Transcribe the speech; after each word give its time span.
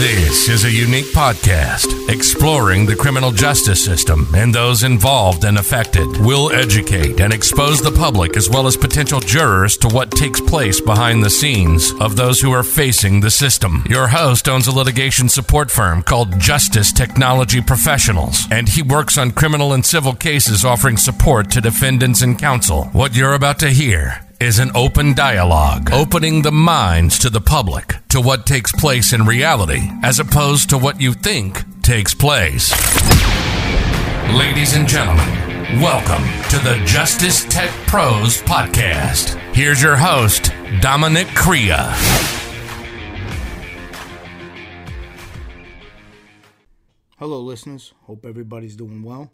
This 0.00 0.48
is 0.48 0.64
a 0.64 0.72
unique 0.72 1.12
podcast 1.12 2.08
exploring 2.08 2.86
the 2.86 2.96
criminal 2.96 3.32
justice 3.32 3.84
system 3.84 4.26
and 4.34 4.54
those 4.54 4.82
involved 4.82 5.44
and 5.44 5.58
affected. 5.58 6.06
We'll 6.20 6.50
educate 6.52 7.20
and 7.20 7.34
expose 7.34 7.82
the 7.82 7.92
public 7.92 8.34
as 8.34 8.48
well 8.48 8.66
as 8.66 8.78
potential 8.78 9.20
jurors 9.20 9.76
to 9.76 9.88
what 9.88 10.10
takes 10.10 10.40
place 10.40 10.80
behind 10.80 11.22
the 11.22 11.28
scenes 11.28 11.92
of 12.00 12.16
those 12.16 12.40
who 12.40 12.50
are 12.50 12.62
facing 12.62 13.20
the 13.20 13.30
system. 13.30 13.84
Your 13.90 14.06
host 14.06 14.48
owns 14.48 14.68
a 14.68 14.74
litigation 14.74 15.28
support 15.28 15.70
firm 15.70 16.02
called 16.02 16.40
Justice 16.40 16.92
Technology 16.92 17.60
Professionals, 17.60 18.46
and 18.50 18.70
he 18.70 18.80
works 18.80 19.18
on 19.18 19.32
criminal 19.32 19.74
and 19.74 19.84
civil 19.84 20.14
cases 20.14 20.64
offering 20.64 20.96
support 20.96 21.50
to 21.50 21.60
defendants 21.60 22.22
and 22.22 22.38
counsel. 22.38 22.84
What 22.92 23.14
you're 23.14 23.34
about 23.34 23.58
to 23.58 23.68
hear 23.68 24.22
is 24.40 24.58
an 24.58 24.70
open 24.74 25.12
dialogue, 25.12 25.90
opening 25.92 26.40
the 26.40 26.50
minds 26.50 27.18
to 27.18 27.28
the 27.28 27.42
public 27.42 27.94
to 28.08 28.18
what 28.18 28.46
takes 28.46 28.72
place 28.72 29.12
in 29.12 29.26
reality 29.26 29.90
as 30.02 30.18
opposed 30.18 30.70
to 30.70 30.78
what 30.78 30.98
you 30.98 31.12
think 31.12 31.62
takes 31.82 32.14
place. 32.14 32.72
Ladies 34.34 34.74
and 34.74 34.88
gentlemen, 34.88 35.28
welcome 35.82 36.24
to 36.48 36.58
the 36.64 36.82
Justice 36.86 37.44
Tech 37.44 37.68
Pros 37.86 38.40
podcast. 38.40 39.34
Here's 39.54 39.82
your 39.82 39.96
host, 39.96 40.54
Dominic 40.80 41.26
Crea. 41.34 41.76
Hello, 47.18 47.42
listeners. 47.42 47.92
Hope 48.04 48.24
everybody's 48.24 48.74
doing 48.74 49.02
well. 49.02 49.30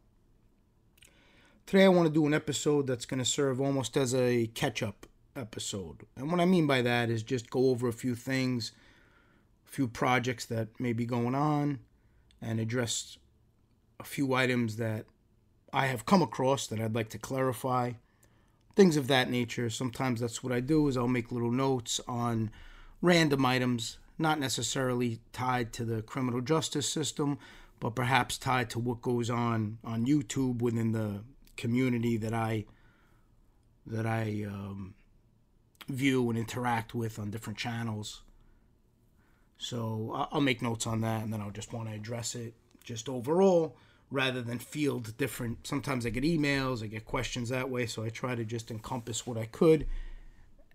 Today, 1.67 1.85
I 1.85 1.89
want 1.89 2.07
to 2.07 2.15
do 2.15 2.27
an 2.27 2.33
episode 2.33 2.87
that's 2.87 3.07
going 3.07 3.19
to 3.19 3.25
serve 3.25 3.61
almost 3.61 3.97
as 3.97 4.15
a 4.15 4.47
catch 4.55 4.85
up 4.85 5.05
episode. 5.35 6.07
And 6.15 6.31
what 6.31 6.41
I 6.41 6.45
mean 6.45 6.69
by 6.69 6.81
that 6.81 7.11
is 7.11 7.25
just 7.25 7.51
go 7.51 7.71
over 7.71 7.89
a 7.89 7.93
few 7.93 8.15
things, 8.15 8.71
a 9.67 9.69
few 9.69 9.89
projects 9.89 10.45
that 10.45 10.69
may 10.79 10.93
be 10.93 11.05
going 11.05 11.35
on, 11.35 11.81
and 12.41 12.61
address 12.61 13.19
a 13.99 14.05
few 14.05 14.33
items 14.33 14.77
that 14.77 15.07
I 15.73 15.87
have 15.87 16.07
come 16.07 16.23
across 16.23 16.69
that 16.69 16.81
I'd 16.81 16.95
like 16.95 17.09
to 17.09 17.19
clarify. 17.19 17.95
Things 18.77 18.97
of 18.97 19.09
that 19.09 19.29
nature. 19.29 19.69
Sometimes 19.69 20.21
that's 20.21 20.45
what 20.45 20.53
I 20.53 20.61
do 20.61 20.87
is 20.87 20.97
I'll 20.97 21.09
make 21.09 21.33
little 21.33 21.51
notes 21.51 22.01
on 22.07 22.53
random 23.03 23.45
items, 23.45 23.99
not 24.19 24.39
necessarily 24.39 25.19
tied 25.33 25.73
to 25.73 25.85
the 25.85 26.03
criminal 26.03 26.43
justice 26.43 26.89
system, 26.89 27.41
but 27.81 27.97
perhaps 27.97 28.39
tied 28.39 28.71
to 28.71 28.79
what 28.79 29.03
goes 29.03 29.29
on 29.29 29.79
on 29.83 30.07
YouTube 30.07 30.63
within 30.63 30.93
the 30.93 31.23
community 31.57 32.17
that 32.17 32.35
I 32.35 32.65
that 33.87 34.07
I 34.07 34.45
um, 34.49 34.95
view 35.89 36.29
and 36.29 36.39
interact 36.39 36.95
with 36.95 37.19
on 37.19 37.31
different 37.31 37.59
channels. 37.59 38.23
So 39.59 40.29
I'll 40.33 40.41
make 40.41 40.61
notes 40.61 40.87
on 40.87 41.01
that, 41.01 41.23
and 41.23 41.33
then 41.33 41.41
I'll 41.41 41.51
just 41.51 41.73
want 41.73 41.89
to 41.89 41.95
address 41.95 42.35
it 42.35 42.55
just 42.85 43.09
overall 43.09 43.77
rather 44.11 44.43
than 44.43 44.59
field 44.59 45.17
different. 45.17 45.67
Sometimes 45.67 46.07
I 46.07 46.11
get 46.11 46.25
emails, 46.25 46.83
I 46.83 46.87
get 46.87 47.05
questions 47.05 47.49
that 47.49 47.71
way, 47.71 47.87
so 47.87 48.05
I 48.05 48.09
try 48.09 48.35
to 48.35 48.45
just 48.45 48.71
encompass 48.71 49.27
what 49.27 49.39
I 49.39 49.47
could 49.47 49.87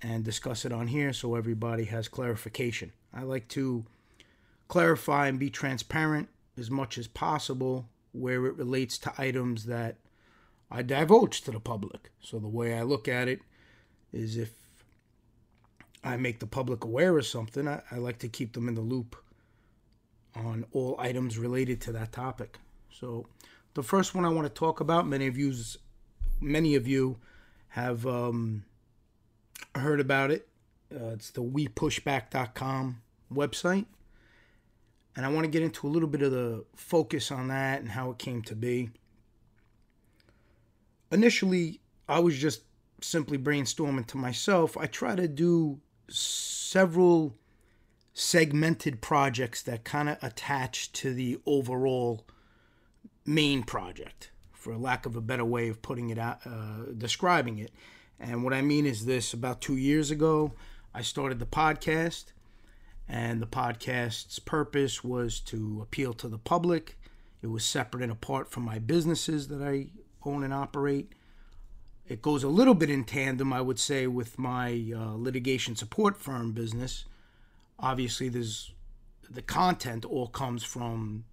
and 0.02 0.24
discuss 0.24 0.66
it 0.66 0.72
on 0.72 0.88
here 0.88 1.14
so 1.14 1.36
everybody 1.36 1.86
has 1.86 2.08
clarification. 2.08 2.92
I 3.14 3.24
like 3.24 3.48
to 3.50 3.86
clarify 4.68 5.28
and 5.28 5.38
be 5.40 5.50
transparent 5.50 6.30
as 6.58 6.72
much 6.72 6.98
as 6.98 7.08
possible 7.08 7.88
where 8.14 8.46
it 8.46 8.56
relates 8.56 8.98
to 8.98 9.14
items 9.18 9.66
that 9.66 9.98
I 10.72 10.82
divulge 10.82 11.42
to 11.42 11.52
the 11.52 11.60
public. 11.60 12.12
So 12.22 12.40
the 12.40 12.48
way 12.48 12.78
I 12.78 12.84
look 12.84 13.08
at 13.08 13.28
it 13.28 13.42
is 14.14 14.38
if 14.38 14.52
I 16.04 16.18
make 16.18 16.40
the 16.40 16.48
public 16.48 16.86
aware 16.86 17.18
of 17.18 17.26
something, 17.26 17.68
I, 17.68 17.82
I 17.92 17.98
like 17.98 18.20
to 18.20 18.30
keep 18.30 18.54
them 18.54 18.68
in 18.68 18.76
the 18.76 18.82
loop 18.82 19.16
on 20.34 20.66
all 20.72 20.96
items 20.98 21.38
related 21.38 21.82
to 21.82 21.92
that 21.92 22.14
topic. 22.14 22.58
So 22.90 23.28
the 23.74 23.84
first 23.84 24.16
one 24.16 24.24
I 24.24 24.30
want 24.30 24.48
to 24.48 24.54
talk 24.54 24.80
about, 24.80 25.06
many 25.06 25.28
of 25.28 25.38
you, 25.38 25.54
many 26.40 26.76
of 26.76 26.88
you 26.88 27.18
have 27.70 28.08
um, 28.08 28.64
heard 29.76 30.00
about 30.00 30.32
it. 30.32 30.48
Uh, 30.94 31.12
it's 31.14 31.32
the 31.32 31.44
wepushback.com 31.44 33.02
website. 33.34 33.86
And 35.16 35.26
I 35.26 35.30
want 35.30 35.44
to 35.44 35.52
get 35.52 35.62
into 35.62 35.86
a 35.88 35.90
little 35.90 36.08
bit 36.08 36.22
of 36.22 36.32
the 36.32 36.64
focus 36.76 37.32
on 37.32 37.50
that 37.50 37.82
and 37.82 37.90
how 37.90 38.12
it 38.12 38.18
came 38.18 38.42
to 38.44 38.56
be 38.56 38.92
initially 41.12 41.82
I 42.08 42.20
was 42.20 42.38
just 42.38 42.64
simply 43.02 43.38
brainstorming 43.38 44.08
to 44.08 44.18
myself. 44.18 44.78
I 44.78 44.86
try 44.86 45.16
to 45.16 45.28
do 45.28 45.80
several 46.10 47.36
segmented 48.14 49.02
projects 49.02 49.62
that 49.64 49.84
kind 49.84 50.10
of 50.10 50.18
attach 50.22 50.92
to 50.92 51.14
the 51.14 51.40
overall 51.46 52.26
main 53.26 53.64
project, 53.64 54.32
for 54.52 54.78
lack 54.78 55.06
of 55.06 55.16
a 55.16 55.22
better 55.22 55.46
way 55.46 55.70
of 55.70 55.82
putting 55.82 56.10
it 56.10 56.18
out, 56.18 56.40
uh, 56.46 56.92
describing 56.98 57.58
it. 57.60 57.72
And 58.20 58.44
what 58.44 58.54
I 58.54 58.62
mean 58.62 58.86
is 58.86 59.06
this 59.06 59.34
about 59.34 59.62
two 59.62 59.78
years 59.78 60.12
ago, 60.12 60.54
I 60.94 61.02
started 61.02 61.40
the 61.40 61.46
podcast, 61.46 62.26
and 63.08 63.42
the 63.42 63.48
podcast's 63.48 64.40
purpose 64.40 65.04
was 65.04 65.40
to 65.42 65.80
appeal 65.82 66.14
to 66.14 66.28
the 66.28 66.38
public. 66.38 66.98
It 67.42 67.48
was 67.48 67.66
separate 67.66 68.04
and 68.04 68.12
apart 68.12 68.52
from 68.52 68.64
my 68.64 68.78
businesses 68.80 69.48
that 69.48 69.62
I 69.62 69.88
own 70.26 70.44
and 70.44 70.54
operate. 70.54 71.14
It 72.08 72.22
goes 72.22 72.44
a 72.44 72.50
little 72.50 72.74
bit 72.74 72.90
in 72.90 73.04
tandem, 73.04 73.54
I 73.54 73.62
would 73.62 73.80
say, 73.80 74.08
with 74.08 74.38
my 74.38 74.92
uh, 74.96 75.16
litigation 75.16 75.76
support 75.76 76.18
firm 76.18 76.52
business. 76.52 77.06
Obviously, 77.80 78.30
there's 78.30 78.74
the 79.30 79.42
content 79.42 80.04
all 80.04 80.28
comes 80.28 80.64
from 80.64 81.24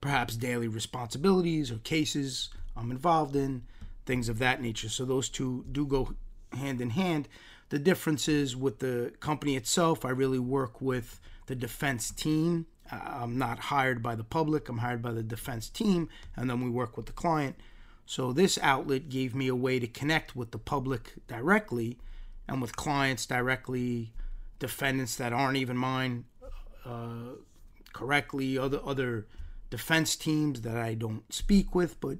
perhaps 0.00 0.36
daily 0.36 0.68
responsibilities 0.68 1.70
or 1.70 1.78
cases 1.78 2.50
I'm 2.76 2.90
involved 2.90 3.36
in, 3.36 3.62
things 4.06 4.28
of 4.28 4.38
that 4.38 4.60
nature. 4.60 4.88
So 4.88 5.04
those 5.04 5.28
two 5.28 5.64
do 5.70 5.86
go 5.86 6.14
hand 6.52 6.80
in 6.80 6.90
hand. 6.90 7.28
The 7.68 7.78
difference 7.78 8.28
is 8.28 8.56
with 8.56 8.80
the 8.80 9.12
company 9.20 9.56
itself, 9.56 10.04
I 10.04 10.10
really 10.10 10.38
work 10.38 10.80
with 10.80 11.20
the 11.46 11.54
defense 11.54 12.10
team. 12.10 12.66
I'm 12.90 13.38
not 13.38 13.58
hired 13.58 14.02
by 14.02 14.16
the 14.16 14.24
public, 14.24 14.68
I'm 14.68 14.78
hired 14.78 15.00
by 15.00 15.12
the 15.12 15.22
defense 15.22 15.68
team, 15.68 16.08
and 16.36 16.50
then 16.50 16.60
we 16.60 16.68
work 16.68 16.96
with 16.96 17.06
the 17.06 17.12
client. 17.12 17.56
So 18.10 18.32
this 18.32 18.58
outlet 18.60 19.08
gave 19.08 19.36
me 19.36 19.46
a 19.46 19.54
way 19.54 19.78
to 19.78 19.86
connect 19.86 20.34
with 20.34 20.50
the 20.50 20.58
public 20.58 21.12
directly 21.28 21.96
and 22.48 22.60
with 22.60 22.74
clients 22.74 23.24
directly, 23.24 24.12
defendants 24.58 25.14
that 25.14 25.32
aren't 25.32 25.58
even 25.58 25.76
mine 25.76 26.24
uh, 26.84 27.36
correctly, 27.92 28.58
other 28.58 28.80
other 28.84 29.28
defense 29.70 30.16
teams 30.16 30.62
that 30.62 30.76
I 30.76 30.94
don't 30.94 31.32
speak 31.32 31.72
with, 31.72 32.00
but 32.00 32.18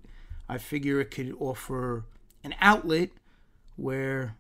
I 0.49 0.59
figure 0.59 1.01
it 1.01 1.11
could 1.11 1.35
offer 1.41 2.05
an 2.45 2.55
outlet 2.61 3.11
where 3.75 4.37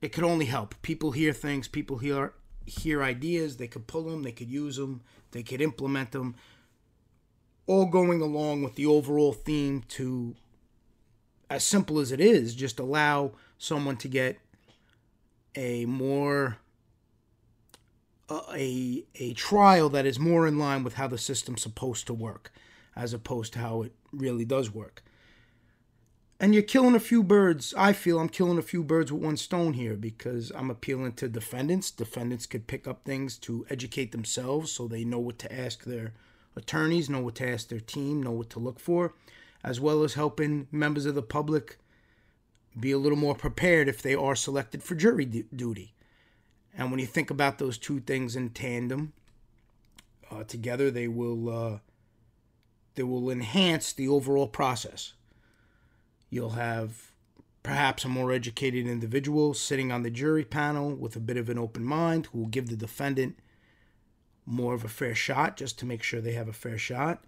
it 0.00 0.12
could 0.12 0.22
only 0.22 0.46
help. 0.46 0.80
People 0.82 1.10
hear 1.10 1.32
things, 1.32 1.66
people 1.66 1.98
hear 1.98 2.34
hear 2.66 3.02
ideas, 3.02 3.56
they 3.56 3.66
could 3.66 3.88
pull 3.88 4.04
them, 4.04 4.22
they 4.22 4.30
could 4.30 4.48
use 4.48 4.76
them, 4.76 5.00
they 5.32 5.42
could 5.42 5.60
implement 5.60 6.12
them, 6.12 6.36
all 7.66 7.86
going 7.86 8.22
along 8.22 8.62
with 8.62 8.76
the 8.76 8.86
overall 8.86 9.32
theme 9.32 9.82
to 9.88 10.36
as 11.50 11.64
simple 11.64 11.98
as 11.98 12.12
it 12.12 12.20
is, 12.20 12.54
just 12.54 12.78
allow 12.78 13.32
someone 13.58 13.96
to 13.98 14.08
get 14.08 14.38
a 15.54 15.84
more 15.86 16.58
uh, 18.28 18.40
a 18.54 19.04
a 19.16 19.32
trial 19.34 19.88
that 19.90 20.06
is 20.06 20.18
more 20.18 20.46
in 20.46 20.58
line 20.58 20.82
with 20.82 20.94
how 20.94 21.06
the 21.06 21.18
system's 21.18 21.62
supposed 21.62 22.06
to 22.06 22.14
work, 22.14 22.52
as 22.96 23.12
opposed 23.12 23.52
to 23.52 23.58
how 23.58 23.82
it 23.82 23.92
really 24.12 24.44
does 24.44 24.72
work. 24.72 25.02
And 26.40 26.52
you're 26.52 26.62
killing 26.62 26.96
a 26.96 27.00
few 27.00 27.22
birds. 27.22 27.72
I 27.76 27.92
feel 27.92 28.18
I'm 28.18 28.28
killing 28.28 28.58
a 28.58 28.62
few 28.62 28.82
birds 28.82 29.12
with 29.12 29.22
one 29.22 29.36
stone 29.36 29.74
here 29.74 29.94
because 29.96 30.50
I'm 30.54 30.70
appealing 30.70 31.12
to 31.14 31.28
defendants. 31.28 31.90
Defendants 31.90 32.46
could 32.46 32.66
pick 32.66 32.88
up 32.88 33.04
things 33.04 33.38
to 33.38 33.64
educate 33.70 34.12
themselves 34.12 34.72
so 34.72 34.88
they 34.88 35.04
know 35.04 35.20
what 35.20 35.38
to 35.40 35.54
ask 35.54 35.84
their 35.84 36.12
attorneys, 36.56 37.08
know 37.08 37.20
what 37.20 37.36
to 37.36 37.48
ask 37.48 37.68
their 37.68 37.80
team, 37.80 38.22
know 38.22 38.32
what 38.32 38.50
to 38.50 38.58
look 38.58 38.80
for 38.80 39.14
as 39.64 39.80
well 39.80 40.04
as 40.04 40.14
helping 40.14 40.68
members 40.70 41.06
of 41.06 41.14
the 41.14 41.22
public 41.22 41.78
be 42.78 42.92
a 42.92 42.98
little 42.98 43.16
more 43.16 43.34
prepared 43.34 43.88
if 43.88 44.02
they 44.02 44.14
are 44.14 44.36
selected 44.36 44.82
for 44.82 44.94
jury 44.94 45.24
duty. 45.24 45.94
And 46.76 46.90
when 46.90 47.00
you 47.00 47.06
think 47.06 47.30
about 47.30 47.58
those 47.58 47.78
two 47.78 48.00
things 48.00 48.36
in 48.36 48.50
tandem, 48.50 49.14
uh, 50.30 50.44
together 50.44 50.90
they 50.90 51.08
will 51.08 51.48
uh, 51.48 51.78
they 52.94 53.04
will 53.04 53.30
enhance 53.30 53.92
the 53.92 54.08
overall 54.08 54.48
process. 54.48 55.14
You'll 56.28 56.50
have 56.50 57.12
perhaps 57.62 58.04
a 58.04 58.08
more 58.08 58.32
educated 58.32 58.86
individual 58.86 59.54
sitting 59.54 59.90
on 59.90 60.02
the 60.02 60.10
jury 60.10 60.44
panel 60.44 60.94
with 60.94 61.16
a 61.16 61.20
bit 61.20 61.36
of 61.36 61.48
an 61.48 61.58
open 61.58 61.84
mind 61.84 62.26
who 62.26 62.40
will 62.40 62.48
give 62.48 62.68
the 62.68 62.76
defendant 62.76 63.38
more 64.44 64.74
of 64.74 64.84
a 64.84 64.88
fair 64.88 65.14
shot 65.14 65.56
just 65.56 65.78
to 65.78 65.86
make 65.86 66.02
sure 66.02 66.20
they 66.20 66.32
have 66.32 66.48
a 66.48 66.52
fair 66.52 66.76
shot 66.76 67.24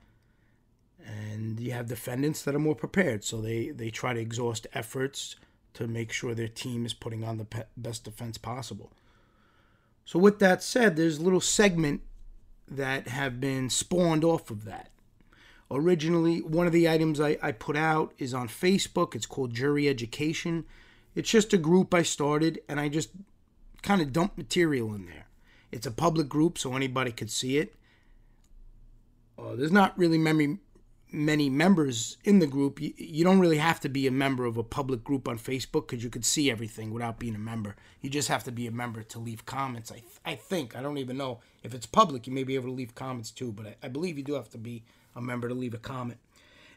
and 1.04 1.60
you 1.60 1.72
have 1.72 1.86
defendants 1.86 2.42
that 2.42 2.54
are 2.54 2.60
more 2.60 2.74
prepared 2.74 3.24
so 3.24 3.40
they 3.40 3.70
they 3.70 3.90
try 3.90 4.12
to 4.12 4.20
exhaust 4.20 4.66
efforts 4.74 5.36
to 5.74 5.86
make 5.86 6.10
sure 6.10 6.34
their 6.34 6.48
team 6.48 6.86
is 6.86 6.94
putting 6.94 7.22
on 7.22 7.36
the 7.36 7.44
pe- 7.44 7.64
best 7.76 8.04
defense 8.04 8.38
possible 8.38 8.92
so 10.04 10.18
with 10.18 10.38
that 10.38 10.62
said 10.62 10.96
there's 10.96 11.18
a 11.18 11.22
little 11.22 11.40
segment 11.40 12.00
that 12.68 13.08
have 13.08 13.40
been 13.40 13.70
spawned 13.70 14.24
off 14.24 14.50
of 14.50 14.64
that. 14.64 14.90
Originally, 15.70 16.40
one 16.40 16.66
of 16.66 16.72
the 16.72 16.88
items 16.88 17.20
I, 17.20 17.38
I 17.42 17.52
put 17.52 17.76
out 17.76 18.14
is 18.18 18.32
on 18.32 18.48
Facebook. 18.48 19.14
It's 19.14 19.26
called 19.26 19.54
Jury 19.54 19.88
Education. 19.88 20.64
It's 21.14 21.30
just 21.30 21.52
a 21.52 21.58
group 21.58 21.92
I 21.92 22.02
started 22.02 22.60
and 22.68 22.78
I 22.78 22.88
just 22.88 23.10
kind 23.82 24.00
of 24.00 24.12
dump 24.12 24.36
material 24.36 24.94
in 24.94 25.06
there. 25.06 25.26
It's 25.72 25.86
a 25.86 25.90
public 25.90 26.28
group, 26.28 26.58
so 26.58 26.74
anybody 26.74 27.10
could 27.10 27.30
see 27.30 27.58
it. 27.58 27.74
Uh, 29.38 29.56
there's 29.56 29.72
not 29.72 29.98
really 29.98 30.18
many 30.18 30.58
many 31.16 31.48
members 31.48 32.18
in 32.24 32.40
the 32.40 32.46
group. 32.46 32.80
You, 32.80 32.92
you 32.96 33.24
don't 33.24 33.40
really 33.40 33.56
have 33.56 33.80
to 33.80 33.88
be 33.88 34.06
a 34.06 34.10
member 34.10 34.44
of 34.44 34.58
a 34.58 34.62
public 34.62 35.02
group 35.02 35.26
on 35.26 35.38
Facebook 35.38 35.88
because 35.88 36.04
you 36.04 36.10
could 36.10 36.26
see 36.26 36.50
everything 36.50 36.92
without 36.92 37.18
being 37.18 37.34
a 37.34 37.38
member. 37.38 37.74
You 38.02 38.10
just 38.10 38.28
have 38.28 38.44
to 38.44 38.52
be 38.52 38.66
a 38.66 38.70
member 38.70 39.02
to 39.02 39.18
leave 39.18 39.46
comments. 39.46 39.90
I 39.90 40.02
I 40.30 40.34
think 40.34 40.76
I 40.76 40.82
don't 40.82 40.98
even 40.98 41.16
know 41.16 41.40
if 41.62 41.74
it's 41.74 41.86
public. 41.86 42.26
You 42.26 42.34
may 42.34 42.44
be 42.44 42.54
able 42.54 42.68
to 42.68 42.74
leave 42.74 42.94
comments 42.94 43.30
too, 43.30 43.50
but 43.50 43.66
I, 43.66 43.76
I 43.84 43.88
believe 43.88 44.18
you 44.18 44.24
do 44.24 44.34
have 44.34 44.50
to 44.50 44.58
be 44.58 44.84
a 45.14 45.22
member 45.22 45.48
to 45.48 45.54
leave 45.54 45.72
a 45.72 45.78
comment. 45.78 46.18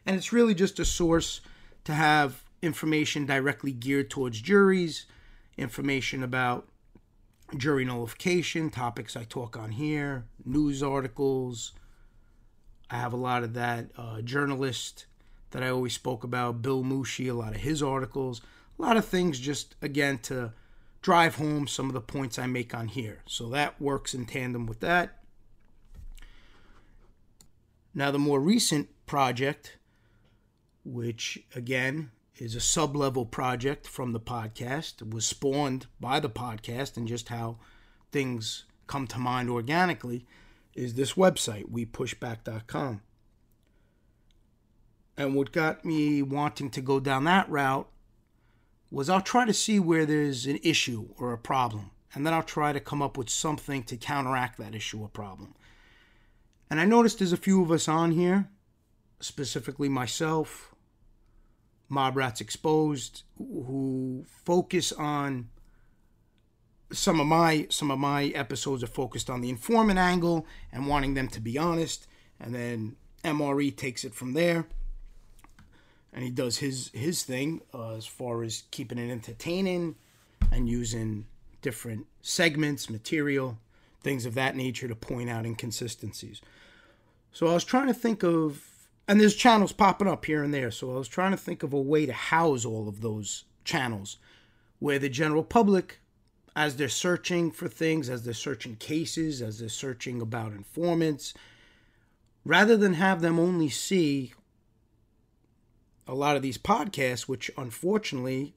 And 0.06 0.16
it's 0.16 0.32
really 0.32 0.54
just 0.54 0.78
a 0.78 0.84
source 0.86 1.42
to 1.84 1.92
have 1.92 2.42
information 2.62 3.26
directly 3.26 3.72
geared 3.72 4.08
towards 4.08 4.40
juries, 4.40 5.04
information 5.58 6.22
about 6.22 6.66
jury 7.56 7.84
nullification, 7.84 8.70
topics 8.70 9.16
I 9.16 9.24
talk 9.24 9.56
on 9.56 9.72
here, 9.72 10.24
news 10.46 10.82
articles. 10.82 11.72
I 12.90 12.96
have 12.96 13.12
a 13.12 13.16
lot 13.16 13.44
of 13.44 13.54
that. 13.54 13.86
Uh, 13.96 14.20
journalist 14.20 15.06
that 15.50 15.62
I 15.62 15.68
always 15.68 15.94
spoke 15.94 16.24
about, 16.24 16.62
Bill 16.62 16.82
Moushey, 16.82 17.30
a 17.30 17.34
lot 17.34 17.54
of 17.54 17.60
his 17.60 17.82
articles, 17.82 18.40
a 18.78 18.82
lot 18.82 18.96
of 18.96 19.04
things 19.04 19.38
just, 19.38 19.76
again, 19.82 20.18
to 20.18 20.52
drive 21.02 21.36
home 21.36 21.66
some 21.66 21.86
of 21.86 21.94
the 21.94 22.00
points 22.00 22.38
I 22.38 22.46
make 22.46 22.74
on 22.74 22.88
here. 22.88 23.22
So 23.26 23.48
that 23.50 23.80
works 23.80 24.14
in 24.14 24.26
tandem 24.26 24.66
with 24.66 24.80
that. 24.80 25.18
Now, 27.94 28.10
the 28.10 28.18
more 28.18 28.40
recent 28.40 28.88
project, 29.06 29.78
which 30.84 31.42
again 31.54 32.10
is 32.38 32.54
a 32.54 32.60
sub 32.60 32.94
level 32.94 33.26
project 33.26 33.86
from 33.86 34.12
the 34.12 34.20
podcast, 34.20 35.08
was 35.12 35.26
spawned 35.26 35.86
by 35.98 36.20
the 36.20 36.30
podcast 36.30 36.96
and 36.96 37.08
just 37.08 37.28
how 37.28 37.58
things 38.12 38.64
come 38.86 39.06
to 39.08 39.18
mind 39.18 39.50
organically, 39.50 40.26
is 40.74 40.94
this 40.94 41.14
website, 41.14 41.70
wepushback.com. 41.70 43.02
And 45.16 45.34
what 45.34 45.52
got 45.52 45.84
me 45.84 46.22
wanting 46.22 46.70
to 46.70 46.80
go 46.80 47.00
down 47.00 47.24
that 47.24 47.48
route 47.50 47.88
was 48.90 49.08
I'll 49.08 49.20
try 49.20 49.44
to 49.44 49.52
see 49.52 49.78
where 49.78 50.06
there's 50.06 50.46
an 50.46 50.58
issue 50.62 51.08
or 51.18 51.32
a 51.32 51.38
problem, 51.38 51.90
and 52.14 52.26
then 52.26 52.32
I'll 52.32 52.42
try 52.42 52.72
to 52.72 52.80
come 52.80 53.02
up 53.02 53.16
with 53.16 53.28
something 53.28 53.82
to 53.84 53.96
counteract 53.96 54.58
that 54.58 54.74
issue 54.74 55.00
or 55.00 55.08
problem. 55.08 55.54
And 56.70 56.80
I 56.80 56.84
noticed 56.84 57.18
there's 57.18 57.32
a 57.32 57.36
few 57.36 57.62
of 57.62 57.70
us 57.70 57.88
on 57.88 58.12
here, 58.12 58.48
specifically 59.20 59.88
myself, 59.88 60.74
Mob 61.88 62.16
Rats 62.16 62.40
Exposed, 62.40 63.24
who 63.36 64.24
focus 64.26 64.92
on 64.92 65.50
some 66.92 67.20
of 67.20 67.26
my 67.26 67.66
some 67.70 67.90
of 67.90 67.98
my 67.98 68.26
episodes 68.26 68.82
are 68.82 68.88
focused 68.88 69.30
on 69.30 69.40
the 69.40 69.50
informant 69.50 69.98
angle 69.98 70.46
and 70.72 70.86
wanting 70.86 71.14
them 71.14 71.28
to 71.28 71.40
be 71.40 71.58
honest, 71.58 72.06
and 72.38 72.54
then 72.54 72.96
MRE 73.24 73.76
takes 73.76 74.04
it 74.04 74.14
from 74.14 74.32
there, 74.32 74.66
and 76.12 76.24
he 76.24 76.30
does 76.30 76.58
his 76.58 76.90
his 76.92 77.22
thing 77.22 77.60
uh, 77.74 77.94
as 77.94 78.06
far 78.06 78.42
as 78.42 78.64
keeping 78.70 78.98
it 78.98 79.10
entertaining 79.10 79.96
and 80.50 80.68
using 80.68 81.26
different 81.62 82.06
segments, 82.22 82.90
material, 82.90 83.58
things 84.02 84.26
of 84.26 84.34
that 84.34 84.56
nature 84.56 84.88
to 84.88 84.94
point 84.94 85.30
out 85.30 85.46
inconsistencies. 85.46 86.40
So 87.32 87.46
I 87.46 87.54
was 87.54 87.64
trying 87.64 87.86
to 87.86 87.94
think 87.94 88.22
of, 88.22 88.64
and 89.06 89.20
there's 89.20 89.34
channels 89.34 89.72
popping 89.72 90.08
up 90.08 90.24
here 90.24 90.42
and 90.42 90.52
there. 90.52 90.70
So 90.70 90.92
I 90.94 90.98
was 90.98 91.08
trying 91.08 91.30
to 91.30 91.36
think 91.36 91.62
of 91.62 91.72
a 91.72 91.80
way 91.80 92.06
to 92.06 92.12
house 92.12 92.64
all 92.64 92.88
of 92.88 93.00
those 93.00 93.44
channels 93.64 94.16
where 94.78 94.98
the 94.98 95.08
general 95.08 95.44
public, 95.44 96.00
as 96.56 96.76
they're 96.76 96.88
searching 96.88 97.50
for 97.50 97.68
things, 97.68 98.10
as 98.10 98.24
they're 98.24 98.34
searching 98.34 98.76
cases, 98.76 99.40
as 99.40 99.58
they're 99.58 99.68
searching 99.68 100.20
about 100.20 100.52
informants, 100.52 101.34
rather 102.44 102.76
than 102.76 102.94
have 102.94 103.20
them 103.20 103.38
only 103.38 103.68
see 103.68 104.32
a 106.06 106.14
lot 106.14 106.36
of 106.36 106.42
these 106.42 106.58
podcasts, 106.58 107.22
which 107.22 107.50
unfortunately 107.56 108.54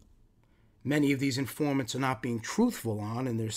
many 0.83 1.11
of 1.11 1.19
these 1.19 1.37
informants 1.37 1.93
are 1.93 1.99
not 1.99 2.21
being 2.21 2.39
truthful 2.39 2.99
on, 2.99 3.27
and 3.27 3.39
they're 3.39 3.49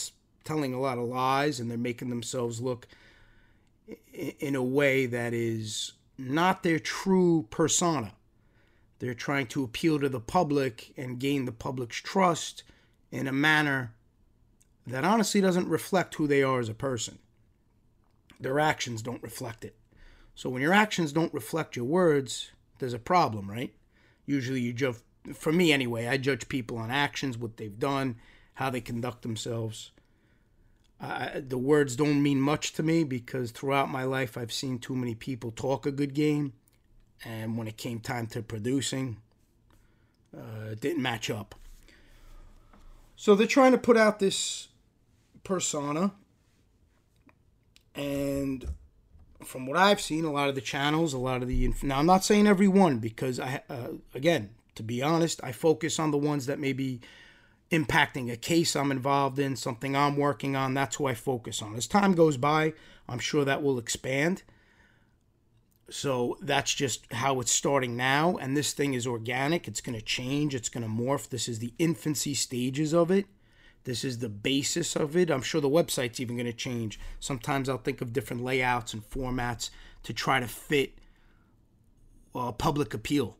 telling 0.44 0.72
a 0.72 0.80
lot 0.80 0.98
of 0.98 1.08
lies 1.08 1.58
and 1.58 1.70
they're 1.70 1.78
making 1.78 2.08
themselves 2.08 2.60
look 2.60 2.86
in 4.38 4.54
a 4.54 4.62
way 4.62 5.06
that 5.06 5.32
is 5.34 5.92
not 6.18 6.62
their 6.62 6.78
true 6.78 7.46
persona. 7.50 8.12
They're 8.98 9.14
trying 9.14 9.48
to 9.48 9.64
appeal 9.64 10.00
to 10.00 10.08
the 10.08 10.20
public 10.20 10.92
and 10.96 11.18
gain 11.18 11.44
the 11.44 11.52
public's 11.52 11.96
trust 11.96 12.62
in 13.10 13.26
a 13.26 13.32
manner 13.32 13.92
that 14.86 15.04
honestly 15.04 15.40
doesn't 15.40 15.68
reflect 15.68 16.14
who 16.14 16.26
they 16.26 16.42
are 16.42 16.60
as 16.60 16.68
a 16.68 16.74
person. 16.74 17.18
Their 18.38 18.60
actions 18.60 19.02
don't 19.02 19.22
reflect 19.22 19.64
it. 19.64 19.76
So 20.34 20.50
when 20.50 20.62
your 20.62 20.72
actions 20.72 21.12
don't 21.12 21.32
reflect 21.32 21.76
your 21.76 21.86
words, 21.86 22.50
there's 22.78 22.92
a 22.92 22.98
problem, 22.98 23.50
right? 23.50 23.72
Usually 24.26 24.60
you 24.60 24.72
judge, 24.72 24.96
for 25.34 25.52
me 25.52 25.72
anyway, 25.72 26.06
I 26.06 26.18
judge 26.18 26.48
people 26.48 26.76
on 26.76 26.90
actions, 26.90 27.38
what 27.38 27.56
they've 27.56 27.78
done, 27.78 28.16
how 28.54 28.70
they 28.70 28.80
conduct 28.80 29.22
themselves. 29.22 29.90
Uh, 31.00 31.40
the 31.46 31.58
words 31.58 31.96
don't 31.96 32.22
mean 32.22 32.40
much 32.40 32.72
to 32.74 32.82
me 32.82 33.04
because 33.04 33.50
throughout 33.50 33.90
my 33.90 34.04
life 34.04 34.36
I've 34.36 34.52
seen 34.52 34.78
too 34.78 34.94
many 34.94 35.14
people 35.14 35.50
talk 35.50 35.84
a 35.84 35.90
good 35.90 36.14
game, 36.14 36.52
and 37.24 37.56
when 37.58 37.66
it 37.66 37.76
came 37.76 38.00
time 38.00 38.26
to 38.28 38.42
producing, 38.42 39.18
uh, 40.36 40.70
it 40.72 40.80
didn't 40.80 41.02
match 41.02 41.30
up. 41.30 41.54
So 43.14 43.34
they're 43.34 43.46
trying 43.46 43.72
to 43.72 43.78
put 43.78 43.96
out 43.96 44.18
this 44.18 44.68
persona, 45.46 46.12
and 47.94 48.66
from 49.44 49.66
what 49.66 49.76
I've 49.76 50.00
seen, 50.00 50.24
a 50.24 50.32
lot 50.32 50.48
of 50.48 50.54
the 50.54 50.60
channels, 50.60 51.12
a 51.12 51.18
lot 51.18 51.42
of 51.42 51.48
the 51.48 51.72
now 51.82 51.98
I'm 51.98 52.06
not 52.06 52.24
saying 52.24 52.46
every 52.46 52.68
one 52.68 52.98
because 52.98 53.38
I 53.40 53.62
uh, 53.70 53.88
again 54.14 54.50
to 54.76 54.82
be 54.82 55.02
honest, 55.02 55.40
I 55.42 55.52
focus 55.52 55.98
on 55.98 56.12
the 56.12 56.18
ones 56.18 56.46
that 56.46 56.58
maybe 56.58 57.00
impacting 57.72 58.30
a 58.30 58.36
case 58.36 58.76
I'm 58.76 58.92
involved 58.92 59.38
in, 59.38 59.56
something 59.56 59.96
I'm 59.96 60.16
working 60.16 60.54
on. 60.54 60.74
That's 60.74 60.96
who 60.96 61.06
I 61.06 61.14
focus 61.14 61.60
on. 61.60 61.74
As 61.74 61.86
time 61.86 62.12
goes 62.12 62.36
by, 62.36 62.74
I'm 63.08 63.18
sure 63.18 63.44
that 63.44 63.62
will 63.62 63.78
expand. 63.78 64.44
So 65.88 66.36
that's 66.40 66.72
just 66.74 67.12
how 67.12 67.40
it's 67.40 67.52
starting 67.52 67.96
now. 67.96 68.36
And 68.36 68.56
this 68.56 68.72
thing 68.72 68.94
is 68.94 69.06
organic. 69.06 69.66
It's 69.66 69.80
going 69.80 69.98
to 69.98 70.04
change. 70.04 70.54
It's 70.54 70.68
going 70.68 70.84
to 70.84 70.90
morph. 70.90 71.28
This 71.28 71.48
is 71.48 71.58
the 71.58 71.72
infancy 71.78 72.34
stages 72.34 72.92
of 72.92 73.10
it. 73.10 73.26
This 73.86 74.02
is 74.02 74.18
the 74.18 74.28
basis 74.28 74.96
of 74.96 75.16
it. 75.16 75.30
I'm 75.30 75.42
sure 75.42 75.60
the 75.60 75.70
website's 75.70 76.18
even 76.18 76.34
going 76.34 76.46
to 76.46 76.52
change. 76.52 76.98
Sometimes 77.20 77.68
I'll 77.68 77.78
think 77.78 78.00
of 78.00 78.12
different 78.12 78.42
layouts 78.42 78.92
and 78.92 79.08
formats 79.08 79.70
to 80.02 80.12
try 80.12 80.40
to 80.40 80.48
fit 80.48 80.98
uh, 82.34 82.50
public 82.50 82.94
appeal. 82.94 83.36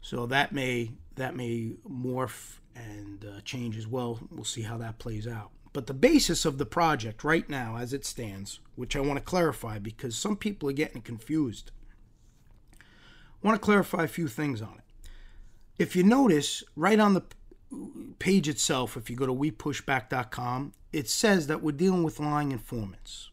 So 0.00 0.24
that 0.26 0.52
may 0.52 0.92
that 1.16 1.34
may 1.34 1.72
morph 1.84 2.58
and 2.76 3.24
uh, 3.24 3.40
change 3.40 3.76
as 3.76 3.88
well. 3.88 4.20
We'll 4.30 4.44
see 4.44 4.62
how 4.62 4.78
that 4.78 5.00
plays 5.00 5.26
out. 5.26 5.50
But 5.72 5.88
the 5.88 5.94
basis 5.94 6.44
of 6.44 6.58
the 6.58 6.66
project 6.66 7.24
right 7.24 7.48
now, 7.50 7.76
as 7.76 7.92
it 7.92 8.04
stands, 8.04 8.60
which 8.76 8.94
I 8.94 9.00
want 9.00 9.18
to 9.18 9.24
clarify 9.24 9.80
because 9.80 10.16
some 10.16 10.36
people 10.36 10.68
are 10.68 10.74
getting 10.74 11.02
confused, 11.02 11.72
I 12.78 12.84
want 13.42 13.60
to 13.60 13.64
clarify 13.64 14.04
a 14.04 14.08
few 14.08 14.28
things 14.28 14.62
on 14.62 14.74
it. 14.78 15.08
If 15.76 15.96
you 15.96 16.04
notice, 16.04 16.62
right 16.76 17.00
on 17.00 17.14
the 17.14 17.24
page 18.18 18.48
itself, 18.48 18.96
if 18.96 19.10
you 19.10 19.16
go 19.16 19.26
to 19.26 19.34
wepushback.com, 19.34 20.72
it 20.92 21.08
says 21.08 21.46
that 21.46 21.62
we're 21.62 21.72
dealing 21.72 22.02
with 22.02 22.20
lying 22.20 22.52
informants. 22.52 23.30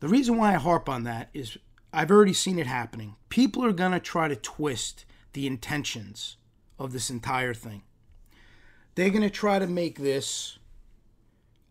The 0.00 0.08
reason 0.08 0.36
why 0.36 0.54
I 0.54 0.58
harp 0.58 0.88
on 0.88 1.04
that 1.04 1.30
is 1.32 1.56
I've 1.92 2.10
already 2.10 2.32
seen 2.32 2.58
it 2.58 2.66
happening. 2.66 3.16
People 3.28 3.64
are 3.64 3.72
going 3.72 3.92
to 3.92 4.00
try 4.00 4.28
to 4.28 4.36
twist 4.36 5.04
the 5.32 5.46
intentions 5.46 6.36
of 6.78 6.92
this 6.92 7.08
entire 7.08 7.54
thing. 7.54 7.82
They're 8.94 9.10
going 9.10 9.22
to 9.22 9.30
try 9.30 9.58
to 9.58 9.66
make 9.66 9.98
this. 9.98 10.58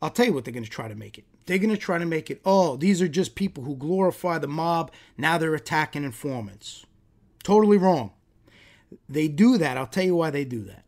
I'll 0.01 0.09
tell 0.09 0.25
you 0.25 0.33
what 0.33 0.45
they're 0.45 0.53
going 0.53 0.63
to 0.63 0.69
try 0.69 0.87
to 0.87 0.95
make 0.95 1.17
it. 1.17 1.25
They're 1.45 1.57
going 1.57 1.69
to 1.69 1.77
try 1.77 1.97
to 1.97 2.05
make 2.05 2.31
it, 2.31 2.41
oh, 2.45 2.77
these 2.77 3.01
are 3.01 3.07
just 3.07 3.35
people 3.35 3.63
who 3.63 3.75
glorify 3.75 4.37
the 4.37 4.47
mob. 4.47 4.91
Now 5.17 5.37
they're 5.37 5.55
attacking 5.55 6.05
informants. 6.05 6.85
Totally 7.43 7.77
wrong. 7.77 8.11
They 9.09 9.27
do 9.27 9.57
that. 9.57 9.77
I'll 9.77 9.87
tell 9.87 10.05
you 10.05 10.15
why 10.15 10.29
they 10.29 10.45
do 10.45 10.63
that. 10.63 10.85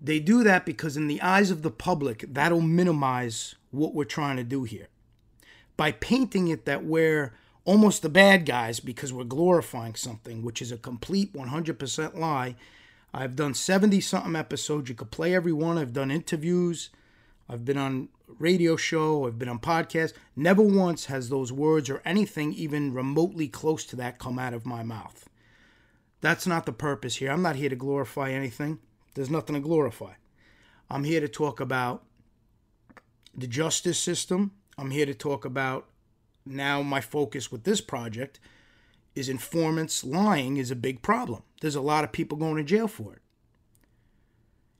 They 0.00 0.18
do 0.18 0.42
that 0.44 0.64
because, 0.64 0.96
in 0.96 1.08
the 1.08 1.20
eyes 1.20 1.50
of 1.50 1.62
the 1.62 1.70
public, 1.70 2.24
that'll 2.28 2.60
minimize 2.60 3.54
what 3.70 3.94
we're 3.94 4.04
trying 4.04 4.36
to 4.36 4.44
do 4.44 4.64
here. 4.64 4.88
By 5.76 5.92
painting 5.92 6.48
it 6.48 6.64
that 6.64 6.84
we're 6.84 7.34
almost 7.64 8.02
the 8.02 8.08
bad 8.08 8.46
guys 8.46 8.80
because 8.80 9.12
we're 9.12 9.24
glorifying 9.24 9.94
something, 9.94 10.42
which 10.42 10.62
is 10.62 10.72
a 10.72 10.78
complete 10.78 11.32
100% 11.34 12.18
lie, 12.18 12.56
I've 13.12 13.36
done 13.36 13.54
70 13.54 14.00
something 14.00 14.36
episodes. 14.36 14.88
You 14.88 14.94
could 14.94 15.10
play 15.10 15.34
every 15.34 15.52
one. 15.52 15.76
I've 15.78 15.92
done 15.92 16.10
interviews. 16.10 16.90
I've 17.48 17.64
been 17.64 17.78
on 17.78 18.08
radio 18.38 18.76
show, 18.76 19.26
I've 19.26 19.38
been 19.38 19.48
on 19.48 19.58
podcast. 19.58 20.12
Never 20.36 20.62
once 20.62 21.06
has 21.06 21.28
those 21.28 21.52
words 21.52 21.90
or 21.90 22.00
anything 22.04 22.52
even 22.52 22.94
remotely 22.94 23.48
close 23.48 23.84
to 23.86 23.96
that 23.96 24.20
come 24.20 24.38
out 24.38 24.54
of 24.54 24.64
my 24.64 24.84
mouth. 24.84 25.28
That's 26.20 26.46
not 26.46 26.64
the 26.64 26.72
purpose 26.72 27.16
here. 27.16 27.32
I'm 27.32 27.42
not 27.42 27.56
here 27.56 27.68
to 27.68 27.76
glorify 27.76 28.30
anything. 28.30 28.78
There's 29.14 29.30
nothing 29.30 29.54
to 29.54 29.60
glorify. 29.60 30.12
I'm 30.88 31.04
here 31.04 31.20
to 31.20 31.28
talk 31.28 31.60
about 31.60 32.04
the 33.34 33.46
justice 33.46 33.98
system. 33.98 34.52
I'm 34.76 34.90
here 34.90 35.06
to 35.06 35.14
talk 35.14 35.44
about 35.44 35.88
now 36.46 36.82
my 36.82 37.00
focus 37.00 37.52
with 37.52 37.64
this 37.64 37.80
project 37.80 38.40
is 39.14 39.28
informants 39.28 40.04
lying 40.04 40.56
is 40.56 40.70
a 40.70 40.76
big 40.76 41.02
problem. 41.02 41.42
There's 41.60 41.74
a 41.74 41.80
lot 41.80 42.04
of 42.04 42.12
people 42.12 42.38
going 42.38 42.56
to 42.56 42.64
jail 42.64 42.88
for 42.88 43.14
it. 43.14 43.22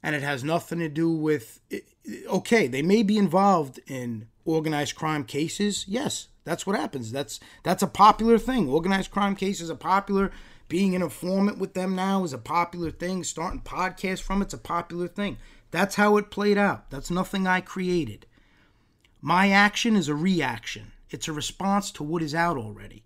And 0.03 0.17
it 0.17 0.23
has 0.23 0.43
nothing 0.43 0.79
to 0.79 0.89
do 0.89 1.11
with 1.11 1.61
okay, 2.27 2.67
they 2.67 2.83
may 2.83 3.03
be 3.03 3.19
involved 3.19 3.81
in 3.87 4.29
organized 4.45 4.97
crime 4.97 5.25
cases. 5.25 5.85
Yes, 5.87 6.29
that's 6.45 6.67
what 6.67 6.77
happens. 6.77 7.13
That's 7.13 7.39
that's 7.63 7.83
a 7.83 7.87
popular 7.87 8.39
thing. 8.39 8.69
Organized 8.69 9.11
crime 9.11 9.37
cases 9.37 9.71
are 9.71 9.77
popular. 9.77 10.31
Being 10.71 10.95
an 10.95 11.03
informant 11.03 11.59
with 11.59 11.75
them 11.75 11.97
now 11.97 12.23
is 12.23 12.33
a 12.33 12.39
popular 12.39 12.93
thing. 12.93 13.25
Starting 13.25 13.61
podcasts 13.61 14.23
from 14.23 14.41
it's 14.41 14.55
a 14.55 14.59
popular 14.59 15.09
thing. 15.09 15.37
That's 15.73 15.97
how 15.97 16.17
it 16.17 16.31
played 16.31 16.57
out. 16.57 16.91
That's 16.91 17.11
nothing 17.11 17.45
I 17.45 17.61
created. 17.61 18.25
My 19.21 19.50
action 19.50 19.97
is 19.97 20.07
a 20.07 20.15
reaction. 20.15 20.93
It's 21.11 21.27
a 21.27 21.33
response 21.33 21.91
to 21.91 22.05
what 22.05 22.23
is 22.23 22.37
out 22.37 22.57
already. 22.57 23.03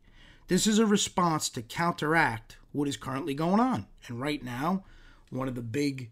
This 0.48 0.66
is 0.66 0.78
a 0.78 0.84
response 0.84 1.48
to 1.48 1.62
counteract 1.62 2.58
what 2.72 2.86
is 2.86 2.98
currently 2.98 3.32
going 3.32 3.60
on. 3.60 3.86
And 4.08 4.20
right 4.20 4.44
now, 4.44 4.84
one 5.30 5.48
of 5.48 5.54
the 5.54 5.62
big 5.62 6.10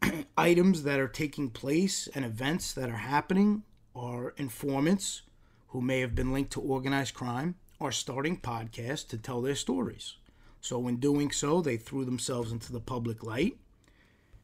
items 0.38 0.84
that 0.84 1.00
are 1.00 1.08
taking 1.08 1.50
place 1.50 2.08
and 2.14 2.24
events 2.24 2.72
that 2.74 2.88
are 2.88 2.98
happening 2.98 3.64
are 3.96 4.32
informants 4.36 5.22
who 5.70 5.80
may 5.80 5.98
have 5.98 6.14
been 6.14 6.32
linked 6.32 6.52
to 6.52 6.60
organized 6.60 7.14
crime 7.14 7.56
are 7.80 7.90
starting 7.90 8.38
podcasts 8.38 9.08
to 9.08 9.16
tell 9.16 9.40
their 9.40 9.54
stories. 9.56 10.14
So, 10.60 10.86
in 10.88 10.96
doing 10.96 11.30
so, 11.30 11.60
they 11.60 11.76
threw 11.76 12.04
themselves 12.04 12.52
into 12.52 12.72
the 12.72 12.80
public 12.80 13.24
light. 13.24 13.56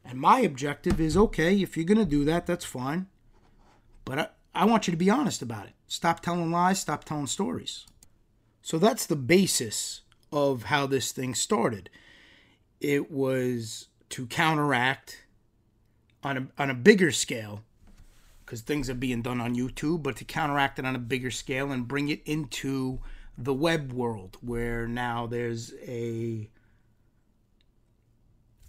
And 0.03 0.19
my 0.19 0.39
objective 0.39 0.99
is 0.99 1.17
okay, 1.17 1.61
if 1.61 1.75
you're 1.75 1.85
going 1.85 1.97
to 1.97 2.05
do 2.05 2.25
that, 2.25 2.45
that's 2.45 2.65
fine. 2.65 3.07
But 4.05 4.19
I, 4.19 4.27
I 4.55 4.65
want 4.65 4.87
you 4.87 4.91
to 4.91 4.97
be 4.97 5.09
honest 5.09 5.41
about 5.41 5.67
it. 5.67 5.73
Stop 5.87 6.21
telling 6.21 6.51
lies, 6.51 6.79
stop 6.79 7.03
telling 7.03 7.27
stories. 7.27 7.85
So 8.61 8.77
that's 8.79 9.05
the 9.05 9.15
basis 9.15 10.01
of 10.31 10.63
how 10.63 10.87
this 10.87 11.11
thing 11.11 11.35
started. 11.35 11.89
It 12.81 13.11
was 13.11 13.87
to 14.09 14.25
counteract 14.27 15.25
on 16.23 16.37
a, 16.37 16.61
on 16.61 16.69
a 16.69 16.73
bigger 16.73 17.11
scale, 17.11 17.63
because 18.45 18.61
things 18.61 18.89
are 18.89 18.95
being 18.95 19.21
done 19.21 19.41
on 19.41 19.55
YouTube, 19.55 20.03
but 20.03 20.15
to 20.17 20.25
counteract 20.25 20.79
it 20.79 20.85
on 20.85 20.95
a 20.95 20.99
bigger 20.99 21.31
scale 21.31 21.71
and 21.71 21.87
bring 21.87 22.09
it 22.09 22.21
into 22.25 22.99
the 23.37 23.53
web 23.53 23.93
world 23.93 24.37
where 24.41 24.87
now 24.87 25.27
there's 25.27 25.73
a, 25.85 26.49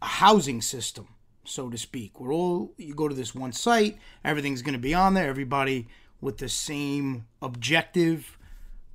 a 0.02 0.06
housing 0.06 0.60
system, 0.60 1.08
so 1.44 1.70
to 1.70 1.78
speak, 1.78 2.20
where 2.20 2.32
all 2.32 2.74
you 2.76 2.94
go 2.94 3.08
to 3.08 3.14
this 3.14 3.34
one 3.34 3.52
site, 3.52 3.98
everything's 4.24 4.62
going 4.62 4.74
to 4.74 4.78
be 4.78 4.94
on 4.94 5.14
there, 5.14 5.28
everybody 5.28 5.88
with 6.20 6.38
the 6.38 6.48
same 6.48 7.26
objective 7.40 8.38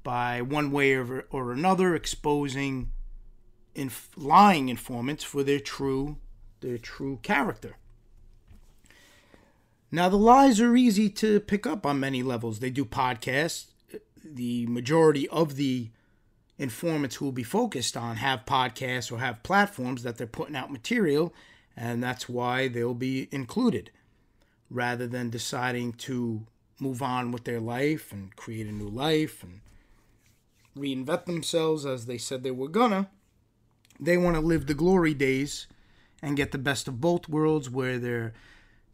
by 0.03 0.41
one 0.41 0.71
way 0.71 0.93
or, 0.93 1.25
or 1.31 1.51
another 1.51 1.95
exposing 1.95 2.91
inf- 3.73 4.09
lying 4.15 4.69
informants 4.69 5.23
for 5.23 5.43
their 5.43 5.59
true 5.59 6.17
their 6.59 6.77
true 6.77 7.19
character. 7.23 7.77
Now 9.91 10.09
the 10.09 10.17
lies 10.17 10.61
are 10.61 10.75
easy 10.75 11.09
to 11.09 11.39
pick 11.41 11.67
up 11.67 11.85
on 11.85 11.99
many 11.99 12.23
levels. 12.23 12.59
They 12.59 12.69
do 12.69 12.85
podcasts. 12.85 13.72
The 14.23 14.65
majority 14.67 15.27
of 15.29 15.55
the 15.55 15.89
informants 16.57 17.15
who 17.15 17.25
will 17.25 17.31
be 17.31 17.43
focused 17.43 17.97
on 17.97 18.17
have 18.17 18.45
podcasts 18.45 19.11
or 19.11 19.19
have 19.19 19.43
platforms 19.43 20.03
that 20.03 20.17
they're 20.17 20.27
putting 20.27 20.55
out 20.55 20.71
material, 20.71 21.33
and 21.75 22.01
that's 22.01 22.29
why 22.29 22.67
they'll 22.67 22.93
be 22.93 23.27
included 23.31 23.91
rather 24.69 25.07
than 25.07 25.29
deciding 25.29 25.93
to 25.93 26.45
move 26.79 27.01
on 27.01 27.31
with 27.31 27.43
their 27.43 27.59
life 27.59 28.11
and 28.11 28.35
create 28.35 28.67
a 28.67 28.71
new 28.71 28.87
life 28.87 29.43
and 29.43 29.61
reinvent 30.77 31.25
themselves 31.25 31.85
as 31.85 32.05
they 32.05 32.17
said 32.17 32.43
they 32.43 32.51
were 32.51 32.67
gonna. 32.67 33.09
They 33.99 34.17
want 34.17 34.35
to 34.35 34.41
live 34.41 34.65
the 34.67 34.73
glory 34.73 35.13
days 35.13 35.67
and 36.21 36.37
get 36.37 36.51
the 36.51 36.57
best 36.57 36.87
of 36.87 37.01
both 37.01 37.29
worlds 37.29 37.69
where 37.69 37.99
they're 37.99 38.33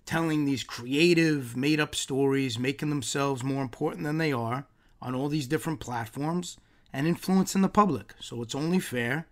telling 0.06 0.46
these 0.46 0.64
creative, 0.64 1.56
made 1.56 1.80
up 1.80 1.96
stories, 1.96 2.60
making 2.60 2.90
themselves 2.90 3.44
more 3.44 3.62
important 3.62 4.04
than 4.04 4.18
they 4.18 4.34
are 4.34 4.66
on 5.02 5.16
all 5.16 5.30
these 5.30 5.48
different 5.48 5.80
platforms 5.80 6.58
and 6.92 7.08
influencing 7.08 7.62
the 7.62 7.70
public. 7.70 8.14
So 8.20 8.42
it's 8.42 8.56
only 8.56 8.80
fair 8.80 9.28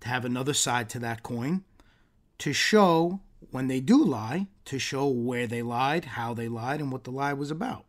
to 0.00 0.08
have 0.08 0.24
another 0.24 0.54
side 0.54 0.88
to 0.90 0.98
that 1.00 1.22
coin 1.22 1.64
to 2.38 2.52
show 2.52 3.20
when 3.50 3.68
they 3.68 3.80
do 3.80 4.02
lie, 4.02 4.46
to 4.66 4.78
show 4.78 5.06
where 5.06 5.46
they 5.46 5.62
lied, 5.62 6.04
how 6.04 6.34
they 6.34 6.48
lied, 6.48 6.80
and 6.80 6.90
what 6.90 7.04
the 7.04 7.10
lie 7.10 7.32
was 7.32 7.50
about. 7.50 7.84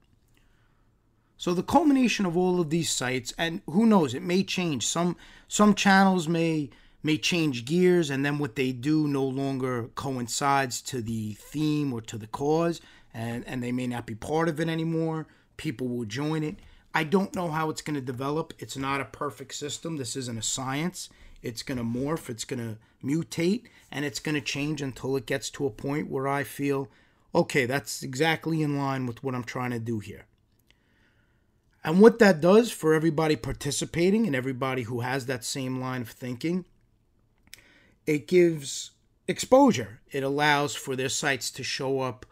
So 1.38 1.54
the 1.54 1.64
culmination 1.64 2.26
of 2.26 2.36
all 2.36 2.60
of 2.60 2.70
these 2.70 2.92
sites, 2.92 3.34
and 3.38 3.62
who 3.68 3.86
knows, 3.86 4.14
it 4.14 4.24
may 4.24 4.44
change. 4.44 4.86
Some 4.86 5.16
some 5.48 5.76
channels 5.76 6.28
may 6.28 6.70
may 7.04 7.18
change 7.18 7.66
gears, 7.66 8.10
and 8.10 8.26
then 8.26 8.40
what 8.40 8.56
they 8.56 8.72
do 8.72 9.08
no 9.08 9.24
longer 9.24 9.90
coincides 9.96 10.82
to 10.84 11.02
the 11.02 11.34
theme 11.34 11.94
or 11.94 12.02
to 12.02 12.18
the 12.18 12.28
cause, 12.28 12.82
and 13.14 13.48
and 13.48 13.62
they 13.62 13.72
may 13.72 13.86
not 13.88 14.08
be 14.08 14.16
part 14.16 14.50
of 14.50 14.60
it 14.60 14.68
anymore. 14.68 15.28
People 15.58 15.88
will 15.88 16.06
join 16.06 16.44
it. 16.44 16.58
I 16.98 17.04
don't 17.04 17.36
know 17.36 17.50
how 17.50 17.70
it's 17.70 17.84
going 17.84 17.94
to 17.94 18.02
develop. 18.02 18.54
It's 18.58 18.76
not 18.76 19.02
a 19.02 19.06
perfect 19.06 19.54
system. 19.54 19.98
This 19.98 20.16
isn't 20.16 20.40
a 20.40 20.42
science. 20.42 21.10
It's 21.44 21.62
going 21.62 21.78
to 21.78 21.84
morph. 21.84 22.28
It's 22.28 22.44
going 22.44 22.60
to 22.60 22.80
mutate, 23.06 23.66
and 23.92 24.04
it's 24.04 24.20
going 24.20 24.34
to 24.34 24.42
change 24.42 24.82
until 24.82 25.16
it 25.16 25.28
gets 25.28 25.52
to 25.52 25.68
a 25.68 25.70
point 25.70 26.10
where 26.10 26.28
I 26.28 26.44
feel, 26.44 26.90
okay, 27.36 27.68
that's 27.68 28.02
exactly 28.02 28.64
in 28.64 28.80
line 28.80 29.06
with 29.06 29.24
what 29.24 29.36
I'm 29.36 29.44
trying 29.44 29.70
to 29.70 29.80
do 29.80 30.00
here. 30.00 30.26
And 31.84 32.02
what 32.02 32.18
that 32.18 32.42
does 32.42 32.72
for 32.72 32.96
everybody 32.96 33.36
participating 33.36 34.26
and 34.26 34.36
everybody 34.36 34.82
who 34.82 35.02
has 35.02 35.28
that 35.28 35.46
same 35.46 35.80
line 35.80 36.02
of 36.02 36.10
thinking, 36.10 36.66
it 38.08 38.28
gives 38.28 38.90
exposure. 39.28 40.00
It 40.12 40.24
allows 40.24 40.74
for 40.74 40.96
their 40.96 41.10
sites 41.10 41.52
to 41.52 41.64
show 41.64 42.00
up 42.00 42.26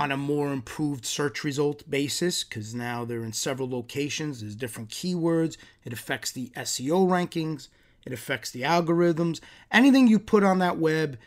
on 0.00 0.10
a 0.10 0.16
more 0.16 0.50
improved 0.50 1.04
search 1.04 1.44
result 1.44 1.88
basis 1.88 2.42
because 2.42 2.74
now 2.74 3.04
they're 3.04 3.22
in 3.22 3.34
several 3.34 3.68
locations. 3.68 4.40
There's 4.40 4.56
different 4.56 4.88
keywords. 4.88 5.58
It 5.84 5.92
affects 5.92 6.32
the 6.32 6.50
SEO 6.56 7.06
rankings. 7.06 7.68
It 8.06 8.14
affects 8.14 8.50
the 8.50 8.62
algorithms. 8.62 9.40
Anything 9.70 10.08
you 10.08 10.18
put 10.18 10.42
on 10.42 10.58
that 10.60 10.78
web 10.78 11.18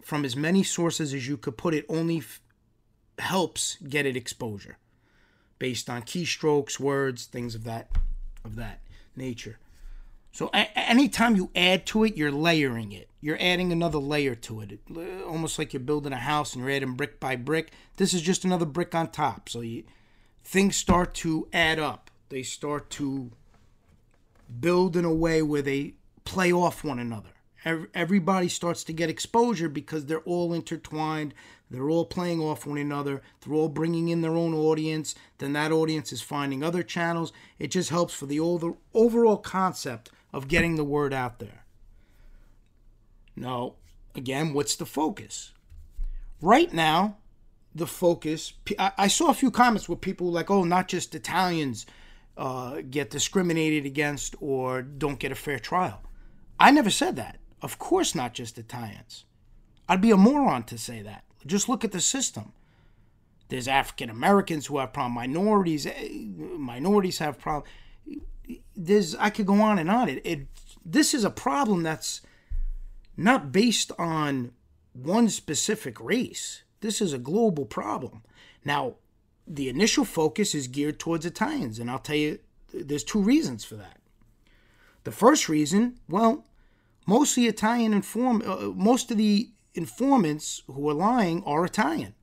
from 0.00 0.24
as 0.24 0.34
many 0.34 0.62
sources 0.62 1.12
as 1.12 1.28
you 1.28 1.36
could 1.36 1.58
put 1.58 1.74
it 1.74 1.84
only 1.90 2.18
f- 2.18 2.40
helps 3.18 3.76
get 3.86 4.06
it 4.06 4.16
exposure 4.16 4.78
based 5.58 5.90
on 5.90 6.00
keystrokes, 6.00 6.80
words, 6.80 7.26
things 7.26 7.54
of 7.54 7.64
that 7.64 7.90
of 8.46 8.56
that 8.56 8.80
nature. 9.14 9.58
So 10.32 10.48
a- 10.54 10.78
anytime 10.78 11.36
you 11.36 11.50
add 11.54 11.86
to 11.86 12.04
it, 12.04 12.16
you're 12.16 12.32
layering 12.32 12.92
it. 12.92 13.08
You're 13.20 13.38
adding 13.40 13.70
another 13.70 13.98
layer 13.98 14.34
to 14.34 14.62
it. 14.62 14.72
it. 14.72 14.80
Uh, 14.94 15.24
almost 15.24 15.58
like 15.58 15.72
you're 15.72 15.80
building 15.80 16.12
a 16.12 16.16
house 16.16 16.54
and 16.54 16.64
you're 16.64 16.74
adding 16.74 16.94
brick 16.94 17.20
by 17.20 17.36
brick. 17.36 17.70
This 17.96 18.14
is 18.14 18.22
just 18.22 18.44
another 18.44 18.66
brick 18.66 18.94
on 18.94 19.10
top. 19.10 19.48
So 19.48 19.60
you, 19.60 19.84
things 20.42 20.74
start 20.74 21.14
to 21.16 21.46
add 21.52 21.78
up. 21.78 22.10
They 22.30 22.42
start 22.42 22.90
to 22.90 23.30
build 24.58 24.96
in 24.96 25.04
a 25.04 25.14
way 25.14 25.42
where 25.42 25.62
they 25.62 25.94
play 26.24 26.52
off 26.52 26.82
one 26.82 26.98
another. 26.98 27.28
Everybody 27.94 28.48
starts 28.48 28.82
to 28.84 28.92
get 28.92 29.08
exposure 29.08 29.68
because 29.68 30.06
they're 30.06 30.18
all 30.20 30.52
intertwined. 30.52 31.32
They're 31.70 31.88
all 31.88 32.04
playing 32.04 32.40
off 32.40 32.66
one 32.66 32.78
another. 32.78 33.22
They're 33.40 33.54
all 33.54 33.68
bringing 33.68 34.08
in 34.08 34.20
their 34.20 34.34
own 34.34 34.52
audience. 34.52 35.14
Then 35.38 35.52
that 35.52 35.70
audience 35.70 36.12
is 36.12 36.22
finding 36.22 36.64
other 36.64 36.82
channels. 36.82 37.32
It 37.60 37.68
just 37.68 37.90
helps 37.90 38.14
for 38.14 38.26
the 38.26 38.40
overall 38.40 39.36
concept 39.36 40.10
of 40.32 40.48
getting 40.48 40.76
the 40.76 40.84
word 40.84 41.12
out 41.12 41.38
there. 41.38 41.64
Now, 43.36 43.74
again, 44.14 44.52
what's 44.54 44.76
the 44.76 44.86
focus? 44.86 45.52
Right 46.40 46.72
now, 46.72 47.18
the 47.74 47.86
focus. 47.86 48.52
I 48.78 49.08
saw 49.08 49.30
a 49.30 49.34
few 49.34 49.50
comments 49.50 49.88
where 49.88 49.96
people 49.96 50.26
were 50.26 50.32
like, 50.32 50.50
"Oh, 50.50 50.64
not 50.64 50.88
just 50.88 51.14
Italians 51.14 51.86
uh, 52.36 52.82
get 52.90 53.10
discriminated 53.10 53.86
against 53.86 54.34
or 54.40 54.82
don't 54.82 55.18
get 55.18 55.32
a 55.32 55.36
fair 55.36 55.58
trial." 55.58 56.02
I 56.58 56.70
never 56.70 56.90
said 56.90 57.16
that. 57.16 57.38
Of 57.62 57.78
course, 57.78 58.14
not 58.14 58.34
just 58.34 58.58
Italians. 58.58 59.24
I'd 59.88 60.00
be 60.00 60.10
a 60.10 60.16
moron 60.16 60.64
to 60.64 60.78
say 60.78 61.02
that. 61.02 61.24
Just 61.46 61.68
look 61.68 61.84
at 61.84 61.92
the 61.92 62.00
system. 62.00 62.52
There's 63.48 63.68
African 63.68 64.10
Americans 64.10 64.66
who 64.66 64.78
have 64.78 64.92
problems. 64.92 65.14
Minorities, 65.14 65.86
eh, 65.86 66.08
minorities 66.56 67.18
have 67.18 67.38
problems. 67.38 67.72
There's 68.76 69.14
I 69.16 69.30
could 69.30 69.46
go 69.46 69.60
on 69.60 69.78
and 69.78 69.90
on. 69.90 70.08
It, 70.08 70.22
it 70.24 70.46
this 70.84 71.14
is 71.14 71.24
a 71.24 71.30
problem 71.30 71.82
that's 71.82 72.20
not 73.16 73.52
based 73.52 73.92
on 73.98 74.52
one 74.92 75.28
specific 75.28 76.00
race. 76.00 76.62
This 76.80 77.00
is 77.00 77.12
a 77.12 77.18
global 77.18 77.64
problem. 77.64 78.22
Now, 78.64 78.96
the 79.46 79.68
initial 79.68 80.04
focus 80.04 80.54
is 80.54 80.66
geared 80.68 80.98
towards 80.98 81.26
Italians, 81.26 81.78
and 81.78 81.90
I'll 81.90 81.98
tell 81.98 82.16
you, 82.16 82.38
there's 82.72 83.04
two 83.04 83.20
reasons 83.20 83.64
for 83.64 83.76
that. 83.76 83.98
The 85.04 85.12
first 85.12 85.48
reason, 85.48 85.98
well, 86.08 86.44
mostly 87.06 87.46
Italian 87.46 87.92
inform, 87.92 88.42
uh, 88.46 88.68
most 88.74 89.10
of 89.10 89.18
the 89.18 89.50
informants 89.74 90.62
who 90.66 90.88
are 90.88 90.94
lying 90.94 91.42
are 91.44 91.64
Italian, 91.64 92.14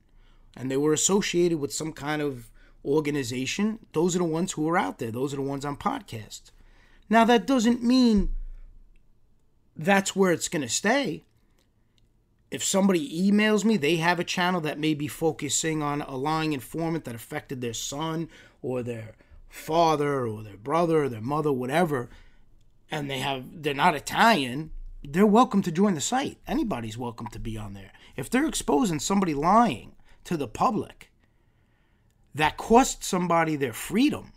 and 0.56 0.70
they 0.70 0.76
were 0.76 0.92
associated 0.92 1.60
with 1.60 1.72
some 1.72 1.92
kind 1.92 2.22
of 2.22 2.50
organization. 2.84 3.78
Those 3.92 4.14
are 4.14 4.20
the 4.20 4.24
ones 4.24 4.52
who 4.52 4.68
are 4.68 4.78
out 4.78 4.98
there. 4.98 5.10
Those 5.10 5.32
are 5.32 5.36
the 5.36 5.42
ones 5.42 5.64
on 5.64 5.76
podcast. 5.76 6.50
Now 7.08 7.24
that 7.24 7.46
doesn't 7.46 7.82
mean 7.82 8.34
that's 9.76 10.14
where 10.14 10.32
it's 10.32 10.48
going 10.48 10.62
to 10.62 10.68
stay. 10.68 11.24
If 12.50 12.64
somebody 12.64 13.30
emails 13.30 13.64
me, 13.64 13.76
they 13.76 13.96
have 13.96 14.18
a 14.18 14.24
channel 14.24 14.60
that 14.62 14.78
may 14.78 14.94
be 14.94 15.06
focusing 15.06 15.82
on 15.82 16.02
a 16.02 16.16
lying 16.16 16.52
informant 16.52 17.04
that 17.04 17.14
affected 17.14 17.60
their 17.60 17.72
son 17.72 18.28
or 18.60 18.82
their 18.82 19.14
father 19.48 20.26
or 20.26 20.42
their 20.42 20.56
brother 20.56 21.04
or 21.04 21.08
their 21.08 21.20
mother, 21.20 21.52
whatever, 21.52 22.08
and 22.90 23.10
they 23.10 23.18
have 23.18 23.44
they're 23.62 23.74
not 23.74 23.94
Italian, 23.94 24.72
they're 25.02 25.26
welcome 25.26 25.62
to 25.62 25.72
join 25.72 25.94
the 25.94 26.00
site. 26.00 26.38
Anybody's 26.46 26.98
welcome 26.98 27.28
to 27.28 27.38
be 27.38 27.56
on 27.56 27.74
there. 27.74 27.92
If 28.16 28.28
they're 28.28 28.46
exposing 28.46 28.98
somebody 28.98 29.34
lying 29.34 29.92
to 30.24 30.36
the 30.36 30.48
public 30.48 31.09
that 32.34 32.56
cost 32.56 33.04
somebody 33.04 33.56
their 33.56 33.72
freedom, 33.72 34.32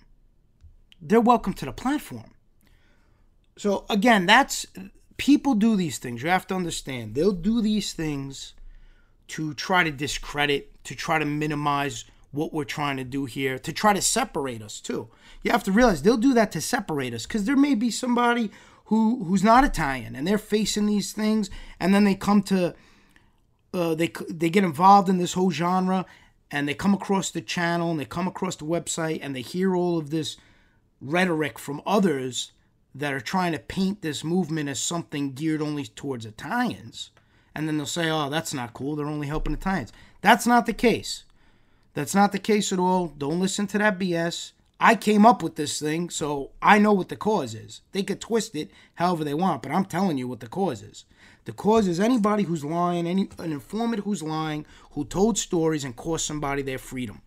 they're 1.01 1.21
welcome 1.21 1.53
to 1.53 1.65
the 1.65 1.71
platform. 1.71 2.31
So 3.57 3.85
again, 3.89 4.25
that's 4.25 4.65
people 5.17 5.53
do 5.53 5.75
these 5.75 5.97
things. 5.99 6.23
You 6.23 6.29
have 6.29 6.47
to 6.47 6.55
understand. 6.55 7.15
They'll 7.15 7.31
do 7.31 7.61
these 7.61 7.93
things 7.93 8.53
to 9.27 9.53
try 9.53 9.83
to 9.83 9.91
discredit, 9.91 10.83
to 10.85 10.95
try 10.95 11.19
to 11.19 11.25
minimize 11.25 12.05
what 12.31 12.51
we're 12.51 12.63
trying 12.63 12.97
to 12.97 13.03
do 13.03 13.25
here, 13.25 13.59
to 13.59 13.71
try 13.71 13.93
to 13.93 14.01
separate 14.01 14.61
us 14.61 14.81
too. 14.81 15.07
You 15.43 15.51
have 15.51 15.63
to 15.65 15.71
realize 15.71 16.01
they'll 16.01 16.17
do 16.17 16.33
that 16.33 16.51
to 16.53 16.61
separate 16.61 17.13
us 17.13 17.25
because 17.25 17.45
there 17.45 17.55
may 17.55 17.75
be 17.75 17.91
somebody 17.91 18.49
who 18.85 19.23
who's 19.25 19.43
not 19.43 19.63
Italian 19.63 20.15
and 20.15 20.27
they're 20.27 20.37
facing 20.37 20.87
these 20.87 21.13
things, 21.13 21.49
and 21.79 21.93
then 21.93 22.03
they 22.03 22.15
come 22.15 22.41
to 22.43 22.73
uh, 23.73 23.95
they 23.95 24.11
they 24.29 24.49
get 24.49 24.63
involved 24.63 25.09
in 25.09 25.17
this 25.17 25.33
whole 25.33 25.51
genre, 25.51 26.05
and 26.53 26.69
they 26.69 26.75
come 26.75 26.93
across 26.93 27.31
the 27.31 27.41
channel 27.41 27.89
and 27.89 27.99
they 27.99 28.05
come 28.05 28.27
across 28.27 28.55
the 28.55 28.63
website 28.63 29.19
and 29.23 29.35
they 29.35 29.41
hear 29.41 29.75
all 29.75 29.97
of 29.97 30.11
this 30.11 30.37
rhetoric 31.01 31.57
from 31.57 31.81
others 31.83 32.51
that 32.93 33.11
are 33.11 33.19
trying 33.19 33.53
to 33.53 33.59
paint 33.59 34.03
this 34.03 34.23
movement 34.23 34.69
as 34.69 34.79
something 34.79 35.33
geared 35.33 35.63
only 35.63 35.83
towards 35.83 36.27
Italians. 36.27 37.09
And 37.55 37.67
then 37.67 37.77
they'll 37.77 37.87
say, 37.87 38.07
oh, 38.07 38.29
that's 38.29 38.53
not 38.53 38.73
cool. 38.73 38.95
They're 38.95 39.07
only 39.07 39.25
helping 39.25 39.55
Italians. 39.55 39.91
That's 40.21 40.45
not 40.45 40.67
the 40.67 40.73
case. 40.73 41.23
That's 41.95 42.13
not 42.13 42.31
the 42.31 42.39
case 42.39 42.71
at 42.71 42.77
all. 42.77 43.07
Don't 43.07 43.39
listen 43.39 43.65
to 43.67 43.79
that 43.79 43.97
BS. 43.97 44.51
I 44.79 44.93
came 44.93 45.25
up 45.25 45.41
with 45.41 45.55
this 45.55 45.79
thing, 45.79 46.11
so 46.11 46.51
I 46.61 46.77
know 46.77 46.93
what 46.93 47.09
the 47.09 47.15
cause 47.15 47.55
is. 47.55 47.81
They 47.93 48.03
could 48.03 48.21
twist 48.21 48.55
it 48.55 48.69
however 48.95 49.23
they 49.23 49.33
want, 49.33 49.63
but 49.63 49.71
I'm 49.71 49.85
telling 49.85 50.19
you 50.19 50.27
what 50.27 50.39
the 50.39 50.47
cause 50.47 50.83
is. 50.83 51.05
The 51.45 51.51
cause 51.51 51.87
is 51.87 51.99
anybody 51.99 52.43
who's 52.43 52.63
lying, 52.63 53.05
any 53.05 53.29
an 53.37 53.51
informant 53.51 54.03
who's 54.03 54.23
lying, 54.23 54.65
who 54.91 55.05
told 55.05 55.37
stories 55.37 55.83
and 55.83 55.95
cost 55.95 56.25
somebody 56.25 56.61
their 56.61 56.77
freedom. 56.77 57.21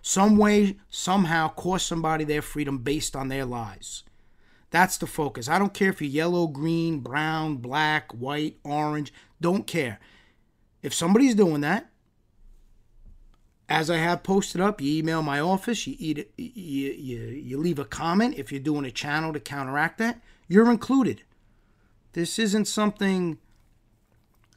Some 0.00 0.36
way, 0.36 0.76
somehow, 0.88 1.48
cost 1.48 1.86
somebody 1.86 2.24
their 2.24 2.42
freedom 2.42 2.78
based 2.78 3.16
on 3.16 3.28
their 3.28 3.44
lies. 3.44 4.02
That's 4.70 4.96
the 4.96 5.06
focus. 5.06 5.48
I 5.48 5.58
don't 5.58 5.72
care 5.72 5.90
if 5.90 6.02
you're 6.02 6.10
yellow, 6.10 6.46
green, 6.46 7.00
brown, 7.00 7.56
black, 7.56 8.12
white, 8.12 8.58
orange. 8.64 9.12
Don't 9.40 9.66
care. 9.66 10.00
If 10.82 10.92
somebody's 10.92 11.34
doing 11.34 11.60
that, 11.60 11.90
as 13.68 13.88
I 13.88 13.96
have 13.96 14.22
posted 14.22 14.60
up, 14.60 14.80
you 14.80 14.98
email 14.98 15.22
my 15.22 15.40
office, 15.40 15.86
you, 15.86 15.96
eat, 15.98 16.30
you, 16.36 16.92
you, 16.92 17.20
you 17.20 17.56
leave 17.56 17.78
a 17.78 17.84
comment 17.84 18.34
if 18.36 18.52
you're 18.52 18.60
doing 18.60 18.84
a 18.84 18.90
channel 18.90 19.32
to 19.32 19.40
counteract 19.40 19.98
that, 19.98 20.20
you're 20.48 20.70
included. 20.70 21.22
This 22.14 22.38
isn't 22.38 22.66
something 22.66 23.38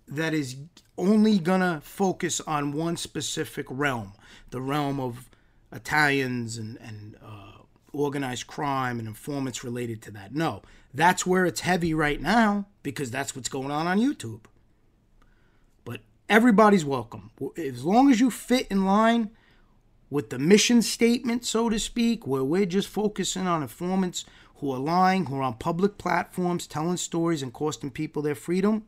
that 0.07 0.33
is 0.33 0.55
only 0.97 1.39
going 1.39 1.61
to 1.61 1.81
focus 1.83 2.39
on 2.41 2.71
one 2.71 2.97
specific 2.97 3.65
realm, 3.69 4.13
the 4.51 4.61
realm 4.61 4.99
of 4.99 5.29
Italians 5.71 6.57
and, 6.57 6.77
and 6.79 7.17
uh, 7.23 7.63
organized 7.91 8.47
crime 8.47 8.99
and 8.99 9.07
informants 9.07 9.63
related 9.63 10.01
to 10.03 10.11
that. 10.11 10.33
No, 10.33 10.61
that's 10.93 11.25
where 11.25 11.45
it's 11.45 11.61
heavy 11.61 11.93
right 11.93 12.21
now 12.21 12.67
because 12.83 13.09
that's 13.09 13.35
what's 13.35 13.49
going 13.49 13.71
on 13.71 13.87
on 13.87 13.99
YouTube. 13.99 14.41
But 15.83 16.01
everybody's 16.29 16.85
welcome. 16.85 17.31
As 17.57 17.83
long 17.83 18.11
as 18.11 18.19
you 18.19 18.29
fit 18.29 18.67
in 18.69 18.85
line 18.85 19.31
with 20.11 20.29
the 20.29 20.39
mission 20.39 20.83
statement, 20.83 21.43
so 21.43 21.69
to 21.69 21.79
speak, 21.79 22.25
where 22.27 22.43
we're 22.43 22.65
just 22.67 22.87
focusing 22.87 23.47
on 23.47 23.63
informants 23.63 24.25
who 24.59 24.71
are 24.71 24.79
lying, 24.79 25.25
who 25.25 25.37
are 25.37 25.43
on 25.43 25.55
public 25.55 25.97
platforms 25.97 26.67
telling 26.67 26.97
stories 26.97 27.43
and 27.43 27.53
costing 27.53 27.91
people 27.91 28.21
their 28.21 28.35
freedom, 28.35 28.85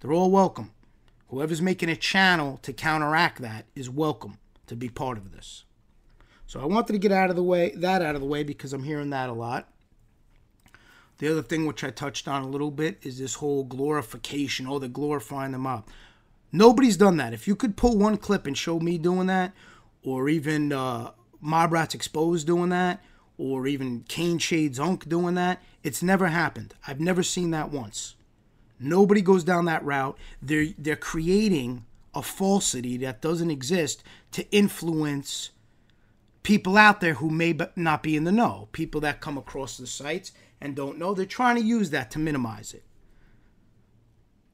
they're 0.00 0.12
all 0.12 0.30
welcome. 0.30 0.72
Whoever's 1.28 1.62
making 1.62 1.88
a 1.88 1.96
channel 1.96 2.58
to 2.62 2.72
counteract 2.72 3.40
that 3.40 3.66
is 3.74 3.90
welcome 3.90 4.38
to 4.68 4.76
be 4.76 4.88
part 4.88 5.18
of 5.18 5.32
this. 5.32 5.64
So 6.46 6.60
I 6.60 6.66
wanted 6.66 6.92
to 6.92 6.98
get 6.98 7.10
out 7.10 7.30
of 7.30 7.36
the 7.36 7.42
way 7.42 7.72
that 7.76 8.02
out 8.02 8.14
of 8.14 8.20
the 8.20 8.26
way 8.26 8.44
because 8.44 8.72
I'm 8.72 8.84
hearing 8.84 9.10
that 9.10 9.28
a 9.28 9.32
lot. 9.32 9.68
The 11.18 11.28
other 11.28 11.42
thing 11.42 11.66
which 11.66 11.82
I 11.82 11.90
touched 11.90 12.28
on 12.28 12.42
a 12.42 12.48
little 12.48 12.70
bit 12.70 12.98
is 13.02 13.18
this 13.18 13.34
whole 13.34 13.64
glorification. 13.64 14.66
Oh, 14.66 14.78
they're 14.78 14.88
glorifying 14.88 15.52
them 15.52 15.66
up. 15.66 15.88
Nobody's 16.52 16.96
done 16.96 17.16
that. 17.16 17.32
If 17.32 17.48
you 17.48 17.56
could 17.56 17.76
pull 17.76 17.96
one 17.96 18.18
clip 18.18 18.46
and 18.46 18.56
show 18.56 18.78
me 18.78 18.98
doing 18.98 19.26
that, 19.26 19.52
or 20.04 20.28
even 20.28 20.72
uh, 20.72 21.10
Mob 21.40 21.72
Rats 21.72 21.94
Exposed 21.94 22.46
doing 22.46 22.68
that, 22.68 23.02
or 23.38 23.66
even 23.66 24.04
Kane 24.08 24.38
Shades 24.38 24.78
Unk 24.78 25.08
doing 25.08 25.34
that, 25.34 25.62
it's 25.82 26.02
never 26.02 26.28
happened. 26.28 26.74
I've 26.86 27.00
never 27.00 27.22
seen 27.22 27.50
that 27.50 27.70
once. 27.70 28.14
Nobody 28.78 29.20
goes 29.22 29.44
down 29.44 29.64
that 29.66 29.84
route. 29.84 30.18
They're 30.42 30.68
they're 30.78 30.96
creating 30.96 31.84
a 32.14 32.22
falsity 32.22 32.96
that 32.98 33.20
doesn't 33.20 33.50
exist 33.50 34.02
to 34.32 34.50
influence 34.50 35.50
people 36.42 36.76
out 36.76 37.00
there 37.00 37.14
who 37.14 37.28
may 37.28 37.58
not 37.74 38.02
be 38.02 38.16
in 38.16 38.24
the 38.24 38.32
know, 38.32 38.68
people 38.72 39.00
that 39.00 39.20
come 39.20 39.36
across 39.36 39.76
the 39.76 39.86
sites 39.86 40.32
and 40.60 40.74
don't 40.76 40.98
know, 40.98 41.12
they're 41.12 41.26
trying 41.26 41.56
to 41.56 41.62
use 41.62 41.90
that 41.90 42.10
to 42.12 42.18
minimize 42.18 42.72
it. 42.72 42.84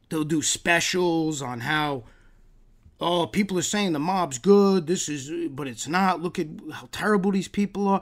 They'll 0.08 0.24
do 0.24 0.42
specials 0.42 1.42
on 1.42 1.60
how, 1.60 2.04
oh, 3.00 3.26
people 3.26 3.58
are 3.58 3.62
saying 3.62 3.92
the 3.92 3.98
mob's 3.98 4.38
good, 4.38 4.86
this 4.86 5.08
is, 5.08 5.50
but 5.50 5.68
it's 5.68 5.86
not. 5.86 6.22
Look 6.22 6.38
at 6.38 6.48
how 6.72 6.88
terrible 6.92 7.30
these 7.30 7.48
people 7.48 7.86
are. 7.86 8.00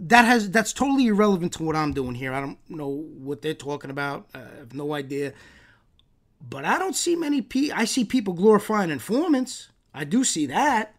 That 0.00 0.24
has 0.24 0.50
that's 0.50 0.72
totally 0.72 1.06
irrelevant 1.06 1.54
to 1.54 1.62
what 1.62 1.76
I'm 1.76 1.92
doing 1.92 2.14
here. 2.14 2.32
I 2.32 2.40
don't 2.40 2.58
know 2.68 2.88
what 2.88 3.42
they're 3.42 3.54
talking 3.54 3.90
about. 3.90 4.28
I 4.34 4.40
have 4.58 4.74
no 4.74 4.94
idea. 4.94 5.32
But 6.48 6.64
I 6.64 6.78
don't 6.78 6.96
see 6.96 7.16
many 7.16 7.42
people. 7.42 7.76
I 7.78 7.84
see 7.84 8.04
people 8.04 8.34
glorifying 8.34 8.90
informants. 8.90 9.68
I 9.92 10.04
do 10.04 10.24
see 10.24 10.46
that. 10.46 10.94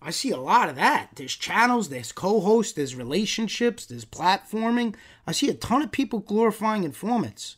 I 0.00 0.10
see 0.10 0.30
a 0.30 0.38
lot 0.38 0.68
of 0.68 0.76
that. 0.76 1.10
There's 1.16 1.34
channels, 1.34 1.88
there's 1.88 2.12
co 2.12 2.40
hosts, 2.40 2.74
there's 2.74 2.94
relationships, 2.94 3.86
there's 3.86 4.04
platforming. 4.04 4.94
I 5.26 5.32
see 5.32 5.48
a 5.48 5.54
ton 5.54 5.82
of 5.82 5.90
people 5.90 6.20
glorifying 6.20 6.84
informants. 6.84 7.56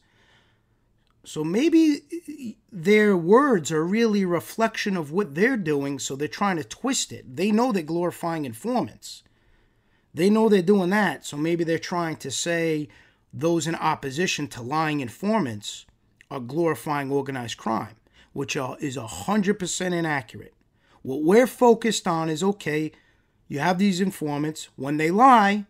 So 1.25 1.45
maybe 1.45 2.57
their 2.73 3.17
words 3.17 3.71
are 3.71 3.85
really 3.85 4.23
a 4.23 4.27
reflection 4.27 4.97
of 4.97 5.13
what 5.13 5.35
they're 5.35 5.59
doing, 5.59 5.99
so 5.99 6.17
they're 6.17 6.27
trying 6.27 6.57
to 6.57 6.65
twist 6.65 7.13
it. 7.13 7.37
They 7.37 7.51
know 7.51 7.71
they're 7.71 7.83
glorifying 7.83 8.47
informants. 8.47 9.25
They 10.14 10.31
know 10.31 10.49
they're 10.49 10.62
doing 10.62 10.90
that, 10.90 11.25
so 11.25 11.37
maybe 11.37 11.64
they're 11.64 11.79
trying 11.79 12.16
to 12.16 12.31
say 12.31 12.88
those 13.33 13.66
in 13.66 13.75
opposition 13.75 14.49
to 14.49 14.62
lying 14.62 15.01
informants 15.01 15.87
are 16.31 16.40
glorifying 16.40 17.11
organized 17.11 17.59
crime, 17.59 17.97
which 18.33 18.57
is 18.57 18.97
100% 18.97 19.92
inaccurate. 19.92 20.55
What 21.03 21.23
we're 21.23 21.47
focused 21.47 22.07
on 22.07 22.29
is 22.29 22.42
okay, 22.42 22.92
you 23.47 23.61
have 23.61 23.79
these 23.79 24.01
informants. 24.01 24.68
When 24.77 24.97
they 24.97 25.11
lie, 25.11 25.66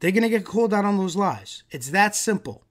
they're 0.00 0.10
going 0.10 0.22
to 0.22 0.28
get 0.28 0.44
called 0.44 0.74
out 0.74 0.84
on 0.84 0.96
those 0.98 1.16
lies. 1.16 1.62
It's 1.70 1.90
that 1.90 2.14
simple. 2.14 2.64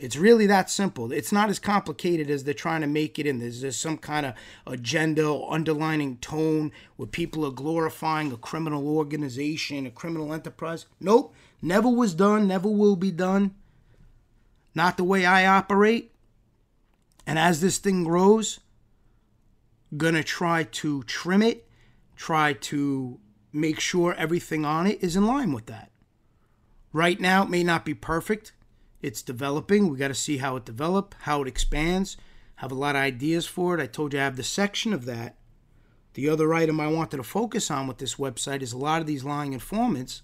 It's 0.00 0.16
really 0.16 0.46
that 0.46 0.70
simple. 0.70 1.12
It's 1.12 1.30
not 1.30 1.50
as 1.50 1.58
complicated 1.58 2.30
as 2.30 2.44
they're 2.44 2.54
trying 2.54 2.80
to 2.80 2.86
make 2.86 3.18
it 3.18 3.26
in. 3.26 3.38
There's, 3.38 3.60
there's 3.60 3.76
some 3.76 3.98
kind 3.98 4.24
of 4.24 4.34
agenda 4.66 5.26
or 5.26 5.52
underlining 5.52 6.16
tone 6.16 6.72
where 6.96 7.06
people 7.06 7.44
are 7.44 7.50
glorifying 7.50 8.32
a 8.32 8.38
criminal 8.38 8.88
organization, 8.88 9.84
a 9.84 9.90
criminal 9.90 10.32
enterprise. 10.32 10.86
Nope, 11.00 11.34
never 11.60 11.88
was 11.88 12.14
done, 12.14 12.48
never 12.48 12.68
will 12.68 12.96
be 12.96 13.10
done. 13.10 13.54
Not 14.74 14.96
the 14.96 15.04
way 15.04 15.26
I 15.26 15.44
operate. 15.44 16.14
And 17.26 17.38
as 17.38 17.60
this 17.60 17.76
thing 17.76 18.04
grows, 18.04 18.60
gonna 19.94 20.24
try 20.24 20.64
to 20.64 21.02
trim 21.02 21.42
it, 21.42 21.68
try 22.16 22.54
to 22.54 23.20
make 23.52 23.80
sure 23.80 24.14
everything 24.14 24.64
on 24.64 24.86
it 24.86 25.02
is 25.02 25.14
in 25.14 25.26
line 25.26 25.52
with 25.52 25.66
that. 25.66 25.90
Right 26.92 27.20
now, 27.20 27.42
it 27.42 27.50
may 27.50 27.62
not 27.62 27.84
be 27.84 27.92
perfect. 27.92 28.52
It's 29.02 29.22
developing. 29.22 29.88
We 29.88 29.98
got 29.98 30.08
to 30.08 30.14
see 30.14 30.38
how 30.38 30.56
it 30.56 30.64
develops, 30.64 31.16
how 31.20 31.42
it 31.42 31.48
expands, 31.48 32.16
have 32.56 32.72
a 32.72 32.74
lot 32.74 32.96
of 32.96 33.02
ideas 33.02 33.46
for 33.46 33.78
it. 33.78 33.82
I 33.82 33.86
told 33.86 34.12
you 34.12 34.20
I 34.20 34.24
have 34.24 34.36
the 34.36 34.42
section 34.42 34.92
of 34.92 35.06
that. 35.06 35.36
The 36.14 36.28
other 36.28 36.52
item 36.52 36.80
I 36.80 36.88
wanted 36.88 37.18
to 37.18 37.22
focus 37.22 37.70
on 37.70 37.86
with 37.86 37.98
this 37.98 38.16
website 38.16 38.62
is 38.62 38.72
a 38.72 38.78
lot 38.78 39.00
of 39.00 39.06
these 39.06 39.24
lying 39.24 39.52
informants. 39.52 40.22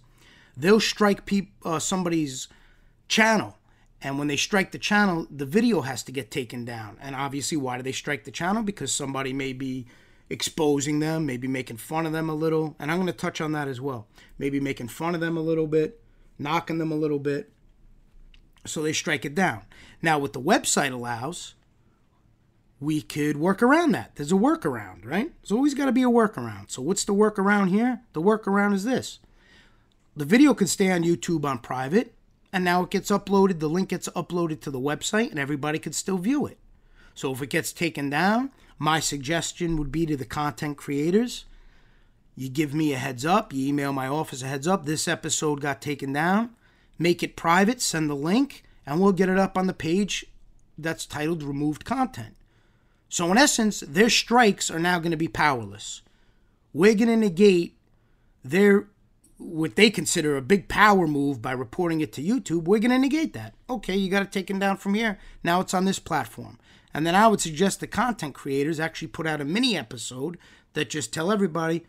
They'll 0.57 0.81
strike 0.81 1.27
peop, 1.27 1.53
uh, 1.65 1.79
somebody's 1.79 2.49
channel, 3.09 3.57
and 4.03 4.19
when 4.19 4.29
they 4.29 4.37
strike 4.37 4.73
the 4.73 4.79
channel, 4.79 5.27
the 5.31 5.47
video 5.47 5.83
has 5.83 6.03
to 6.05 6.13
get 6.13 6.31
taken 6.31 6.65
down. 6.65 6.99
And 7.01 7.15
obviously, 7.15 7.57
why 7.57 7.77
do 7.77 7.83
they 7.83 7.93
strike 7.93 8.25
the 8.25 8.31
channel? 8.31 8.63
Because 8.63 8.93
somebody 8.93 9.33
may 9.33 9.53
be 9.53 9.87
exposing 10.29 10.99
them, 10.99 11.25
maybe 11.25 11.49
making 11.49 11.79
fun 11.79 12.05
of 12.05 12.13
them 12.13 12.29
a 12.29 12.35
little. 12.35 12.77
And 12.79 12.91
I'm 12.91 12.99
going 12.99 13.07
to 13.07 13.13
touch 13.13 13.41
on 13.41 13.53
that 13.53 13.69
as 13.69 13.81
well. 13.81 14.07
Maybe 14.39 14.61
making 14.61 14.89
fun 14.89 15.15
of 15.15 15.21
them 15.21 15.37
a 15.37 15.41
little 15.41 15.67
bit, 15.67 16.03
knocking 16.39 16.79
them 16.79 16.93
a 16.93 16.97
little 16.97 17.19
bit. 17.19 17.51
So 18.67 18.83
they 18.83 18.93
strike 18.93 19.25
it 19.25 19.35
down. 19.35 19.63
Now, 20.03 20.19
what 20.19 20.33
the 20.33 20.41
website 20.41 20.93
allows 20.93 21.55
we 22.79 23.01
could 23.01 23.39
work 23.39 23.63
around 23.63 23.93
that. 23.93 24.17
There's 24.17 24.33
a 24.33 24.37
workaround, 24.37 25.07
right? 25.07 25.33
There's 25.41 25.53
always 25.53 25.73
got 25.73 25.87
to 25.87 25.93
be 25.93 26.03
a 26.03 26.11
workaround. 26.11 26.71
So, 26.71 26.83
what's 26.83 27.05
the 27.05 27.15
workaround 27.15 27.71
here? 27.71 28.01
The 28.13 28.21
workaround 28.21 28.75
is 28.75 28.85
this 28.85 29.19
the 30.15 30.27
video 30.27 30.53
could 30.53 30.69
stay 30.69 30.91
on 30.91 31.03
YouTube 31.03 31.45
on 31.45 31.59
private, 31.59 32.15
and 32.53 32.65
now 32.65 32.83
it 32.83 32.91
gets 32.91 33.11
uploaded, 33.11 33.61
the 33.61 33.69
link 33.69 33.89
gets 33.89 34.09
uploaded 34.11 34.61
to 34.61 34.71
the 34.71 34.81
website, 34.81 35.31
and 35.31 35.39
everybody 35.39 35.79
could 35.79 35.95
still 35.95 36.19
view 36.19 36.45
it. 36.47 36.59
So, 37.15 37.33
if 37.33 37.41
it 37.41 37.51
gets 37.51 37.73
taken 37.73 38.11
down, 38.11 38.51
my 38.79 39.01
suggestion 39.01 39.77
would 39.79 39.91
be 39.91 40.05
to 40.05 40.17
the 40.17 40.27
content 40.27 40.77
creators 40.77 41.47
you 42.37 42.51
give 42.51 42.75
me 42.75 42.93
a 42.93 42.99
heads 42.99 43.25
up, 43.25 43.53
you 43.55 43.67
email 43.67 43.95
my 43.95 44.07
office 44.07 44.43
a 44.43 44.47
heads 44.47 44.69
up. 44.69 44.85
This 44.85 45.09
episode 45.09 45.63
got 45.63 45.81
taken 45.81 46.13
down. 46.13 46.51
Make 46.99 47.23
it 47.23 47.37
private, 47.37 47.81
send 47.81 48.09
the 48.09 48.15
link, 48.15 48.65
and 48.87 49.01
we'll 49.01 49.13
get 49.13 49.29
it 49.29 49.39
up 49.39 49.59
on 49.59 49.67
the 49.67 49.75
page 49.75 50.25
that's 50.79 51.07
titled 51.07 51.43
Removed 51.43 51.85
Content. 51.85 52.37
So, 53.09 53.31
in 53.31 53.39
essence, 53.39 53.81
their 53.81 54.11
strikes 54.11 54.71
are 54.71 54.79
now 54.79 54.99
going 54.99 55.13
to 55.13 55.17
be 55.17 55.29
powerless. 55.29 56.03
We're 56.73 56.95
going 56.95 57.09
to 57.09 57.17
negate 57.17 57.77
their 58.45 58.89
what 59.39 59.77
they 59.77 59.91
consider 59.91 60.37
a 60.37 60.43
big 60.43 60.67
power 60.67 61.07
move 61.07 61.43
by 61.43 61.53
reporting 61.53 62.01
it 62.01 62.13
to 62.15 62.23
YouTube. 62.23 62.65
We're 62.65 62.81
going 62.81 62.91
to 62.91 62.99
negate 62.99 63.35
that. 63.35 63.55
Okay, 63.69 63.95
you 63.95 64.11
got 64.11 64.23
it 64.23 64.33
taken 64.33 64.59
down 64.59 64.79
from 64.79 64.95
here. 64.95 65.19
Now 65.45 65.61
it's 65.61 65.75
on 65.75 65.85
this 65.85 65.99
platform. 65.99 66.59
And 66.95 67.07
then 67.07 67.15
I 67.15 67.27
would 67.27 67.43
suggest 67.43 67.81
the 67.81 67.87
content 67.87 68.35
creators 68.35 68.81
actually 68.81 69.09
put 69.09 69.27
out 69.27 69.43
a 69.43 69.45
mini 69.45 69.77
episode 69.77 70.39
that 70.73 70.89
just 70.89 71.13
tell 71.13 71.31
everybody, 71.31 71.85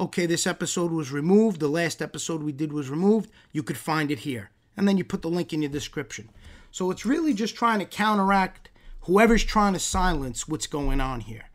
okay, 0.00 0.24
this 0.24 0.46
episode 0.46 0.90
was 0.90 1.12
removed. 1.12 1.60
The 1.60 1.68
last 1.68 2.00
episode 2.00 2.42
we 2.42 2.52
did 2.52 2.72
was 2.72 2.88
removed. 2.88 3.30
You 3.52 3.62
could 3.62 3.76
find 3.76 4.10
it 4.10 4.20
here. 4.20 4.50
And 4.76 4.88
then 4.88 4.96
you 4.96 5.04
put 5.04 5.20
the 5.20 5.28
link 5.28 5.52
in 5.52 5.60
your 5.60 5.70
description. 5.70 6.30
So 6.70 6.90
it's 6.90 7.04
really 7.04 7.34
just 7.34 7.54
trying 7.54 7.80
to 7.80 7.84
counteract 7.84 8.70
whoever's 9.02 9.44
trying 9.44 9.74
to 9.74 9.78
silence 9.78 10.48
what's 10.48 10.66
going 10.66 11.00
on 11.00 11.20
here. 11.20 11.50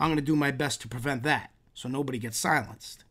I'm 0.00 0.08
going 0.08 0.16
to 0.18 0.22
do 0.22 0.34
my 0.34 0.50
best 0.50 0.80
to 0.80 0.88
prevent 0.88 1.22
that 1.22 1.52
so 1.74 1.88
nobody 1.88 2.18
gets 2.18 2.38
silenced. 2.38 3.04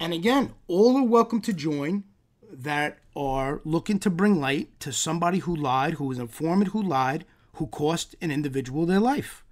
And 0.00 0.14
again, 0.14 0.54
all 0.66 0.96
are 0.96 1.02
welcome 1.02 1.42
to 1.42 1.52
join 1.52 2.04
that 2.50 2.98
are 3.14 3.60
looking 3.64 3.98
to 3.98 4.10
bring 4.10 4.40
light 4.40 4.80
to 4.80 4.92
somebody 4.92 5.40
who 5.40 5.54
lied, 5.54 5.94
who 5.94 6.06
was 6.06 6.18
an 6.18 6.22
informant 6.22 6.70
who 6.70 6.82
lied, 6.82 7.26
who 7.54 7.66
cost 7.66 8.14
an 8.22 8.30
individual 8.30 8.86
their 8.86 9.00
life. 9.00 9.44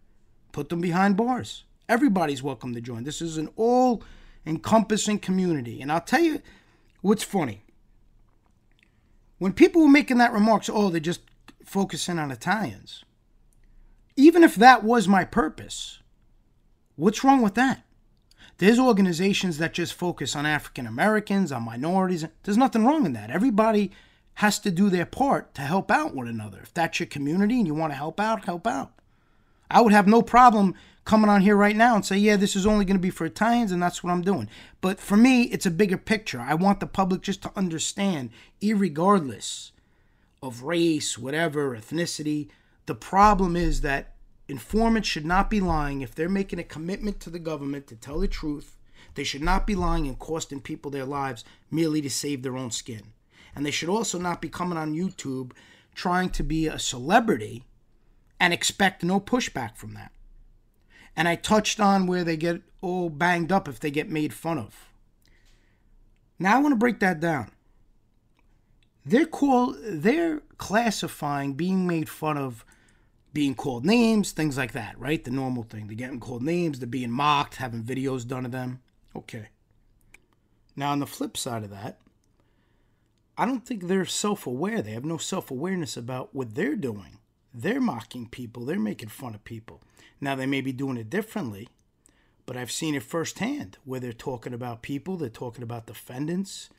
Put 0.53 0.71
them 0.71 0.81
behind 0.81 1.17
bars. 1.17 1.66
Everybody's 1.89 2.43
welcome 2.43 2.75
to 2.75 2.81
join. 2.81 3.05
This 3.05 3.23
is 3.23 3.39
an 3.39 3.49
all 3.57 4.03
encompassing 4.45 5.19
community. 5.19 5.81
And 5.81 5.91
I'll 5.91 6.01
tell 6.01 6.21
you 6.21 6.43
what's 7.01 7.23
funny. 7.23 7.63
When 9.39 9.53
people 9.53 9.83
were 9.83 9.89
making 9.89 10.19
that 10.19 10.33
remarks, 10.33 10.71
oh, 10.73 10.89
they're 10.89 11.01
just 11.01 11.21
focusing 11.65 12.19
on 12.19 12.31
Italians. 12.31 13.05
Even 14.17 14.43
if 14.43 14.55
that 14.57 14.83
was 14.83 15.07
my 15.07 15.25
purpose, 15.25 15.99
what's 16.97 17.23
wrong 17.23 17.43
with 17.43 17.55
that? 17.55 17.83
There's 18.59 18.79
organizations 18.79 19.59
that 19.59 19.75
just 19.75 19.93
focus 19.93 20.35
on 20.35 20.47
African 20.47 20.87
Americans, 20.87 21.53
on 21.53 21.65
minorities. 21.65 22.25
There's 22.43 22.57
nothing 22.57 22.87
wrong 22.87 23.05
in 23.05 23.13
that. 23.13 23.31
Everybody 23.31 23.93
has 24.35 24.59
to 24.61 24.71
do 24.71 24.89
their 24.89 25.05
part 25.05 25.55
to 25.55 25.61
help 25.61 25.91
out 25.91 26.15
one 26.15 26.29
another. 26.29 26.61
If 26.63 26.73
that's 26.73 26.99
your 26.99 27.07
community 27.07 27.59
and 27.59 27.67
you 27.67 27.75
want 27.75 27.93
to 27.93 27.97
help 27.99 28.19
out, 28.19 28.47
help 28.47 28.67
out. 28.67 28.93
I 29.71 29.83
would 29.83 29.93
have 29.93 30.07
no 30.07 30.23
problem 30.23 30.75
coming 31.07 31.31
on 31.31 31.41
here 31.41 31.57
right 31.57 31.77
now 31.77 31.95
and 31.95 32.05
say, 32.05 32.19
yeah, 32.19 32.37
this 32.37 32.57
is 32.57 32.67
only 32.67 32.85
going 32.85 32.99
to 32.99 33.03
be 33.03 33.11
for 33.11 33.25
Italians 33.25 33.73
and 33.73 33.83
that's 33.83 34.05
what 34.05 34.11
I'm 34.11 34.23
doing. 34.23 34.51
But 34.81 35.01
for 35.01 35.17
me, 35.17 35.45
it's 35.45 35.65
a 35.65 35.71
bigger 35.71 35.97
picture. 35.97 36.41
I 36.41 36.55
want 36.55 36.81
the 36.81 36.87
public 36.87 37.23
just 37.23 37.43
to 37.43 37.53
understand, 37.57 38.31
regardless 38.61 39.73
of 40.43 40.65
race, 40.65 41.17
whatever, 41.17 41.75
ethnicity. 41.75 42.49
The 42.87 42.95
problem 42.95 43.57
is 43.57 43.81
that 43.81 44.15
informants 44.49 45.09
should 45.09 45.25
not 45.25 45.49
be 45.49 45.61
lying 45.61 46.01
if 46.01 46.15
they're 46.15 46.29
making 46.29 46.59
a 46.59 46.65
commitment 46.65 47.21
to 47.21 47.31
the 47.31 47.39
government 47.39 47.87
to 47.87 47.97
tell 47.97 48.19
the 48.19 48.29
truth. 48.29 48.77
They 49.15 49.25
should 49.25 49.43
not 49.43 49.67
be 49.67 49.75
lying 49.75 50.07
and 50.07 50.19
costing 50.19 50.61
people 50.61 50.91
their 50.91 51.05
lives 51.05 51.45
merely 51.71 52.03
to 52.03 52.11
save 52.11 52.43
their 52.43 52.57
own 52.57 52.71
skin. 52.73 53.13
And 53.55 53.65
they 53.65 53.71
should 53.71 53.89
also 53.89 54.19
not 54.19 54.43
be 54.43 54.49
coming 54.49 54.77
on 54.77 54.95
YouTube 54.95 55.53
trying 55.95 56.31
to 56.31 56.43
be 56.43 56.67
a 56.67 56.79
celebrity 56.79 57.65
and 58.39 58.53
expect 58.53 59.03
no 59.03 59.19
pushback 59.19 59.77
from 59.77 59.95
that. 59.95 60.13
And 61.17 61.27
I 61.27 61.35
touched 61.35 61.81
on 61.81 62.07
where 62.07 62.25
they 62.25 62.37
get 62.37 62.63
all 62.83 63.09
banged 63.09 63.51
up 63.51 63.69
if 63.69 63.81
they 63.81 63.91
get 63.91 64.11
made 64.11 64.35
fun 64.35 64.59
of. 64.59 64.89
Now 66.39 66.57
I 66.57 66.61
want 66.61 66.73
to 66.73 66.77
break 66.77 67.01
that 67.01 67.21
down 67.21 67.51
they're 69.07 69.25
call 69.25 69.75
they're 69.81 70.43
classifying 70.59 71.55
being 71.55 71.87
made 71.87 72.09
fun 72.09 72.37
of 72.37 72.65
being 73.33 73.55
called 73.55 73.85
names, 73.85 74.33
things 74.33 74.57
like 74.57 74.73
that, 74.73 74.99
right? 74.99 75.23
The 75.23 75.31
normal 75.31 75.63
thing. 75.63 75.87
They're 75.87 75.97
getting 75.97 76.21
called 76.21 76.43
names, 76.43 76.79
they're 76.79 76.89
being 76.89 77.11
mocked, 77.11 77.57
having 77.57 77.85
videos 77.85 78.27
done 78.27 78.45
of 78.47 78.53
them. 78.53 78.81
Okay. 79.15 79.49
Now 80.75 80.91
on 80.91 81.01
the 81.01 81.07
flip 81.07 81.37
side 81.37 81.63
of 81.63 81.71
that, 81.71 81.99
I 83.39 83.45
don't 83.45 83.65
think 83.65 83.87
they're 83.87 84.07
self-aware. 84.07 84.81
They 84.81 84.93
have 84.93 85.05
no 85.05 85.19
self-awareness 85.19 85.97
about 85.97 86.35
what 86.35 86.55
they're 86.55 86.77
doing. 86.77 87.19
They're 87.53 87.81
mocking 87.81 88.27
people, 88.29 88.65
they're 88.65 88.79
making 88.79 89.11
fun 89.11 89.35
of 89.35 89.45
people. 89.45 89.83
Now 90.21 90.35
they 90.35 90.47
may 90.47 90.61
be 90.61 90.73
doing 90.73 90.97
it 90.97 91.11
differently, 91.11 91.69
but 92.47 92.57
I've 92.57 92.71
seen 92.71 92.95
it 92.95 93.03
firsthand 93.03 93.79
where 93.85 94.01
they're 94.01 94.13
talking 94.13 94.55
about 94.55 94.83
people, 94.83 95.17
they're 95.17 95.29
talking 95.29 95.63
about 95.63 95.87
defendants, 95.87 96.71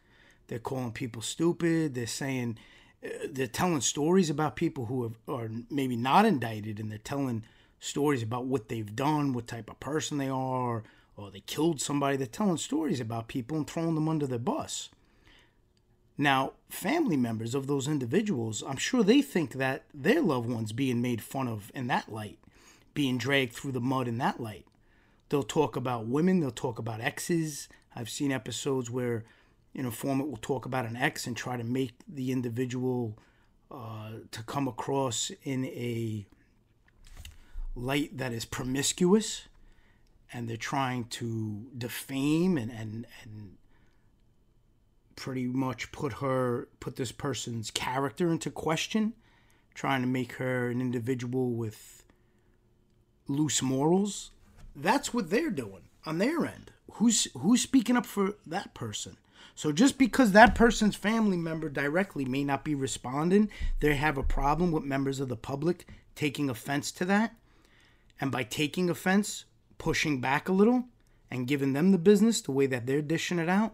they're 0.48 0.60
calling 0.60 0.92
people 0.92 1.22
stupid. 1.22 1.94
They're 1.94 2.08
saying, 2.08 2.58
uh, 3.04 3.10
they're 3.30 3.48
telling 3.48 3.82
stories 3.82 4.30
about 4.30 4.56
people 4.56 4.86
who 4.86 5.04
have, 5.04 5.18
are 5.28 5.50
maybe 5.70 5.96
not 5.96 6.26
indicted, 6.26 6.80
and 6.80 6.92
they're 6.92 6.98
telling 6.98 7.44
stories 7.80 8.24
about 8.24 8.46
what 8.46 8.70
they've 8.70 8.96
done, 8.96 9.34
what 9.34 9.48
type 9.48 9.70
of 9.70 9.80
person 9.80 10.18
they 10.18 10.30
are, 10.30 10.84
or 11.16 11.32
they 11.32 11.42
killed 11.42 11.82
somebody. 11.82 12.18
They're 12.18 12.28
telling 12.28 12.58
stories 12.58 13.00
about 13.00 13.28
people 13.28 13.58
and 13.58 13.68
throwing 13.68 13.96
them 13.96 14.10
under 14.10 14.26
the 14.26 14.40
bus. 14.40 14.90
Now, 16.18 16.54
family 16.70 17.18
members 17.18 17.54
of 17.54 17.68
those 17.68 17.88
individuals, 17.88 18.64
I'm 18.68 18.78
sure 18.78 19.04
they 19.04 19.22
think 19.22 19.54
that 19.54 19.84
their 19.94 20.22
loved 20.22 20.50
ones 20.50 20.72
being 20.72 21.02
made 21.02 21.22
fun 21.22 21.48
of 21.48 21.72
in 21.76 21.88
that 21.88 22.12
light, 22.12 22.40
being 22.98 23.20
dragged 23.20 23.54
through 23.54 23.72
the 23.72 23.80
mud 23.80 24.08
in 24.08 24.18
that 24.18 24.40
light. 24.40 24.66
They'll 25.30 25.44
talk 25.44 25.76
about 25.76 26.08
women, 26.08 26.40
they'll 26.40 26.50
talk 26.50 26.80
about 26.80 27.00
exes. 27.00 27.70
I've 27.96 28.10
seen 28.10 28.32
episodes 28.32 28.90
where 28.90 29.24
an 29.76 29.86
informant 29.86 30.32
will 30.32 30.38
talk 30.38 30.66
about 30.66 30.88
an 30.88 30.96
ex 30.96 31.28
and 31.28 31.38
try 31.38 31.58
to 31.58 31.64
make 31.64 31.92
the 32.08 32.32
individual 32.32 33.16
uh, 33.70 34.14
to 34.32 34.42
come 34.42 34.68
across 34.68 35.32
in 35.44 35.66
a 35.66 36.26
light 37.76 38.18
that 38.18 38.34
is 38.34 38.46
promiscuous 38.46 39.48
and 40.34 40.50
they're 40.50 40.58
trying 40.58 41.04
to 41.06 41.68
defame 41.78 42.58
and, 42.58 42.72
and, 42.72 43.06
and 43.22 43.58
pretty 45.16 45.46
much 45.46 45.92
put 45.92 46.14
her 46.14 46.68
put 46.80 46.96
this 46.96 47.12
person's 47.12 47.70
character 47.70 48.32
into 48.32 48.50
question 48.50 49.14
trying 49.76 50.02
to 50.02 50.08
make 50.08 50.34
her 50.34 50.70
an 50.70 50.82
individual 50.82 51.52
with 51.52 51.97
loose 53.28 53.62
morals 53.62 54.32
that's 54.76 55.14
what 55.14 55.30
they're 55.30 55.50
doing 55.50 55.84
on 56.06 56.18
their 56.18 56.46
end 56.46 56.72
who's 56.94 57.28
who's 57.38 57.62
speaking 57.62 57.98
up 57.98 58.06
for 58.06 58.36
that 58.46 58.74
person 58.74 59.18
so 59.58 59.72
just 59.72 59.98
because 59.98 60.34
that 60.34 60.54
person's 60.54 60.96
family 60.96 61.36
member 61.36 61.68
directly 61.68 62.26
may 62.26 62.44
not 62.44 62.64
be 62.64 62.76
responding, 62.76 63.50
they 63.80 63.96
have 63.96 64.16
a 64.16 64.22
problem 64.22 64.72
with 64.72 64.84
members 64.84 65.20
of 65.20 65.30
the 65.30 65.36
public 65.36 65.88
taking 66.14 66.48
offense 66.48 66.92
to 66.92 67.06
that. 67.06 67.34
And 68.22 68.32
by 68.32 68.44
taking 68.44 68.88
offense, 68.88 69.46
pushing 69.80 70.22
back 70.22 70.48
a 70.48 70.52
little 70.52 70.86
and 71.32 71.48
giving 71.48 71.74
them 71.74 71.92
the 71.92 71.98
business 71.98 72.40
the 72.40 72.52
way 72.52 72.68
that 72.68 72.86
they're 72.86 73.02
dishing 73.02 73.40
it 73.40 73.50
out. 73.50 73.74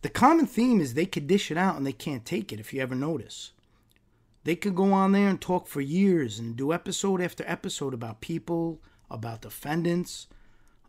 The 0.00 0.08
common 0.08 0.46
theme 0.46 0.80
is 0.80 0.94
they 0.94 1.04
could 1.04 1.26
dish 1.26 1.50
it 1.50 1.58
out 1.58 1.76
and 1.76 1.86
they 1.86 1.92
can't 1.92 2.24
take 2.24 2.50
it 2.50 2.58
if 2.58 2.72
you 2.72 2.80
ever 2.80 2.94
notice. 2.94 3.52
They 4.44 4.56
could 4.56 4.74
go 4.74 4.92
on 4.92 5.12
there 5.12 5.28
and 5.28 5.40
talk 5.40 5.66
for 5.66 5.80
years 5.80 6.38
and 6.38 6.56
do 6.56 6.72
episode 6.72 7.20
after 7.20 7.44
episode 7.46 7.94
about 7.94 8.20
people, 8.20 8.80
about 9.10 9.42
defendants, 9.42 10.26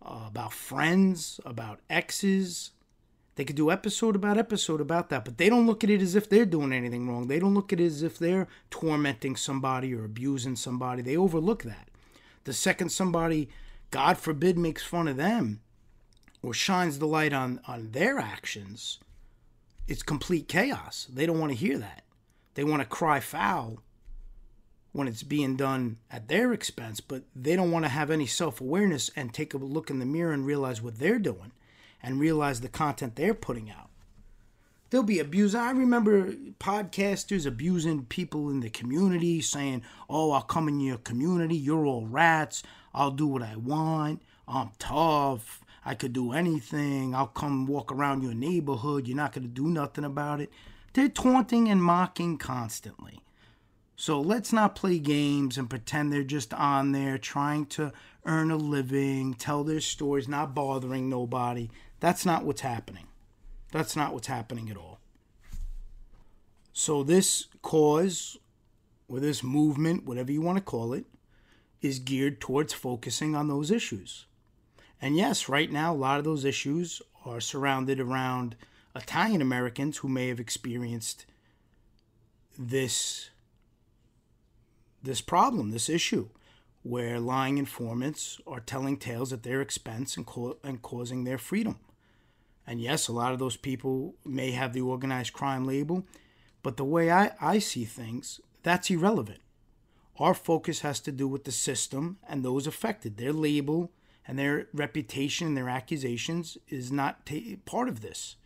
uh, 0.01 0.25
about 0.27 0.53
friends, 0.53 1.39
about 1.45 1.79
exes, 1.89 2.71
They 3.35 3.45
could 3.45 3.55
do 3.55 3.71
episode 3.71 4.15
about 4.15 4.37
episode 4.37 4.79
about 4.79 5.09
that, 5.09 5.25
but 5.25 5.37
they 5.37 5.49
don't 5.49 5.65
look 5.65 5.83
at 5.83 5.89
it 5.89 6.01
as 6.01 6.15
if 6.15 6.29
they're 6.29 6.45
doing 6.45 6.71
anything 6.71 7.09
wrong. 7.09 7.27
They 7.27 7.39
don't 7.39 7.55
look 7.55 7.73
at 7.73 7.79
it 7.79 7.85
as 7.85 8.03
if 8.03 8.19
they're 8.19 8.47
tormenting 8.69 9.35
somebody 9.35 9.93
or 9.93 10.05
abusing 10.05 10.55
somebody. 10.55 11.01
They 11.01 11.17
overlook 11.17 11.63
that. 11.63 11.89
The 12.43 12.53
second 12.53 12.89
somebody, 12.89 13.49
God 13.89 14.17
forbid, 14.19 14.57
makes 14.57 14.83
fun 14.83 15.07
of 15.07 15.17
them 15.17 15.61
or 16.43 16.53
shines 16.53 16.99
the 16.99 17.07
light 17.07 17.33
on, 17.33 17.59
on 17.67 17.91
their 17.91 18.19
actions, 18.19 18.99
it's 19.87 20.03
complete 20.03 20.47
chaos. 20.47 21.07
They 21.11 21.25
don't 21.25 21.39
want 21.39 21.51
to 21.53 21.57
hear 21.57 21.77
that. 21.79 22.03
They 22.55 22.63
want 22.63 22.81
to 22.81 22.87
cry 22.87 23.19
foul 23.19 23.79
when 24.91 25.07
it's 25.07 25.23
being 25.23 25.55
done 25.55 25.97
at 26.11 26.27
their 26.27 26.53
expense, 26.53 26.99
but 27.01 27.23
they 27.35 27.55
don't 27.55 27.71
want 27.71 27.85
to 27.85 27.89
have 27.89 28.11
any 28.11 28.27
self 28.27 28.61
awareness 28.61 29.09
and 29.15 29.33
take 29.33 29.53
a 29.53 29.57
look 29.57 29.89
in 29.89 29.99
the 29.99 30.05
mirror 30.05 30.31
and 30.31 30.45
realize 30.45 30.81
what 30.81 30.99
they're 30.99 31.19
doing 31.19 31.51
and 32.01 32.19
realize 32.19 32.61
the 32.61 32.69
content 32.69 33.15
they're 33.15 33.33
putting 33.33 33.69
out. 33.71 33.89
They'll 34.89 35.01
be 35.01 35.17
abused. 35.17 35.55
I 35.55 35.71
remember 35.71 36.33
podcasters 36.59 37.47
abusing 37.47 38.05
people 38.05 38.51
in 38.51 38.59
the 38.59 38.69
community, 38.69 39.41
saying, 39.41 39.81
Oh, 40.07 40.31
I'll 40.31 40.43
come 40.43 40.67
in 40.67 40.79
your 40.79 40.99
community. 40.99 41.55
You're 41.55 41.85
all 41.85 42.05
rats. 42.05 42.61
I'll 42.93 43.09
do 43.09 43.25
what 43.25 43.41
I 43.41 43.55
want. 43.55 44.21
I'm 44.47 44.69
tough. 44.77 45.61
I 45.83 45.95
could 45.95 46.13
do 46.13 46.33
anything. 46.33 47.15
I'll 47.15 47.25
come 47.25 47.65
walk 47.65 47.91
around 47.91 48.21
your 48.21 48.35
neighborhood. 48.35 49.07
You're 49.07 49.17
not 49.17 49.33
going 49.33 49.43
to 49.43 49.49
do 49.49 49.67
nothing 49.67 50.05
about 50.05 50.41
it. 50.41 50.51
They're 50.93 51.09
taunting 51.09 51.69
and 51.69 51.81
mocking 51.83 52.37
constantly. 52.37 53.19
So 53.95 54.19
let's 54.21 54.51
not 54.51 54.75
play 54.75 54.99
games 54.99 55.57
and 55.57 55.69
pretend 55.69 56.11
they're 56.11 56.23
just 56.23 56.53
on 56.53 56.91
there 56.91 57.17
trying 57.17 57.67
to 57.67 57.93
earn 58.25 58.51
a 58.51 58.57
living, 58.57 59.33
tell 59.33 59.63
their 59.63 59.81
stories, 59.81 60.27
not 60.27 60.55
bothering 60.55 61.09
nobody. 61.09 61.69
That's 61.99 62.25
not 62.25 62.43
what's 62.43 62.61
happening. 62.61 63.07
That's 63.71 63.95
not 63.95 64.13
what's 64.13 64.27
happening 64.27 64.69
at 64.69 64.77
all. 64.77 64.99
So, 66.73 67.03
this 67.03 67.47
cause, 67.61 68.37
or 69.07 69.19
this 69.19 69.43
movement, 69.43 70.05
whatever 70.05 70.31
you 70.31 70.41
want 70.41 70.57
to 70.57 70.63
call 70.63 70.93
it, 70.93 71.05
is 71.81 71.99
geared 71.99 72.41
towards 72.41 72.73
focusing 72.73 73.35
on 73.35 73.47
those 73.47 73.69
issues. 73.69 74.25
And 75.01 75.15
yes, 75.15 75.49
right 75.49 75.71
now, 75.71 75.93
a 75.93 75.95
lot 75.95 76.17
of 76.17 76.23
those 76.23 76.45
issues 76.45 77.01
are 77.25 77.41
surrounded 77.41 77.99
around 77.99 78.55
Italian 78.95 79.41
Americans 79.41 79.97
who 79.97 80.07
may 80.07 80.27
have 80.27 80.39
experienced 80.39 81.25
this 82.57 83.29
this 85.01 85.19
problem, 85.19 85.71
this 85.71 85.89
issue, 85.89 86.29
where 86.81 87.19
lying 87.19 87.57
informants 87.57 88.39
are 88.47 88.61
telling 88.61 88.95
tales 88.95 89.33
at 89.33 89.43
their 89.43 89.59
expense 89.59 90.15
and, 90.15 90.25
co- 90.25 90.57
and 90.63 90.81
causing 90.81 91.23
their 91.23 91.37
freedom. 91.37 91.77
And 92.65 92.79
yes, 92.79 93.09
a 93.09 93.13
lot 93.13 93.33
of 93.33 93.39
those 93.39 93.57
people 93.57 94.15
may 94.23 94.51
have 94.51 94.71
the 94.71 94.79
organized 94.79 95.33
crime 95.33 95.65
label, 95.65 96.05
but 96.61 96.77
the 96.77 96.85
way 96.85 97.11
I, 97.11 97.31
I 97.41 97.59
see 97.59 97.83
things, 97.83 98.39
that's 98.61 98.89
irrelevant. 98.89 99.39
Our 100.19 100.33
focus 100.33 100.81
has 100.81 101.01
to 101.01 101.11
do 101.11 101.27
with 101.27 101.43
the 101.43 101.51
system 101.51 102.17
and 102.27 102.43
those 102.43 102.65
affected. 102.65 103.17
Their 103.17 103.33
label 103.33 103.91
and 104.25 104.39
their 104.39 104.67
reputation 104.73 105.47
and 105.47 105.57
their 105.57 105.69
accusations 105.69 106.57
is 106.69 106.91
not 106.91 107.25
ta- 107.25 107.57
part 107.65 107.89
of 107.89 108.01
this. 108.01 108.37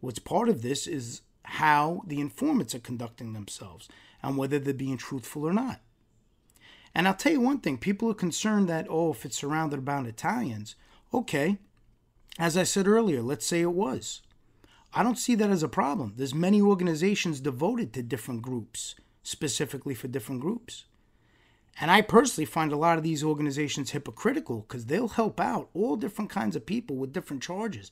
What's 0.00 0.18
part 0.18 0.48
of 0.48 0.62
this 0.62 0.86
is 0.86 1.22
how 1.42 2.02
the 2.06 2.20
informants 2.20 2.74
are 2.74 2.80
conducting 2.80 3.32
themselves 3.32 3.88
and 4.22 4.36
whether 4.36 4.58
they're 4.58 4.74
being 4.74 4.98
truthful 4.98 5.44
or 5.44 5.52
not. 5.52 5.80
And 6.94 7.06
I'll 7.06 7.14
tell 7.14 7.32
you 7.32 7.40
one 7.40 7.60
thing 7.60 7.78
people 7.78 8.10
are 8.10 8.14
concerned 8.14 8.68
that, 8.68 8.86
oh, 8.90 9.12
if 9.12 9.24
it's 9.24 9.36
surrounded 9.36 9.78
about 9.78 10.06
Italians, 10.06 10.74
okay. 11.12 11.58
As 12.38 12.56
I 12.56 12.64
said 12.64 12.86
earlier, 12.86 13.22
let's 13.22 13.46
say 13.46 13.60
it 13.60 13.72
was. 13.72 14.22
I 14.94 15.02
don't 15.02 15.18
see 15.18 15.34
that 15.36 15.50
as 15.50 15.62
a 15.62 15.68
problem. 15.68 16.14
There's 16.16 16.34
many 16.34 16.62
organizations 16.62 17.40
devoted 17.40 17.92
to 17.92 18.02
different 18.02 18.42
groups, 18.42 18.94
specifically 19.22 19.94
for 19.94 20.08
different 20.08 20.40
groups. 20.40 20.84
And 21.80 21.90
I 21.90 22.00
personally 22.00 22.46
find 22.46 22.72
a 22.72 22.76
lot 22.76 22.98
of 22.98 23.04
these 23.04 23.22
organizations 23.22 23.90
hypocritical 23.90 24.60
because 24.60 24.86
they'll 24.86 25.08
help 25.08 25.38
out 25.38 25.68
all 25.74 25.96
different 25.96 26.30
kinds 26.30 26.56
of 26.56 26.66
people 26.66 26.96
with 26.96 27.12
different 27.12 27.42
charges. 27.42 27.90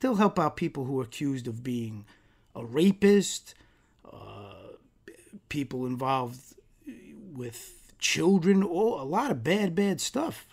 They'll 0.00 0.16
help 0.16 0.38
out 0.38 0.56
people 0.56 0.84
who 0.84 1.00
are 1.00 1.04
accused 1.04 1.48
of 1.48 1.62
being 1.62 2.04
a 2.54 2.64
rapist, 2.64 3.54
uh, 4.10 4.74
people 5.48 5.86
involved 5.86 6.40
with 7.32 7.92
children, 7.98 8.62
or 8.62 9.00
a 9.00 9.04
lot 9.04 9.30
of 9.30 9.42
bad, 9.42 9.74
bad 9.74 10.00
stuff. 10.00 10.46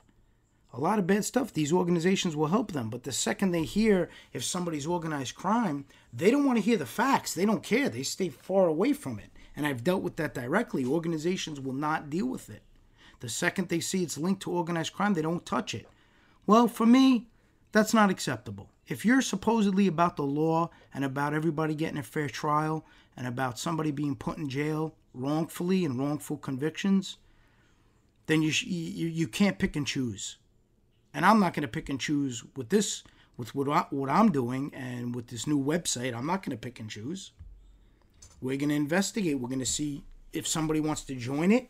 A 0.73 0.79
lot 0.79 0.99
of 0.99 1.08
bad 1.08 1.23
stuff. 1.23 1.53
These 1.53 1.71
organizations 1.71 2.36
will 2.36 2.47
help 2.47 2.73
them. 2.73 2.89
But 2.89 3.03
the 3.03 3.13
second 3.13 3.51
they 3.51 3.63
hear 3.63 4.10
if 4.34 4.43
somebody's 4.43 4.86
organized 4.86 5.36
crime, 5.36 5.86
they 6.12 6.29
don't 6.29 6.45
want 6.45 6.58
to 6.58 6.63
hear 6.63 6.75
the 6.75 6.86
facts. 6.86 7.34
They 7.34 7.45
don't 7.45 7.63
care. 7.63 7.88
They 7.88 8.03
stay 8.03 8.27
far 8.27 8.67
away 8.67 8.91
from 8.91 9.17
it. 9.19 9.29
And 9.55 9.65
I've 9.65 9.86
dealt 9.86 10.01
with 10.01 10.17
that 10.17 10.34
directly. 10.34 10.84
Organizations 10.84 11.62
will 11.62 11.73
not 11.73 12.10
deal 12.10 12.25
with 12.25 12.49
it. 12.49 12.62
The 13.21 13.29
second 13.29 13.69
they 13.69 13.79
see 13.79 14.03
it's 14.03 14.17
linked 14.17 14.41
to 14.43 14.51
organized 14.51 14.93
crime, 14.93 15.13
they 15.13 15.21
don't 15.21 15.45
touch 15.45 15.73
it. 15.73 15.88
Well, 16.45 16.67
for 16.67 16.86
me, 16.86 17.27
that's 17.75 17.93
not 17.93 18.09
acceptable. 18.09 18.69
If 18.88 19.03
you're 19.03 19.21
supposedly 19.21 19.88
about 19.88 20.15
the 20.15 20.23
law 20.23 20.69
and 20.93 21.03
about 21.03 21.33
everybody 21.33 21.75
getting 21.75 21.97
a 21.97 22.03
fair 22.03 22.29
trial 22.29 22.85
and 23.17 23.27
about 23.27 23.59
somebody 23.59 23.91
being 23.91 24.15
put 24.15 24.38
in 24.38 24.47
jail 24.47 24.95
wrongfully 25.13 25.83
and 25.83 25.99
wrongful 25.99 26.38
convictions, 26.38 27.17
then 28.27 28.41
you, 28.41 28.53
you, 28.65 29.09
you 29.09 29.27
can't 29.27 29.59
pick 29.59 29.75
and 29.75 29.85
choose. 29.85 30.38
And 31.13 31.25
I'm 31.25 31.41
not 31.41 31.53
going 31.53 31.63
to 31.63 31.67
pick 31.67 31.89
and 31.89 31.99
choose 31.99 32.45
with 32.55 32.69
this, 32.69 33.03
with 33.35 33.53
what, 33.53 33.67
I, 33.67 33.85
what 33.89 34.09
I'm 34.09 34.31
doing 34.31 34.71
and 34.73 35.13
with 35.13 35.27
this 35.27 35.45
new 35.45 35.61
website. 35.61 36.15
I'm 36.15 36.25
not 36.25 36.43
going 36.43 36.57
to 36.57 36.61
pick 36.61 36.79
and 36.79 36.89
choose. 36.89 37.31
We're 38.39 38.55
going 38.55 38.69
to 38.69 38.75
investigate. 38.75 39.38
We're 39.38 39.49
going 39.49 39.59
to 39.59 39.65
see 39.65 40.05
if 40.31 40.47
somebody 40.47 40.79
wants 40.79 41.03
to 41.03 41.15
join 41.15 41.51
it. 41.51 41.69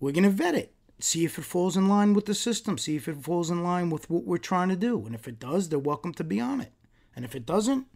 We're 0.00 0.12
going 0.12 0.24
to 0.24 0.30
vet 0.30 0.54
it, 0.54 0.72
see 0.98 1.24
if 1.24 1.38
it 1.38 1.42
falls 1.42 1.76
in 1.76 1.88
line 1.88 2.14
with 2.14 2.26
the 2.26 2.34
system, 2.34 2.78
see 2.78 2.96
if 2.96 3.08
it 3.08 3.22
falls 3.22 3.50
in 3.50 3.62
line 3.62 3.90
with 3.90 4.08
what 4.08 4.24
we're 4.24 4.38
trying 4.38 4.68
to 4.70 4.76
do. 4.76 5.04
And 5.04 5.14
if 5.14 5.28
it 5.28 5.38
does, 5.38 5.68
they're 5.68 5.78
welcome 5.78 6.14
to 6.14 6.24
be 6.24 6.40
on 6.40 6.60
it. 6.60 6.72
And 7.14 7.24
if 7.24 7.34
it 7.34 7.46
doesn't, 7.46 7.86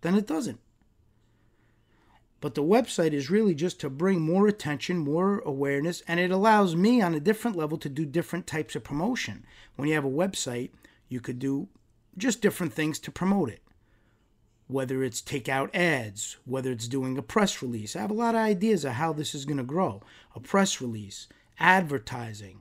then 0.00 0.14
it 0.14 0.26
doesn't. 0.26 0.60
But 2.40 2.54
the 2.54 2.62
website 2.62 3.12
is 3.12 3.30
really 3.30 3.54
just 3.54 3.80
to 3.80 3.90
bring 3.90 4.20
more 4.20 4.46
attention, 4.46 4.98
more 4.98 5.40
awareness, 5.40 6.02
and 6.06 6.20
it 6.20 6.30
allows 6.30 6.76
me 6.76 7.00
on 7.00 7.14
a 7.14 7.20
different 7.20 7.56
level 7.56 7.78
to 7.78 7.88
do 7.88 8.04
different 8.04 8.46
types 8.46 8.76
of 8.76 8.84
promotion. 8.84 9.44
When 9.74 9.88
you 9.88 9.94
have 9.94 10.04
a 10.04 10.10
website, 10.10 10.70
you 11.08 11.20
could 11.20 11.40
do 11.40 11.68
just 12.16 12.40
different 12.40 12.72
things 12.72 12.98
to 13.00 13.10
promote 13.10 13.50
it. 13.50 13.62
Whether 14.68 15.02
it's 15.02 15.20
take 15.20 15.48
out 15.48 15.74
ads, 15.74 16.36
whether 16.44 16.70
it's 16.70 16.86
doing 16.86 17.18
a 17.18 17.22
press 17.22 17.62
release. 17.62 17.96
I 17.96 18.02
have 18.02 18.10
a 18.10 18.14
lot 18.14 18.34
of 18.34 18.40
ideas 18.42 18.84
of 18.84 18.92
how 18.92 19.12
this 19.12 19.34
is 19.34 19.44
going 19.44 19.56
to 19.56 19.64
grow. 19.64 20.02
A 20.36 20.40
press 20.40 20.80
release, 20.80 21.26
advertising, 21.58 22.60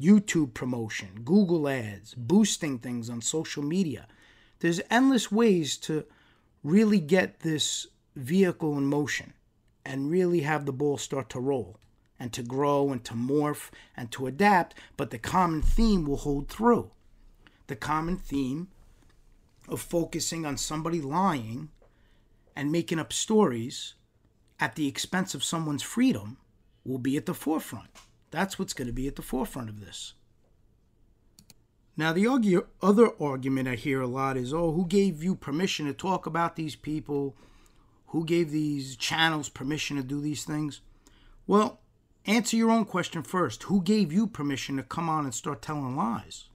YouTube 0.00 0.54
promotion, 0.54 1.22
Google 1.24 1.68
ads, 1.68 2.14
boosting 2.14 2.78
things 2.78 3.08
on 3.10 3.20
social 3.20 3.62
media. 3.62 4.06
There's 4.60 4.80
endless 4.90 5.32
ways 5.32 5.76
to 5.78 6.04
really 6.62 7.00
get 7.00 7.40
this 7.40 7.86
vehicle 8.14 8.76
in 8.78 8.86
motion 8.86 9.32
and 9.84 10.10
really 10.10 10.40
have 10.40 10.66
the 10.66 10.72
ball 10.72 10.98
start 10.98 11.30
to 11.30 11.40
roll 11.40 11.78
and 12.18 12.32
to 12.32 12.42
grow 12.42 12.90
and 12.90 13.04
to 13.04 13.14
morph 13.14 13.70
and 13.96 14.10
to 14.10 14.26
adapt, 14.26 14.74
but 14.96 15.10
the 15.10 15.18
common 15.18 15.62
theme 15.62 16.06
will 16.06 16.16
hold 16.16 16.48
through. 16.48 16.90
The 17.66 17.76
common 17.76 18.16
theme 18.16 18.68
of 19.68 19.80
focusing 19.80 20.46
on 20.46 20.56
somebody 20.56 21.00
lying 21.00 21.70
and 22.54 22.72
making 22.72 22.98
up 22.98 23.12
stories 23.12 23.94
at 24.58 24.76
the 24.76 24.88
expense 24.88 25.34
of 25.34 25.44
someone's 25.44 25.82
freedom 25.82 26.38
will 26.84 26.98
be 26.98 27.16
at 27.16 27.26
the 27.26 27.34
forefront. 27.34 27.90
That's 28.30 28.58
what's 28.58 28.72
going 28.72 28.86
to 28.86 28.92
be 28.92 29.08
at 29.08 29.16
the 29.16 29.22
forefront 29.22 29.68
of 29.68 29.80
this. 29.80 30.14
Now, 31.96 32.12
the 32.12 32.26
argue, 32.26 32.66
other 32.82 33.10
argument 33.20 33.68
I 33.68 33.74
hear 33.74 34.02
a 34.02 34.06
lot 34.06 34.36
is 34.36 34.52
oh, 34.52 34.72
who 34.72 34.86
gave 34.86 35.24
you 35.24 35.34
permission 35.34 35.86
to 35.86 35.94
talk 35.94 36.26
about 36.26 36.56
these 36.56 36.76
people? 36.76 37.34
Who 38.08 38.24
gave 38.24 38.50
these 38.50 38.96
channels 38.96 39.48
permission 39.48 39.96
to 39.96 40.02
do 40.02 40.20
these 40.20 40.44
things? 40.44 40.80
Well, 41.46 41.80
answer 42.26 42.56
your 42.56 42.70
own 42.70 42.84
question 42.84 43.22
first. 43.22 43.64
Who 43.64 43.82
gave 43.82 44.12
you 44.12 44.26
permission 44.26 44.76
to 44.76 44.82
come 44.82 45.08
on 45.08 45.24
and 45.24 45.34
start 45.34 45.62
telling 45.62 45.96
lies? 45.96 46.48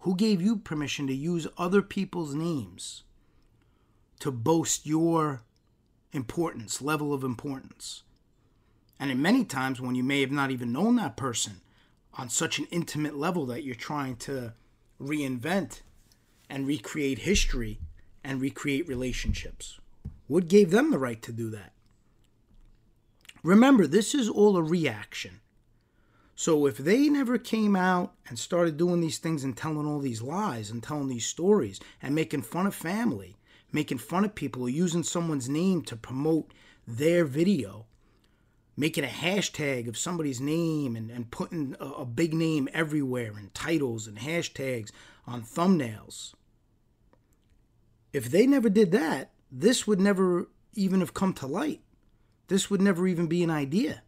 Who 0.00 0.14
gave 0.14 0.42
you 0.42 0.56
permission 0.56 1.06
to 1.06 1.14
use 1.14 1.46
other 1.56 1.80
people's 1.80 2.34
names 2.34 3.04
to 4.18 4.30
boast 4.30 4.84
your 4.84 5.42
importance, 6.12 6.82
level 6.82 7.14
of 7.14 7.24
importance? 7.24 8.02
And 9.02 9.10
in 9.10 9.20
many 9.20 9.44
times 9.44 9.80
when 9.80 9.96
you 9.96 10.04
may 10.04 10.20
have 10.20 10.30
not 10.30 10.52
even 10.52 10.70
known 10.70 10.94
that 10.94 11.16
person 11.16 11.60
on 12.14 12.28
such 12.28 12.60
an 12.60 12.68
intimate 12.70 13.16
level 13.16 13.44
that 13.46 13.64
you're 13.64 13.74
trying 13.74 14.14
to 14.18 14.52
reinvent 15.00 15.80
and 16.48 16.68
recreate 16.68 17.18
history 17.18 17.80
and 18.22 18.40
recreate 18.40 18.86
relationships. 18.86 19.80
What 20.28 20.46
gave 20.46 20.70
them 20.70 20.92
the 20.92 21.00
right 21.00 21.20
to 21.22 21.32
do 21.32 21.50
that? 21.50 21.72
Remember, 23.42 23.88
this 23.88 24.14
is 24.14 24.28
all 24.28 24.56
a 24.56 24.62
reaction. 24.62 25.40
So 26.36 26.66
if 26.66 26.76
they 26.76 27.08
never 27.08 27.38
came 27.38 27.74
out 27.74 28.12
and 28.28 28.38
started 28.38 28.76
doing 28.76 29.00
these 29.00 29.18
things 29.18 29.42
and 29.42 29.56
telling 29.56 29.84
all 29.84 29.98
these 29.98 30.22
lies 30.22 30.70
and 30.70 30.80
telling 30.80 31.08
these 31.08 31.26
stories 31.26 31.80
and 32.00 32.14
making 32.14 32.42
fun 32.42 32.68
of 32.68 32.74
family, 32.76 33.36
making 33.72 33.98
fun 33.98 34.24
of 34.24 34.36
people 34.36 34.62
or 34.62 34.68
using 34.68 35.02
someone's 35.02 35.48
name 35.48 35.82
to 35.82 35.96
promote 35.96 36.52
their 36.86 37.24
video, 37.24 37.86
making 38.76 39.04
a 39.04 39.08
hashtag 39.08 39.88
of 39.88 39.98
somebody's 39.98 40.40
name 40.40 40.96
and, 40.96 41.10
and 41.10 41.30
putting 41.30 41.76
a, 41.78 41.84
a 41.84 42.04
big 42.04 42.32
name 42.32 42.68
everywhere 42.72 43.32
and 43.36 43.52
titles 43.54 44.06
and 44.06 44.18
hashtags 44.18 44.90
on 45.26 45.42
thumbnails. 45.42 46.34
If 48.12 48.30
they 48.30 48.46
never 48.46 48.68
did 48.68 48.92
that, 48.92 49.30
this 49.50 49.86
would 49.86 50.00
never 50.00 50.48
even 50.74 51.00
have 51.00 51.14
come 51.14 51.32
to 51.34 51.46
light. 51.46 51.80
This 52.48 52.70
would 52.70 52.80
never 52.80 53.06
even 53.06 53.26
be 53.26 53.42
an 53.42 53.50
idea. 53.50 54.02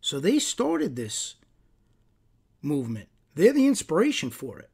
So 0.00 0.20
they 0.20 0.38
started 0.38 0.96
this 0.96 1.36
movement. 2.62 3.08
They're 3.34 3.52
the 3.52 3.66
inspiration 3.66 4.30
for 4.30 4.58
it. 4.58 4.70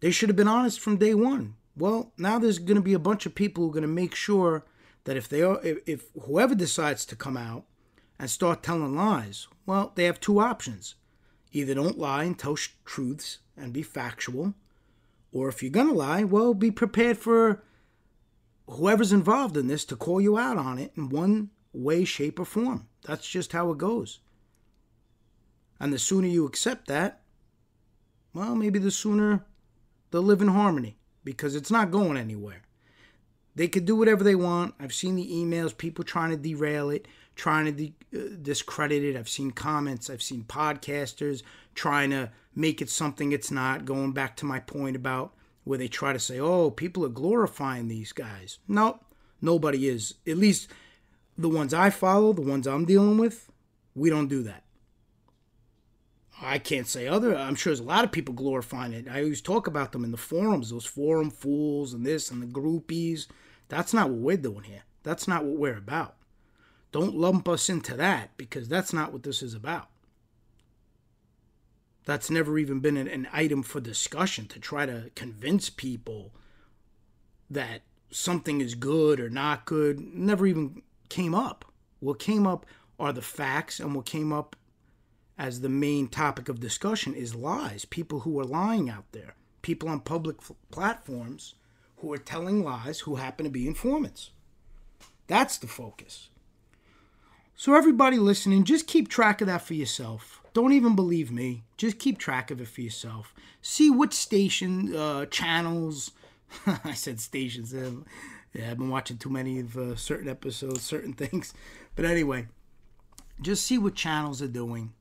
They 0.00 0.10
should 0.10 0.28
have 0.28 0.36
been 0.36 0.48
honest 0.48 0.80
from 0.80 0.98
day 0.98 1.14
one. 1.14 1.54
Well, 1.76 2.12
now 2.16 2.38
there's 2.38 2.58
going 2.58 2.76
to 2.76 2.82
be 2.82 2.94
a 2.94 2.98
bunch 2.98 3.26
of 3.26 3.34
people 3.34 3.64
who 3.64 3.70
are 3.70 3.74
going 3.74 3.82
to 3.82 3.88
make 3.88 4.14
sure 4.14 4.64
that 5.06 5.16
if 5.16 5.28
they 5.28 5.40
are, 5.40 5.60
if, 5.64 5.78
if 5.86 6.04
whoever 6.26 6.54
decides 6.54 7.06
to 7.06 7.16
come 7.16 7.36
out 7.36 7.64
and 8.18 8.28
start 8.28 8.62
telling 8.62 8.94
lies, 8.94 9.46
well, 9.64 9.92
they 9.94 10.04
have 10.04 10.20
two 10.20 10.40
options. 10.40 10.96
Either 11.52 11.74
don't 11.74 11.98
lie 11.98 12.24
and 12.24 12.38
tell 12.38 12.56
sh- 12.56 12.70
truths 12.84 13.38
and 13.56 13.72
be 13.72 13.82
factual, 13.82 14.54
or 15.32 15.48
if 15.48 15.62
you're 15.62 15.70
going 15.70 15.86
to 15.86 15.94
lie, 15.94 16.24
well, 16.24 16.54
be 16.54 16.70
prepared 16.70 17.16
for 17.16 17.62
whoever's 18.68 19.12
involved 19.12 19.56
in 19.56 19.68
this 19.68 19.84
to 19.84 19.96
call 19.96 20.20
you 20.20 20.36
out 20.36 20.58
on 20.58 20.78
it 20.78 20.92
in 20.96 21.08
one 21.08 21.50
way, 21.72 22.04
shape, 22.04 22.40
or 22.40 22.44
form. 22.44 22.88
That's 23.06 23.28
just 23.28 23.52
how 23.52 23.70
it 23.70 23.78
goes. 23.78 24.18
And 25.78 25.92
the 25.92 25.98
sooner 25.98 26.26
you 26.26 26.46
accept 26.46 26.88
that, 26.88 27.20
well, 28.34 28.56
maybe 28.56 28.80
the 28.80 28.90
sooner 28.90 29.46
they'll 30.10 30.22
live 30.22 30.42
in 30.42 30.48
harmony 30.48 30.98
because 31.22 31.54
it's 31.54 31.70
not 31.70 31.92
going 31.92 32.16
anywhere. 32.16 32.62
They 33.56 33.68
could 33.68 33.86
do 33.86 33.96
whatever 33.96 34.22
they 34.22 34.34
want. 34.34 34.74
I've 34.78 34.94
seen 34.94 35.16
the 35.16 35.28
emails, 35.28 35.76
people 35.76 36.04
trying 36.04 36.30
to 36.30 36.36
derail 36.36 36.90
it, 36.90 37.08
trying 37.34 37.64
to 37.64 37.72
de- 37.72 37.94
uh, 38.14 38.36
discredit 38.40 39.02
it. 39.02 39.16
I've 39.16 39.30
seen 39.30 39.50
comments, 39.50 40.08
I've 40.10 40.22
seen 40.22 40.44
podcasters 40.44 41.42
trying 41.74 42.10
to 42.10 42.30
make 42.54 42.80
it 42.80 42.90
something 42.90 43.32
it's 43.32 43.50
not, 43.50 43.84
going 43.84 44.12
back 44.12 44.36
to 44.36 44.46
my 44.46 44.60
point 44.60 44.94
about 44.94 45.32
where 45.64 45.78
they 45.78 45.88
try 45.88 46.12
to 46.12 46.18
say, 46.18 46.38
oh, 46.38 46.70
people 46.70 47.04
are 47.04 47.10
glorifying 47.10 47.88
these 47.88 48.12
guys. 48.12 48.58
No, 48.68 49.00
nobody 49.40 49.88
is. 49.88 50.14
At 50.26 50.36
least 50.36 50.70
the 51.36 51.48
ones 51.48 51.74
I 51.74 51.90
follow, 51.90 52.32
the 52.32 52.42
ones 52.42 52.66
I'm 52.66 52.84
dealing 52.84 53.18
with, 53.18 53.50
we 53.94 54.10
don't 54.10 54.28
do 54.28 54.42
that. 54.44 54.64
I 56.42 56.58
can't 56.58 56.86
say 56.86 57.08
other. 57.08 57.34
I'm 57.34 57.54
sure 57.54 57.70
there's 57.70 57.80
a 57.80 57.84
lot 57.84 58.04
of 58.04 58.12
people 58.12 58.34
glorifying 58.34 58.92
it. 58.92 59.08
I 59.08 59.22
always 59.22 59.40
talk 59.40 59.66
about 59.66 59.92
them 59.92 60.04
in 60.04 60.10
the 60.10 60.18
forums, 60.18 60.68
those 60.68 60.84
forum 60.84 61.30
fools 61.30 61.94
and 61.94 62.04
this 62.04 62.30
and 62.30 62.42
the 62.42 62.46
groupies. 62.46 63.26
That's 63.68 63.92
not 63.92 64.10
what 64.10 64.18
we're 64.18 64.36
doing 64.36 64.64
here. 64.64 64.82
That's 65.02 65.28
not 65.28 65.44
what 65.44 65.58
we're 65.58 65.76
about. 65.76 66.16
Don't 66.92 67.16
lump 67.16 67.48
us 67.48 67.68
into 67.68 67.96
that 67.96 68.36
because 68.36 68.68
that's 68.68 68.92
not 68.92 69.12
what 69.12 69.22
this 69.22 69.42
is 69.42 69.54
about. 69.54 69.88
That's 72.04 72.30
never 72.30 72.58
even 72.58 72.80
been 72.80 72.96
an, 72.96 73.08
an 73.08 73.28
item 73.32 73.62
for 73.62 73.80
discussion 73.80 74.46
to 74.48 74.60
try 74.60 74.86
to 74.86 75.10
convince 75.14 75.68
people 75.68 76.32
that 77.50 77.82
something 78.10 78.60
is 78.60 78.74
good 78.74 79.20
or 79.20 79.28
not 79.28 79.64
good. 79.64 80.00
Never 80.14 80.46
even 80.46 80.82
came 81.08 81.34
up. 81.34 81.64
What 82.00 82.18
came 82.18 82.46
up 82.46 82.66
are 82.98 83.12
the 83.12 83.22
facts, 83.22 83.80
and 83.80 83.94
what 83.94 84.06
came 84.06 84.32
up 84.32 84.56
as 85.38 85.60
the 85.60 85.68
main 85.68 86.08
topic 86.08 86.48
of 86.48 86.60
discussion 86.60 87.14
is 87.14 87.34
lies. 87.34 87.84
People 87.84 88.20
who 88.20 88.38
are 88.40 88.44
lying 88.44 88.88
out 88.88 89.04
there, 89.12 89.34
people 89.62 89.88
on 89.88 90.00
public 90.00 90.36
f- 90.40 90.52
platforms 90.70 91.54
who 91.98 92.12
are 92.12 92.18
telling 92.18 92.62
lies 92.62 93.00
who 93.00 93.16
happen 93.16 93.44
to 93.44 93.50
be 93.50 93.66
informants. 93.66 94.30
That's 95.26 95.58
the 95.58 95.66
focus. 95.66 96.28
So, 97.56 97.74
everybody 97.74 98.18
listening, 98.18 98.64
just 98.64 98.86
keep 98.86 99.08
track 99.08 99.40
of 99.40 99.46
that 99.46 99.62
for 99.62 99.74
yourself. 99.74 100.42
Don't 100.52 100.72
even 100.72 100.94
believe 100.94 101.30
me. 101.30 101.64
Just 101.76 101.98
keep 101.98 102.18
track 102.18 102.50
of 102.50 102.60
it 102.60 102.68
for 102.68 102.82
yourself. 102.82 103.34
See 103.62 103.90
what 103.90 104.12
station, 104.12 104.94
uh, 104.94 105.26
channels, 105.26 106.12
I 106.84 106.92
said 106.92 107.18
stations. 107.20 107.74
Uh, 107.74 107.92
yeah, 108.52 108.70
I've 108.70 108.78
been 108.78 108.90
watching 108.90 109.18
too 109.18 109.30
many 109.30 109.60
of 109.60 109.76
uh, 109.76 109.96
certain 109.96 110.28
episodes, 110.28 110.82
certain 110.82 111.12
things. 111.14 111.54
But 111.94 112.04
anyway, 112.04 112.46
just 113.40 113.66
see 113.66 113.78
what 113.78 113.94
channels 113.94 114.42
are 114.42 114.48
doing 114.48 114.92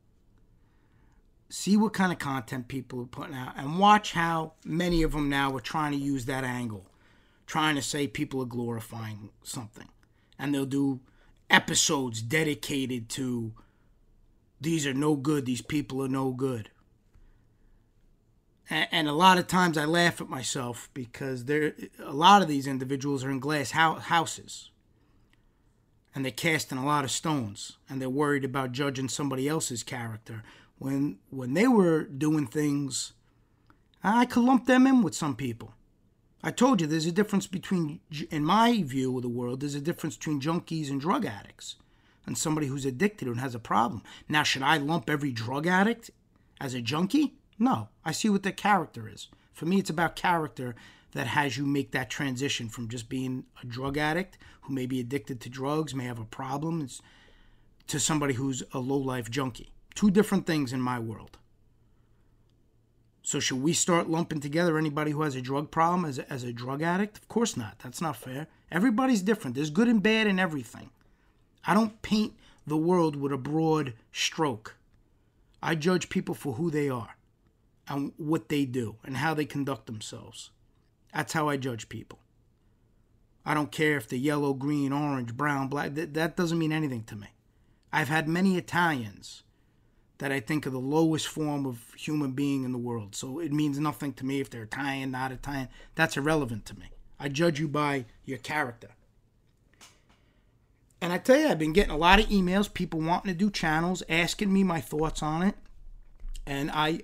see 1.56 1.78
what 1.78 1.94
kind 1.94 2.12
of 2.12 2.20
content 2.20 2.68
people 2.68 3.02
are 3.02 3.06
putting 3.06 3.34
out, 3.34 3.54
and 3.56 3.80
watch 3.80 4.12
how 4.12 4.52
many 4.66 5.04
of 5.04 5.14
them 5.14 5.30
now 5.30 5.56
are 5.56 5.62
trying 5.62 5.94
to 5.94 5.98
use 5.98 6.26
that 6.26 6.44
angle, 6.44 6.86
trying 7.48 7.76
to 7.76 7.82
say 7.82 8.08
people 8.08 8.42
are 8.42 8.46
glorifying 8.46 9.30
something. 9.42 9.88
And 10.38 10.54
they'll 10.54 10.66
do 10.66 11.00
episodes 11.50 12.22
dedicated 12.22 13.08
to 13.12 13.54
these 14.60 14.86
are 14.86 14.94
no 14.94 15.16
good, 15.16 15.46
these 15.46 15.62
people 15.62 16.04
are 16.04 16.10
no 16.10 16.32
good. 16.32 16.72
And, 18.70 19.08
a 19.08 19.14
lot 19.14 19.38
of 19.38 19.48
times 19.48 19.78
I 19.78 19.86
laugh 19.86 20.20
at 20.20 20.28
myself 20.28 20.90
because 20.94 21.46
there 21.46 21.74
a 22.04 22.14
lot 22.14 22.42
of 22.42 22.48
these 22.50 22.68
individuals 22.68 23.24
are 23.24 23.30
in 23.30 23.40
glass 23.40 23.72
houses 23.72 24.72
and 26.14 26.26
they're 26.26 26.32
casting 26.32 26.80
a 26.80 26.86
lot 26.86 27.06
of 27.06 27.12
stones 27.12 27.78
and 27.88 28.02
they're 28.02 28.10
worried 28.10 28.44
about 28.44 28.72
judging 28.72 29.08
somebody 29.08 29.48
else's 29.48 29.84
character 29.84 30.44
when 30.78 31.20
when 31.30 31.54
they 31.54 31.68
were 31.68 32.04
doing 32.04 32.48
things, 32.48 33.14
I 34.04 34.26
could 34.26 34.44
lump 34.44 34.66
them 34.66 34.86
in 34.88 35.02
with 35.02 35.16
some 35.16 35.36
people. 35.36 35.74
I 36.44 36.52
told 36.52 36.80
you 36.80 36.86
there's 36.86 37.08
a 37.08 37.12
difference 37.12 37.48
between, 37.48 38.02
in 38.30 38.46
my 38.46 38.84
view 38.84 39.16
of 39.16 39.24
the 39.24 39.30
world, 39.30 39.62
there's 39.62 39.74
a 39.74 39.82
difference 39.82 40.16
between 40.16 40.40
junkies 40.40 40.92
and 40.92 41.02
drug 41.02 41.26
addicts 41.26 41.76
and 42.28 42.38
somebody 42.38 42.68
who's 42.68 42.86
addicted 42.86 43.28
and 43.28 43.40
has 43.40 43.56
a 43.56 43.60
problem. 43.60 44.04
Now, 44.30 44.44
should 44.44 44.62
I 44.62 44.78
lump 44.78 45.10
every 45.10 45.32
drug 45.32 45.66
addict 45.66 46.12
as 46.62 46.76
a 46.76 46.82
junkie? 46.82 47.34
No, 47.58 47.90
I 48.04 48.12
see 48.12 48.30
what 48.30 48.44
their 48.44 48.52
character 48.52 49.10
is. 49.10 49.28
For 49.54 49.66
me, 49.66 49.80
it's 49.80 49.90
about 49.90 50.16
character 50.16 50.76
that 51.14 51.28
has 51.28 51.58
you 51.58 51.66
make 51.66 51.92
that 51.92 52.10
transition 52.10 52.70
from 52.70 52.90
just 52.90 53.10
being 53.10 53.46
a 53.64 53.66
drug 53.66 53.98
addict 53.98 54.38
who 54.62 54.74
may 54.74 54.86
be 54.86 55.00
addicted 55.00 55.40
to 55.42 55.50
drugs, 55.50 55.96
may 55.96 56.04
have 56.04 56.20
a 56.20 56.26
problem, 56.26 56.88
to 57.88 58.00
somebody 58.00 58.34
who's 58.34 58.62
a 58.74 58.80
low 58.80 58.98
life 58.98 59.32
junkie. 59.32 59.72
Two 59.96 60.12
different 60.12 60.46
things 60.46 60.74
in 60.74 60.82
my 60.82 61.00
world. 61.00 61.38
So 63.24 63.40
should 63.40 63.64
we 63.64 63.74
start 63.74 64.08
lumping 64.08 64.40
together 64.40 64.78
anybody 64.78 65.10
who 65.12 65.24
has 65.24 65.36
a 65.36 65.42
drug 65.42 65.72
problem 65.72 66.06
as 66.06 66.20
a, 66.20 66.32
as 66.32 66.44
a 66.44 66.54
drug 66.54 66.84
addict? 66.84 67.18
Of 67.18 67.28
course 67.28 67.58
not. 67.58 67.80
That's 67.80 68.02
not 68.02 68.18
fair. 68.18 68.46
Everybody's 68.72 69.24
different. 69.24 69.56
There's 69.56 69.72
good 69.72 69.88
and 69.88 70.04
bad 70.04 70.28
in 70.28 70.38
everything. 70.38 70.92
I 71.66 71.74
don't 71.74 72.02
paint 72.04 72.34
the 72.68 72.78
world 72.78 73.16
with 73.16 73.32
a 73.32 73.38
broad 73.38 73.94
stroke. 74.12 74.76
I 75.64 75.74
judge 75.74 76.10
people 76.10 76.36
for 76.36 76.54
who 76.54 76.70
they 76.70 76.88
are 76.88 77.16
and 77.88 78.12
what 78.18 78.50
they 78.50 78.66
do 78.66 78.98
and 79.04 79.18
how 79.18 79.34
they 79.34 79.46
conduct 79.46 79.88
themselves. 79.88 80.52
That's 81.14 81.34
how 81.34 81.50
I 81.50 81.58
judge 81.58 81.90
people. 81.90 82.20
I 83.44 83.54
don't 83.54 83.72
care 83.72 83.98
if 83.98 84.08
they're 84.08 84.20
yellow, 84.20 84.54
green, 84.54 84.92
orange, 84.92 85.36
brown, 85.36 85.68
black. 85.68 85.96
That, 85.96 86.14
that 86.16 86.36
doesn't 86.36 86.60
mean 86.60 86.72
anything 86.72 87.04
to 87.06 87.16
me. 87.16 87.28
I've 87.92 88.10
had 88.10 88.28
many 88.28 88.58
Italians 88.58 89.44
that 90.18 90.32
I 90.32 90.40
think 90.40 90.66
are 90.66 90.72
the 90.72 90.80
lowest 90.80 91.28
form 91.28 91.66
of 91.66 91.94
human 91.98 92.32
being 92.32 92.64
in 92.64 92.72
the 92.72 92.78
world. 92.78 93.16
So 93.16 93.40
it 93.40 93.52
means 93.52 93.80
nothing 93.80 94.14
to 94.14 94.26
me 94.26 94.40
if 94.40 94.50
they're 94.50 94.64
Italian, 94.64 95.12
not 95.12 95.32
Italian. 95.32 95.68
That's 95.96 96.16
irrelevant 96.16 96.66
to 96.68 96.80
me. 96.80 96.86
I 97.20 97.30
judge 97.30 97.60
you 97.60 97.68
by 97.68 98.06
your 98.24 98.38
character. 98.38 98.90
And 101.02 101.12
I 101.12 101.18
tell 101.18 101.38
you, 101.38 101.48
I've 101.48 101.60
been 101.60 101.74
getting 101.74 101.92
a 101.92 101.98
lot 101.98 102.20
of 102.20 102.28
emails, 102.28 102.74
people 102.74 103.00
wanting 103.02 103.32
to 103.32 103.38
do 103.38 103.52
channels, 103.52 104.02
asking 104.10 104.52
me 104.52 104.64
my 104.64 104.82
thoughts 104.82 105.22
on 105.22 105.44
it. 105.44 105.56
And 106.46 106.72
I, 106.72 107.02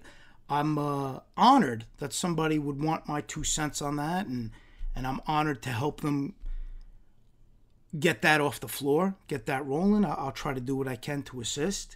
I'm 0.49 0.77
uh, 0.77 1.19
honored 1.35 1.85
that 1.97 2.13
somebody 2.13 2.57
would 2.57 2.81
want 2.81 3.07
my 3.07 3.21
two 3.21 3.43
cents 3.43 3.81
on 3.81 3.97
that, 3.97 4.27
and 4.27 4.51
and 4.95 5.07
I'm 5.07 5.21
honored 5.25 5.61
to 5.63 5.69
help 5.69 6.01
them 6.01 6.35
get 7.97 8.21
that 8.23 8.41
off 8.41 8.59
the 8.59 8.67
floor, 8.67 9.15
get 9.27 9.45
that 9.45 9.65
rolling. 9.65 10.03
I'll 10.03 10.33
try 10.33 10.53
to 10.53 10.59
do 10.59 10.75
what 10.75 10.87
I 10.87 10.95
can 10.97 11.23
to 11.23 11.39
assist 11.39 11.95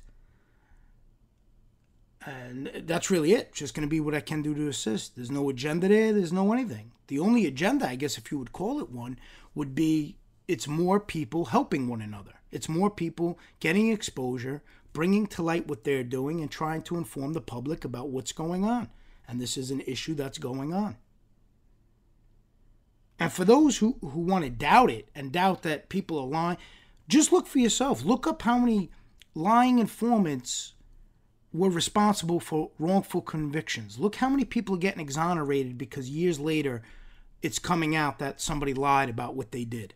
and 2.26 2.72
that's 2.86 3.12
really 3.12 3.34
it. 3.34 3.54
Just 3.54 3.74
going 3.74 3.88
to 3.88 3.90
be 3.90 4.00
what 4.00 4.16
I 4.16 4.20
can 4.20 4.42
do 4.42 4.56
to 4.56 4.68
assist. 4.68 5.16
There's 5.16 5.32
no 5.32 5.50
agenda 5.50 5.88
there. 5.88 6.12
There's 6.12 6.34
no 6.34 6.52
anything. 6.54 6.92
The 7.08 7.20
only 7.20 7.46
agenda, 7.46 7.88
I 7.88 7.96
guess, 7.96 8.18
if 8.18 8.32
you 8.32 8.40
would 8.40 8.52
call 8.52 8.80
it 8.80 8.90
one, 8.90 9.20
would 9.54 9.76
be 9.76 10.18
it's 10.48 10.68
more 10.68 11.00
people 11.00 11.46
helping 11.46 11.88
one 11.88 12.02
another. 12.02 12.34
It's 12.52 12.70
more 12.70 12.90
people 12.90 13.40
getting 13.60 13.90
exposure, 13.90 14.64
bringing 14.94 15.28
to 15.28 15.44
light 15.44 15.68
what 15.68 15.84
they're 15.84 16.04
doing, 16.04 16.42
and 16.42 16.50
trying 16.50 16.82
to 16.84 16.98
inform 16.98 17.34
the 17.34 17.42
public 17.42 17.86
about 17.86 18.10
what's 18.10 18.32
going 18.32 18.64
on. 18.64 18.90
And 19.28 19.40
this 19.40 19.58
is 19.58 19.72
an 19.72 19.82
issue 19.82 20.16
that's 20.16 20.38
going 20.38 20.74
on. 20.74 20.98
And 23.20 23.32
for 23.32 23.46
those 23.46 23.78
who, 23.78 23.98
who 24.02 24.22
want 24.22 24.44
to 24.44 24.50
doubt 24.50 24.92
it 24.92 25.10
and 25.16 25.32
doubt 25.32 25.64
that 25.64 25.90
people 25.90 26.20
are 26.20 26.28
lying, 26.28 26.58
just 27.08 27.32
look 27.32 27.48
for 27.48 27.60
yourself. 27.60 28.04
Look 28.04 28.28
up 28.28 28.42
how 28.42 28.58
many 28.58 28.92
lying 29.34 29.80
informants 29.80 30.75
were 31.56 31.70
responsible 31.70 32.40
for 32.40 32.72
wrongful 32.80 33.22
convictions. 33.22 33.98
Look 34.00 34.16
how 34.16 34.30
many 34.30 34.46
people 34.46 34.76
are 34.76 34.80
getting 34.80 35.02
exonerated 35.02 35.78
because 35.78 36.10
years 36.10 36.40
later 36.40 36.82
it's 37.42 37.60
coming 37.60 37.96
out 37.96 38.20
that 38.20 38.42
somebody 38.42 38.74
lied 38.74 39.10
about 39.10 39.36
what 39.36 39.52
they 39.52 39.66
did. 39.66 39.94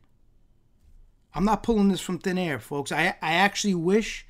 I'm 1.34 1.46
not 1.46 1.64
pulling 1.64 1.90
this 1.90 2.02
from 2.02 2.20
thin 2.20 2.38
air, 2.38 2.60
folks. 2.60 2.92
I, 2.92 3.16
I 3.22 3.34
actually 3.34 3.76
wish 3.76 4.26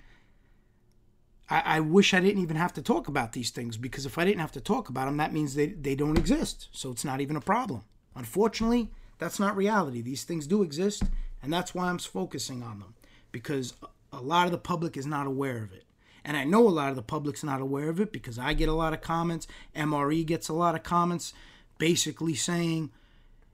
I, 1.50 1.62
I 1.66 1.80
wish 1.80 2.14
I 2.14 2.20
didn't 2.20 2.42
even 2.42 2.58
have 2.58 2.74
to 2.74 2.82
talk 2.82 3.08
about 3.08 3.34
these 3.34 3.50
things 3.50 3.78
because 3.78 4.06
if 4.06 4.18
I 4.18 4.26
didn't 4.26 4.42
have 4.42 4.52
to 4.54 4.62
talk 4.62 4.90
about 4.90 5.06
them, 5.06 5.18
that 5.18 5.34
means 5.34 5.56
they, 5.56 5.68
they 5.68 5.96
don't 5.96 6.18
exist. 6.18 6.68
So 6.72 6.92
it's 6.92 7.06
not 7.06 7.22
even 7.22 7.36
a 7.36 7.42
problem. 7.42 7.84
Unfortunately, 8.16 8.90
that's 9.18 9.40
not 9.40 9.56
reality. 9.56 10.02
These 10.02 10.24
things 10.24 10.48
do 10.48 10.64
exist, 10.64 11.04
and 11.42 11.52
that's 11.52 11.74
why 11.74 11.90
I'm 11.90 11.98
focusing 11.98 12.64
on 12.64 12.80
them 12.80 12.96
because 13.32 13.74
a 14.12 14.22
lot 14.22 14.46
of 14.46 14.52
the 14.52 14.58
public 14.58 14.98
is 14.98 15.06
not 15.06 15.28
aware 15.28 15.64
of 15.64 15.72
it. 15.74 15.86
And 16.24 16.38
I 16.38 16.44
know 16.44 16.68
a 16.68 16.70
lot 16.70 16.90
of 16.90 16.96
the 16.96 17.02
public's 17.02 17.44
not 17.44 17.62
aware 17.62 17.90
of 17.90 18.00
it 18.00 18.12
because 18.12 18.38
I 18.38 18.54
get 18.54 18.70
a 18.70 18.74
lot 18.74 18.94
of 18.94 19.02
comments. 19.02 19.48
MRE 19.76 20.26
gets 20.26 20.50
a 20.50 20.54
lot 20.54 20.76
of 20.76 20.84
comments 20.84 21.34
basically 21.78 22.36
saying, 22.36 22.92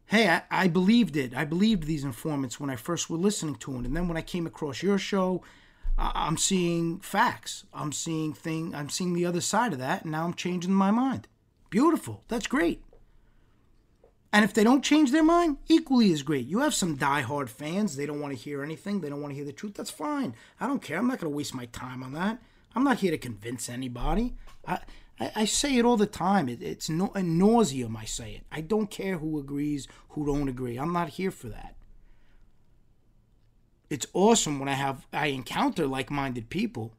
hey, 0.07 0.30
I, 0.30 0.43
I 0.51 0.68
believed 0.68 1.16
it. 1.16 1.36
I 1.36 1.45
believed 1.45 1.84
these 1.84 2.03
informants 2.03 2.59
when 2.59 2.70
I 2.70 2.76
first 2.76 3.09
were 3.09 3.18
listening 3.18 3.55
to 3.55 3.72
them. 3.74 3.86
And 3.86 3.95
then 3.95 4.07
when 4.07 4.18
I 4.18 4.22
came 4.22 4.45
across 4.45 4.84
your 4.84 4.97
show, 4.97 5.43
I'm 5.97 6.38
seeing 6.38 6.99
facts. 6.99 7.63
I'm 7.74 7.91
seeing 7.91 8.34
thing. 8.34 8.76
I'm 8.76 8.89
seeing 8.89 9.13
the 9.13 9.26
other 9.26 9.41
side 9.41 9.74
of 9.74 9.80
that, 9.80 10.03
and 10.03 10.11
now 10.11 10.26
I'm 10.26 10.34
changing 10.34 10.74
my 10.74 10.91
mind. 10.91 11.28
Beautiful. 11.70 12.24
That's 12.28 12.47
great. 12.47 12.84
And 14.34 14.43
if 14.43 14.53
they 14.53 14.66
don't 14.66 14.84
change 14.84 15.11
their 15.11 15.24
mind, 15.24 15.57
equally 15.70 16.11
as 16.11 16.22
great. 16.22 16.45
You 16.45 16.59
have 16.59 16.74
some 16.74 16.97
die-hard 16.97 17.49
fans. 17.49 17.95
They 17.95 18.05
don't 18.05 18.20
want 18.20 18.36
to 18.36 18.43
hear 18.43 18.61
anything. 18.61 18.99
They 18.99 19.07
don't 19.07 19.22
want 19.22 19.32
to 19.32 19.36
hear 19.36 19.45
the 19.45 19.53
truth. 19.53 19.76
That's 19.76 19.89
fine. 19.89 20.36
I 20.59 20.68
don't 20.68 20.82
care. 20.82 20.97
I'm 20.97 21.07
not 21.07 21.20
going 21.20 21.32
to 21.32 21.38
waste 21.38 21.55
my 21.55 21.68
time 21.68 22.03
on 22.03 22.11
that. 22.13 22.41
I'm 22.76 22.84
not 22.84 22.99
here 22.99 23.11
to 23.11 23.17
convince 23.17 23.69
anybody. 23.69 24.36
I, 24.67 24.80
I, 25.19 25.32
I 25.36 25.45
say 25.45 25.78
it 25.78 25.86
all 25.86 25.97
the 25.97 26.05
time. 26.05 26.49
It, 26.49 26.61
it's 26.61 26.89
no, 26.89 27.07
a 27.07 27.21
nauseum. 27.21 27.95
I 27.95 28.05
say 28.05 28.34
it. 28.34 28.43
I 28.51 28.61
don't 28.61 28.91
care 28.91 29.17
who 29.17 29.39
agrees, 29.39 29.88
who 30.09 30.26
don't 30.26 30.49
agree. 30.49 30.78
I'm 30.78 30.93
not 30.93 31.09
here 31.09 31.32
for 31.32 31.47
that 31.49 31.76
it's 33.89 34.07
awesome 34.13 34.59
when 34.59 34.69
I 34.69 34.73
have 34.73 35.05
I 35.13 35.28
encounter 35.28 35.88
like-minded 35.88 36.49
people 36.49 36.93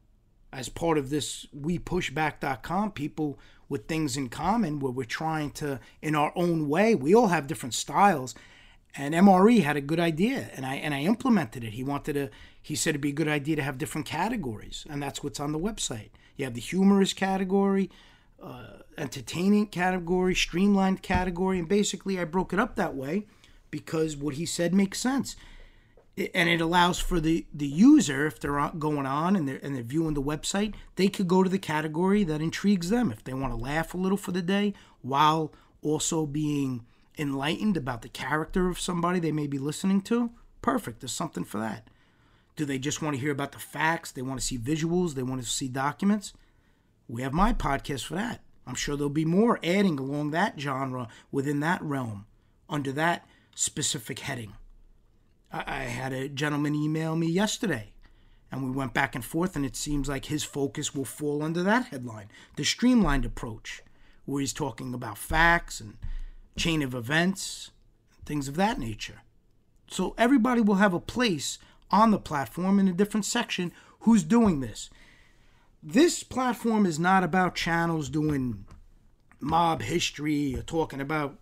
as 0.51 0.69
part 0.69 0.97
of 0.97 1.09
this 1.09 1.45
wepushback.com 1.55 2.91
people 2.91 3.39
with 3.69 3.87
things 3.87 4.15
in 4.15 4.29
common 4.29 4.79
where 4.79 4.91
we're 4.91 5.03
trying 5.03 5.51
to 5.51 5.79
in 6.01 6.15
our 6.15 6.31
own 6.35 6.69
way 6.69 6.95
we 6.95 7.13
all 7.13 7.27
have 7.27 7.47
different 7.47 7.73
styles 7.73 8.33
and 8.95 9.13
MRE 9.13 9.61
had 9.61 9.77
a 9.77 9.81
good 9.81 9.99
idea 9.99 10.49
and 10.53 10.65
I 10.65 10.75
and 10.75 10.93
I 10.93 11.01
implemented 11.01 11.63
it 11.63 11.73
he 11.73 11.83
wanted 11.83 12.13
to 12.13 12.29
he 12.67 12.75
said 12.75 12.91
it'd 12.91 13.01
be 13.01 13.09
a 13.09 13.13
good 13.13 13.27
idea 13.27 13.55
to 13.55 13.63
have 13.63 13.77
different 13.77 14.05
categories 14.05 14.85
and 14.89 15.01
that's 15.01 15.23
what's 15.23 15.39
on 15.39 15.51
the 15.51 15.59
website 15.59 16.09
you 16.35 16.45
have 16.45 16.53
the 16.53 16.61
humorous 16.61 17.13
category 17.13 17.89
uh, 18.41 18.79
entertaining 18.97 19.65
category 19.65 20.35
streamlined 20.35 21.01
category 21.01 21.59
and 21.59 21.67
basically 21.67 22.19
I 22.19 22.25
broke 22.25 22.53
it 22.53 22.59
up 22.59 22.75
that 22.75 22.95
way 22.95 23.25
because 23.71 24.15
what 24.15 24.35
he 24.35 24.45
said 24.45 24.73
makes 24.73 24.99
sense 24.99 25.35
and 26.33 26.49
it 26.49 26.61
allows 26.61 26.99
for 26.99 27.19
the, 27.19 27.45
the 27.53 27.67
user, 27.67 28.25
if 28.25 28.39
they're 28.39 28.71
going 28.79 29.05
on 29.05 29.35
and 29.35 29.47
they're, 29.47 29.59
and 29.61 29.75
they're 29.75 29.83
viewing 29.83 30.15
the 30.15 30.21
website, 30.21 30.73
they 30.95 31.09
could 31.09 31.27
go 31.27 31.43
to 31.43 31.49
the 31.49 31.59
category 31.59 32.23
that 32.23 32.41
intrigues 32.41 32.89
them. 32.89 33.11
If 33.11 33.23
they 33.23 33.35
want 33.35 33.53
to 33.53 33.57
laugh 33.57 33.93
a 33.93 33.97
little 33.97 34.17
for 34.17 34.31
the 34.31 34.41
day 34.41 34.73
while 35.01 35.53
also 35.83 36.25
being 36.25 36.85
enlightened 37.19 37.77
about 37.77 38.01
the 38.01 38.09
character 38.09 38.67
of 38.67 38.79
somebody 38.79 39.19
they 39.19 39.31
may 39.31 39.45
be 39.45 39.59
listening 39.59 40.01
to, 40.01 40.31
perfect. 40.61 41.01
There's 41.01 41.11
something 41.11 41.43
for 41.43 41.59
that. 41.59 41.87
Do 42.57 42.65
they 42.65 42.79
just 42.79 43.01
want 43.01 43.15
to 43.15 43.21
hear 43.21 43.31
about 43.31 43.53
the 43.53 43.59
facts? 43.59 44.11
They 44.11 44.21
want 44.21 44.39
to 44.41 44.45
see 44.45 44.57
visuals? 44.57 45.13
They 45.13 45.23
want 45.23 45.41
to 45.41 45.47
see 45.47 45.69
documents? 45.69 46.33
We 47.07 47.21
have 47.21 47.31
my 47.31 47.53
podcast 47.53 48.03
for 48.03 48.15
that. 48.15 48.41
I'm 48.65 48.75
sure 48.75 48.97
there'll 48.97 49.09
be 49.09 49.23
more 49.23 49.59
adding 49.63 49.97
along 49.97 50.31
that 50.31 50.59
genre 50.59 51.07
within 51.31 51.61
that 51.61 51.81
realm 51.81 52.25
under 52.69 52.91
that 52.91 53.25
specific 53.55 54.19
heading. 54.19 54.53
I 55.51 55.83
had 55.83 56.11
a 56.11 56.27
gentleman 56.27 56.75
email 56.75 57.15
me 57.15 57.27
yesterday, 57.27 57.93
and 58.51 58.65
we 58.65 58.71
went 58.71 58.93
back 58.93 59.15
and 59.15 59.23
forth, 59.23 59.55
and 59.55 59.65
it 59.65 59.77
seems 59.77 60.09
like 60.09 60.25
his 60.25 60.43
focus 60.43 60.93
will 60.93 61.05
fall 61.05 61.41
under 61.41 61.63
that 61.63 61.85
headline 61.85 62.27
the 62.57 62.65
streamlined 62.65 63.23
approach, 63.23 63.81
where 64.25 64.41
he's 64.41 64.51
talking 64.51 64.93
about 64.93 65.17
facts 65.17 65.79
and 65.79 65.95
chain 66.57 66.81
of 66.81 66.93
events, 66.93 67.71
things 68.25 68.49
of 68.49 68.57
that 68.57 68.79
nature. 68.79 69.21
So 69.89 70.13
everybody 70.17 70.59
will 70.59 70.75
have 70.75 70.93
a 70.93 70.99
place 70.99 71.59
on 71.91 72.11
the 72.11 72.19
platform 72.19 72.79
in 72.79 72.87
a 72.87 72.93
different 72.93 73.25
section 73.25 73.71
who's 74.01 74.23
doing 74.23 74.59
this. 74.59 74.89
This 75.81 76.23
platform 76.23 76.85
is 76.85 76.99
not 76.99 77.23
about 77.23 77.55
channels 77.55 78.09
doing 78.09 78.65
mob 79.39 79.81
history 79.81 80.55
or 80.55 80.61
talking 80.61 80.99
about 80.99 81.37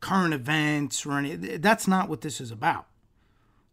current 0.00 0.34
events 0.34 1.04
or 1.04 1.18
any. 1.18 1.34
That's 1.34 1.88
not 1.88 2.08
what 2.08 2.20
this 2.20 2.40
is 2.40 2.50
about. 2.50 2.86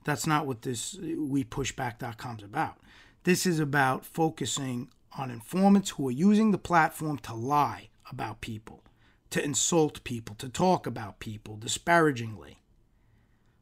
That's 0.03 0.27
not 0.27 0.45
what 0.45 0.61
this 0.61 0.95
wepushback.com 0.95 2.37
is 2.37 2.43
about. 2.43 2.77
This 3.23 3.45
is 3.45 3.59
about 3.59 4.05
focusing 4.05 4.89
on 5.17 5.31
informants 5.31 5.91
who 5.91 6.07
are 6.07 6.11
using 6.11 6.51
the 6.51 6.57
platform 6.57 7.17
to 7.19 7.33
lie 7.33 7.89
about 8.11 8.41
people, 8.41 8.83
to 9.31 9.43
insult 9.43 10.03
people, 10.03 10.35
to 10.35 10.47
talk 10.47 10.85
about 10.85 11.19
people 11.19 11.57
disparagingly, 11.57 12.59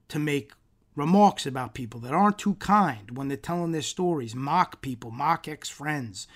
to 0.09 0.19
make 0.19 0.51
remarks 0.95 1.45
about 1.45 1.73
people 1.73 1.99
that 2.01 2.13
aren't 2.13 2.37
too 2.37 2.55
kind 2.55 3.17
when 3.17 3.27
they're 3.27 3.37
telling 3.37 3.71
their 3.71 3.81
stories, 3.81 4.35
mock 4.35 4.81
people, 4.81 5.11
mock 5.11 5.47
ex 5.47 5.69
friends, 5.69 6.27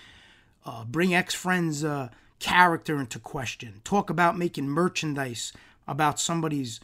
uh, 0.65 0.83
bring 0.85 1.13
ex 1.13 1.33
friends' 1.33 1.83
uh, 1.83 2.09
character 2.39 2.99
into 2.99 3.19
question, 3.19 3.81
talk 3.83 4.09
about 4.09 4.37
making 4.37 4.67
merchandise 4.67 5.53
about 5.87 6.19
somebody's 6.19 6.79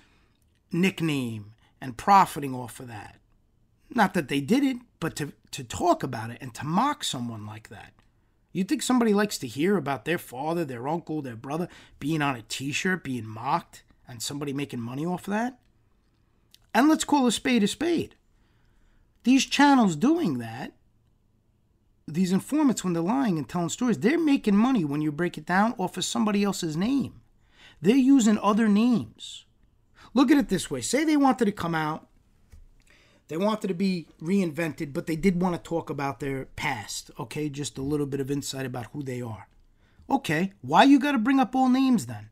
nickname 0.72 1.54
and 1.82 1.98
profiting 1.98 2.56
off 2.56 2.80
of 2.80 2.88
that. 2.88 3.18
Not 3.90 4.14
that 4.14 4.28
they 4.28 4.42
did 4.42 4.64
it, 4.64 4.78
but 5.00 5.16
to, 5.18 5.34
to 5.52 5.64
talk 5.64 6.02
about 6.02 6.32
it 6.32 6.38
and 6.42 6.54
to 6.56 6.66
mock 6.66 7.04
someone 7.04 7.46
like 7.46 7.70
that. 7.70 7.94
You 8.52 8.64
think 8.64 8.82
somebody 8.82 9.14
likes 9.14 9.38
to 9.40 9.48
hear 9.48 9.78
about 9.78 10.06
their 10.06 10.18
father, 10.18 10.64
their 10.64 10.88
uncle, 10.88 11.22
their 11.22 11.36
brother 11.36 11.68
being 12.00 12.22
on 12.22 12.36
a 12.36 12.44
t 12.44 12.72
shirt, 12.72 13.04
being 13.04 13.26
mocked, 13.26 13.84
and 14.08 14.22
somebody 14.22 14.54
making 14.54 14.80
money 14.80 15.06
off 15.06 15.28
of 15.28 15.34
that? 15.34 15.60
And 16.74 16.90
let's 16.90 17.04
call 17.04 17.28
a 17.28 17.32
spade 17.32 17.64
a 17.64 17.68
spade. 17.68 18.16
These 19.24 19.46
channels 19.46 19.96
doing 19.96 20.40
that, 20.40 20.74
these 22.08 22.34
informants, 22.34 22.84
when 22.84 22.94
they're 22.94 23.02
lying 23.02 23.38
and 23.38 23.48
telling 23.48 23.70
stories, 23.70 24.00
they're 24.00 24.20
making 24.20 24.58
money 24.58 24.84
when 24.84 25.02
you 25.02 25.12
break 25.12 25.38
it 25.38 25.46
down 25.46 25.74
off 25.78 25.96
of 25.96 26.04
somebody 26.04 26.44
else's 26.44 26.76
name. 26.76 27.22
They're 27.82 27.96
using 27.96 28.38
other 28.40 28.68
names. 28.68 29.46
Look 30.14 30.30
at 30.30 30.38
it 30.38 30.50
this 30.50 30.70
way 30.70 30.82
say 30.82 31.04
they 31.04 31.18
wanted 31.18 31.46
to 31.46 31.52
come 31.52 31.74
out, 31.74 32.08
they 33.30 33.38
wanted 33.38 33.68
to 33.70 33.74
be 33.74 34.08
reinvented, 34.22 34.94
but 34.94 35.08
they 35.08 35.16
did 35.16 35.42
want 35.42 35.56
to 35.56 35.70
talk 35.70 35.90
about 35.90 36.20
their 36.20 36.46
past, 36.56 37.10
okay? 37.20 37.50
Just 37.50 37.78
a 37.78 37.82
little 37.82 38.06
bit 38.06 38.20
of 38.20 38.30
insight 38.30 38.66
about 38.66 38.88
who 38.94 39.02
they 39.02 39.22
are. 39.22 39.48
Okay, 40.10 40.54
why 40.62 40.84
you 40.84 41.00
got 41.00 41.14
to 41.14 41.18
bring 41.18 41.40
up 41.40 41.56
all 41.56 41.70
names 41.70 42.06
then? 42.06 42.30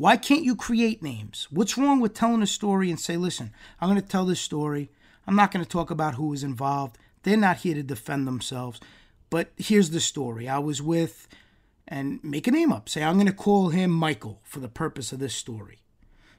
Why 0.00 0.16
can't 0.16 0.44
you 0.44 0.56
create 0.56 1.02
names? 1.02 1.46
What's 1.50 1.76
wrong 1.76 2.00
with 2.00 2.14
telling 2.14 2.40
a 2.40 2.46
story 2.46 2.88
and 2.88 2.98
say, 2.98 3.18
listen, 3.18 3.52
I'm 3.78 3.90
going 3.90 4.00
to 4.00 4.08
tell 4.08 4.24
this 4.24 4.40
story. 4.40 4.88
I'm 5.26 5.36
not 5.36 5.52
going 5.52 5.62
to 5.62 5.70
talk 5.70 5.90
about 5.90 6.14
who 6.14 6.28
was 6.28 6.42
involved. 6.42 6.96
They're 7.22 7.36
not 7.36 7.58
here 7.58 7.74
to 7.74 7.82
defend 7.82 8.26
themselves. 8.26 8.80
But 9.28 9.50
here's 9.58 9.90
the 9.90 10.00
story. 10.00 10.48
I 10.48 10.58
was 10.58 10.80
with 10.80 11.28
and 11.86 12.18
make 12.24 12.46
a 12.46 12.50
name 12.50 12.72
up. 12.72 12.88
Say, 12.88 13.04
I'm 13.04 13.16
going 13.16 13.26
to 13.26 13.32
call 13.34 13.68
him 13.68 13.90
Michael 13.90 14.40
for 14.42 14.58
the 14.58 14.70
purpose 14.70 15.12
of 15.12 15.18
this 15.18 15.34
story. 15.34 15.82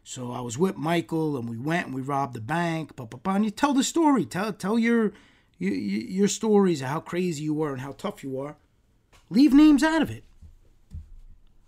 So 0.04 0.32
I 0.32 0.42
was 0.42 0.58
with 0.58 0.76
Michael 0.76 1.38
and 1.38 1.48
we 1.48 1.60
went 1.60 1.86
and 1.86 1.94
we 1.94 2.02
robbed 2.02 2.34
the 2.34 2.42
bank. 2.42 2.96
Blah, 2.96 3.06
blah, 3.06 3.20
blah, 3.20 3.36
and 3.36 3.46
you 3.46 3.52
tell 3.52 3.76
the 3.76 3.84
story. 3.84 4.26
Tell, 4.26 4.52
tell 4.54 4.80
your, 4.80 5.14
your, 5.60 5.76
your 5.76 6.28
stories 6.28 6.82
of 6.82 6.88
how 6.88 7.00
crazy 7.00 7.44
you 7.44 7.54
were 7.54 7.74
and 7.74 7.82
how 7.82 7.92
tough 7.92 8.24
you 8.24 8.40
are. 8.40 8.56
Leave 9.30 9.54
names 9.54 9.84
out 9.84 10.02
of 10.02 10.10
it. 10.10 10.24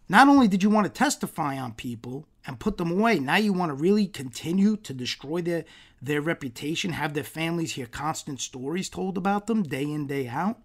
Not 0.09 0.27
only 0.27 0.47
did 0.47 0.63
you 0.63 0.69
want 0.69 0.85
to 0.85 0.91
testify 0.91 1.57
on 1.57 1.73
people 1.73 2.27
and 2.45 2.59
put 2.59 2.77
them 2.77 2.91
away, 2.91 3.19
now 3.19 3.37
you 3.37 3.53
want 3.53 3.69
to 3.69 3.73
really 3.73 4.05
continue 4.05 4.75
to 4.77 4.93
destroy 4.93 5.41
their, 5.41 5.65
their 6.01 6.21
reputation, 6.21 6.91
have 6.93 7.13
their 7.13 7.23
families 7.23 7.73
hear 7.73 7.85
constant 7.85 8.41
stories 8.41 8.89
told 8.89 9.17
about 9.17 9.47
them 9.47 9.63
day 9.63 9.83
in, 9.83 10.07
day 10.07 10.27
out. 10.27 10.59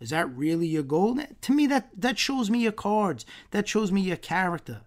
Is 0.00 0.10
that 0.10 0.34
really 0.36 0.66
your 0.66 0.82
goal? 0.82 1.16
To 1.42 1.52
me, 1.52 1.68
that, 1.68 1.90
that 1.96 2.18
shows 2.18 2.50
me 2.50 2.58
your 2.58 2.72
cards. 2.72 3.24
That 3.52 3.68
shows 3.68 3.92
me 3.92 4.00
your 4.00 4.16
character. 4.16 4.80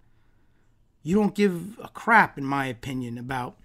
You 1.04 1.16
don't 1.16 1.36
give 1.36 1.80
a 1.82 1.88
crap, 1.88 2.38
in 2.38 2.44
my 2.44 2.66
opinion, 2.66 3.18
about 3.18 3.56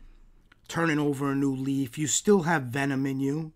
turning 0.69 1.01
over 1.01 1.33
a 1.33 1.35
new 1.35 1.53
leaf. 1.53 1.99
You 1.99 2.07
still 2.07 2.43
have 2.43 2.65
venom 2.65 3.05
in 3.05 3.19
you. 3.19 3.53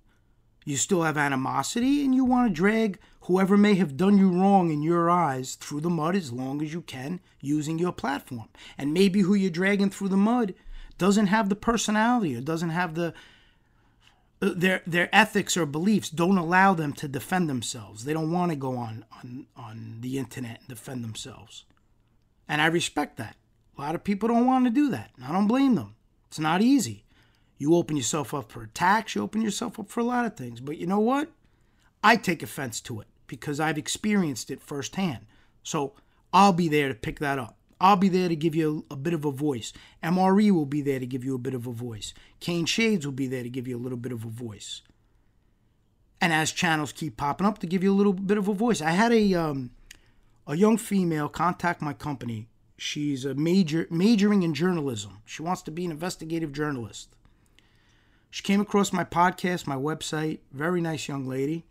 You 0.65 0.77
still 0.77 1.03
have 1.03 1.19
animosity, 1.19 2.05
and 2.05 2.15
you 2.15 2.25
want 2.25 2.49
to 2.49 2.55
drag 2.55 2.99
whoever 3.23 3.57
may 3.57 3.75
have 3.75 3.97
done 3.97 4.19
you 4.19 4.31
wrong 4.31 4.71
in 4.71 4.83
your 4.83 5.11
eyes 5.11 5.57
through 5.57 5.81
the 5.81 5.91
mud 5.91 6.17
as 6.17 6.33
long 6.33 6.63
as 6.63 6.73
you 6.73 6.83
can 6.83 7.21
using 7.41 7.79
your 7.79 7.93
platform. 7.93 8.49
And 8.79 8.95
maybe 8.95 9.21
who 9.21 9.35
you're 9.35 9.51
dragging 9.51 9.91
through 9.91 10.09
the 10.09 10.17
mud 10.17 10.55
doesn't 10.99 11.27
have 11.27 11.49
the 11.49 11.57
personality 11.57 12.37
or 12.37 12.41
doesn't 12.41 12.71
have 12.71 12.95
the 12.95 13.13
uh, 14.43 14.53
their 14.55 14.83
their 14.87 15.09
ethics 15.15 15.57
or 15.57 15.67
beliefs 15.67 16.11
don't 16.11 16.39
allow 16.39 16.75
them 16.75 16.93
to 16.95 17.09
defend 17.09 17.49
themselves. 17.49 18.05
They 18.05 18.13
don't 18.13 18.33
want 18.33 18.53
to 18.53 18.57
go 18.57 18.77
on 18.77 19.05
on 19.13 19.47
on 19.57 19.99
the 20.01 20.19
internet 20.19 20.61
and 20.61 20.69
defend 20.69 21.05
themselves. 21.05 21.65
And 22.49 22.61
I 22.61 22.67
respect 22.67 23.17
that. 23.17 23.37
A 23.77 23.81
lot 23.81 23.95
of 23.95 24.05
people 24.05 24.29
don't 24.29 24.47
want 24.47 24.67
to 24.67 24.71
do 24.71 24.91
that. 24.91 25.11
I 25.23 25.33
don't 25.33 25.49
blame 25.49 25.75
them. 25.75 25.97
It's 26.29 26.39
not 26.39 26.63
easy. 26.63 27.04
You 27.65 27.77
open 27.77 27.97
yourself 27.97 28.35
up 28.35 28.53
for 28.53 28.63
attacks, 28.63 29.15
you 29.15 29.23
open 29.23 29.41
yourself 29.41 29.81
up 29.81 29.89
for 29.89 30.01
a 30.01 30.05
lot 30.05 30.27
of 30.27 30.37
things. 30.37 30.61
But 30.61 30.77
you 30.77 30.87
know 30.87 31.01
what? 31.01 31.31
I 32.03 32.17
take 32.17 32.43
offense 32.43 32.79
to 32.83 33.01
it 33.01 33.07
because 33.27 33.59
I've 33.59 33.79
experienced 33.79 34.51
it 34.51 34.61
firsthand. 34.61 35.25
So 35.63 35.95
I'll 36.31 36.53
be 36.53 36.69
there 36.69 36.89
to 36.89 36.95
pick 36.95 37.21
that 37.21 37.39
up. 37.39 37.57
I'll 37.81 37.97
be 37.97 38.11
there 38.11 38.29
to 38.29 38.37
give 38.37 38.55
you 38.55 38.85
a, 38.91 38.93
a, 38.93 38.97
bit 38.99 39.15
of 39.15 39.25
a 39.25 39.31
voice. 39.31 39.73
MRE 40.03 40.51
will 40.51 40.67
be 40.67 40.83
there 40.83 41.01
to 41.01 41.07
give 41.07 41.25
you 41.25 41.35
a 41.35 41.39
bit 41.39 41.55
of 41.55 41.67
a 41.67 41.73
voice. 41.73 42.13
Kane 42.39 42.67
Shades 42.67 43.07
will 43.07 43.15
be 43.15 43.29
there 43.29 43.43
to 43.43 43.49
give 43.49 43.67
you 43.67 43.79
a 43.79 43.81
little 43.81 43.97
bit 43.97 44.13
of 44.13 44.27
a 44.27 44.29
voice. 44.29 44.83
And 46.21 46.35
as 46.35 46.53
channels 46.53 46.93
keep 46.93 47.17
popping 47.17 47.47
up, 47.47 47.61
to 47.61 47.67
give 47.67 47.83
you 47.83 47.95
a 47.95 47.97
little 47.97 48.13
bit 48.13 48.37
of 48.37 48.47
a 48.47 48.53
voice. 48.53 48.83
I 48.83 48.91
had 48.91 49.11
a 49.11 49.33
um, 49.33 49.71
a 50.47 50.55
young 50.55 50.77
female 50.77 51.31
contact 51.31 51.81
my 51.81 51.95
company. 51.95 52.47
She's 52.77 53.25
a 53.25 53.35
major 53.35 53.87
majoring 53.91 54.43
in 54.43 54.53
journalism. 54.53 55.23
She 55.25 55.41
wants 55.41 55.63
to 55.63 55.71
be 55.71 55.87
an 55.87 55.93
investigative 55.93 56.53
journalist. 56.53 57.14
She 58.35 58.43
came 58.43 58.61
across 58.61 58.93
my 58.93 59.05
podcast, 59.05 59.69
my 59.69 59.77
website. 59.77 60.41
Very 60.51 60.81
nice 60.81 61.07
young 61.07 61.25
lady. 61.25 61.65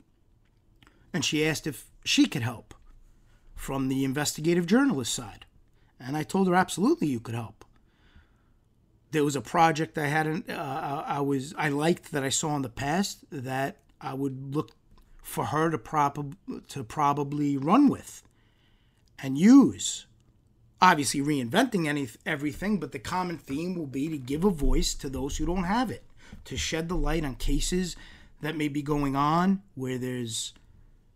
And 1.13 1.25
she 1.25 1.45
asked 1.45 1.67
if 1.67 1.91
she 2.05 2.25
could 2.25 2.41
help 2.41 2.73
from 3.53 3.89
the 3.89 4.05
investigative 4.05 4.65
journalist 4.65 5.13
side. 5.13 5.45
And 5.99 6.15
I 6.15 6.23
told 6.23 6.47
her, 6.47 6.55
absolutely, 6.55 7.09
you 7.09 7.19
could 7.19 7.35
help. 7.35 7.65
There 9.11 9.25
was 9.25 9.35
a 9.35 9.41
project 9.41 9.97
I 9.97 10.07
hadn't, 10.07 10.49
uh, 10.49 11.03
I 11.05 11.19
was, 11.19 11.53
I 11.57 11.67
liked 11.67 12.13
that 12.13 12.23
I 12.23 12.29
saw 12.29 12.55
in 12.55 12.61
the 12.61 12.69
past 12.69 13.25
that 13.29 13.79
I 13.99 14.13
would 14.13 14.55
look 14.55 14.71
for 15.21 15.47
her 15.47 15.69
to 15.69 15.77
prob- 15.77 16.37
to 16.69 16.83
probably 16.85 17.57
run 17.57 17.89
with 17.89 18.23
and 19.19 19.37
use. 19.37 20.05
Obviously, 20.81 21.19
reinventing 21.19 21.89
any 21.89 22.07
everything, 22.25 22.79
but 22.79 22.93
the 22.93 22.99
common 22.99 23.37
theme 23.37 23.75
will 23.75 23.85
be 23.85 24.07
to 24.07 24.17
give 24.17 24.45
a 24.45 24.49
voice 24.49 24.93
to 24.93 25.09
those 25.09 25.35
who 25.35 25.45
don't 25.45 25.65
have 25.65 25.91
it, 25.91 26.05
to 26.45 26.57
shed 26.57 26.89
the 26.89 26.95
light 26.95 27.23
on 27.23 27.35
cases 27.35 27.95
that 28.41 28.57
may 28.57 28.67
be 28.67 28.81
going 28.81 29.15
on 29.15 29.61
where 29.75 29.97
there's 29.97 30.53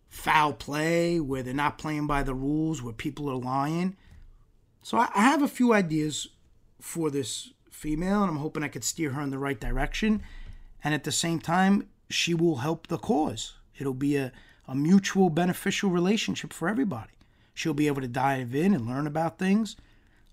foul 0.07 0.53
play, 0.53 1.19
where 1.19 1.43
they're 1.43 1.53
not 1.53 1.77
playing 1.77 2.07
by 2.07 2.23
the 2.23 2.33
rules, 2.33 2.81
where 2.81 2.93
people 2.93 3.29
are 3.29 3.35
lying, 3.35 3.95
so 4.87 4.97
I, 4.97 5.09
have 5.15 5.41
a 5.41 5.49
few 5.49 5.73
ideas 5.73 6.29
for 6.79 7.11
this 7.11 7.51
female, 7.69 8.21
and 8.21 8.31
I'm 8.31 8.37
hoping 8.37 8.63
I 8.63 8.69
could 8.69 8.85
steer 8.85 9.09
her 9.09 9.21
in 9.21 9.31
the 9.31 9.37
right 9.37 9.59
direction. 9.59 10.23
And 10.81 10.93
at 10.93 11.03
the 11.03 11.11
same 11.11 11.39
time, 11.39 11.89
she 12.09 12.33
will 12.33 12.59
help 12.59 12.87
the 12.87 12.97
cause. 12.97 13.55
It'll 13.77 13.93
be 13.93 14.15
a, 14.15 14.31
a 14.65 14.73
mutual 14.73 15.29
beneficial 15.29 15.89
relationship 15.89 16.53
for 16.53 16.69
everybody. 16.69 17.11
She'll 17.53 17.73
be 17.73 17.87
able 17.87 17.99
to 17.99 18.07
dive 18.07 18.55
in 18.55 18.73
and 18.73 18.87
learn 18.87 19.07
about 19.07 19.37
things. 19.37 19.75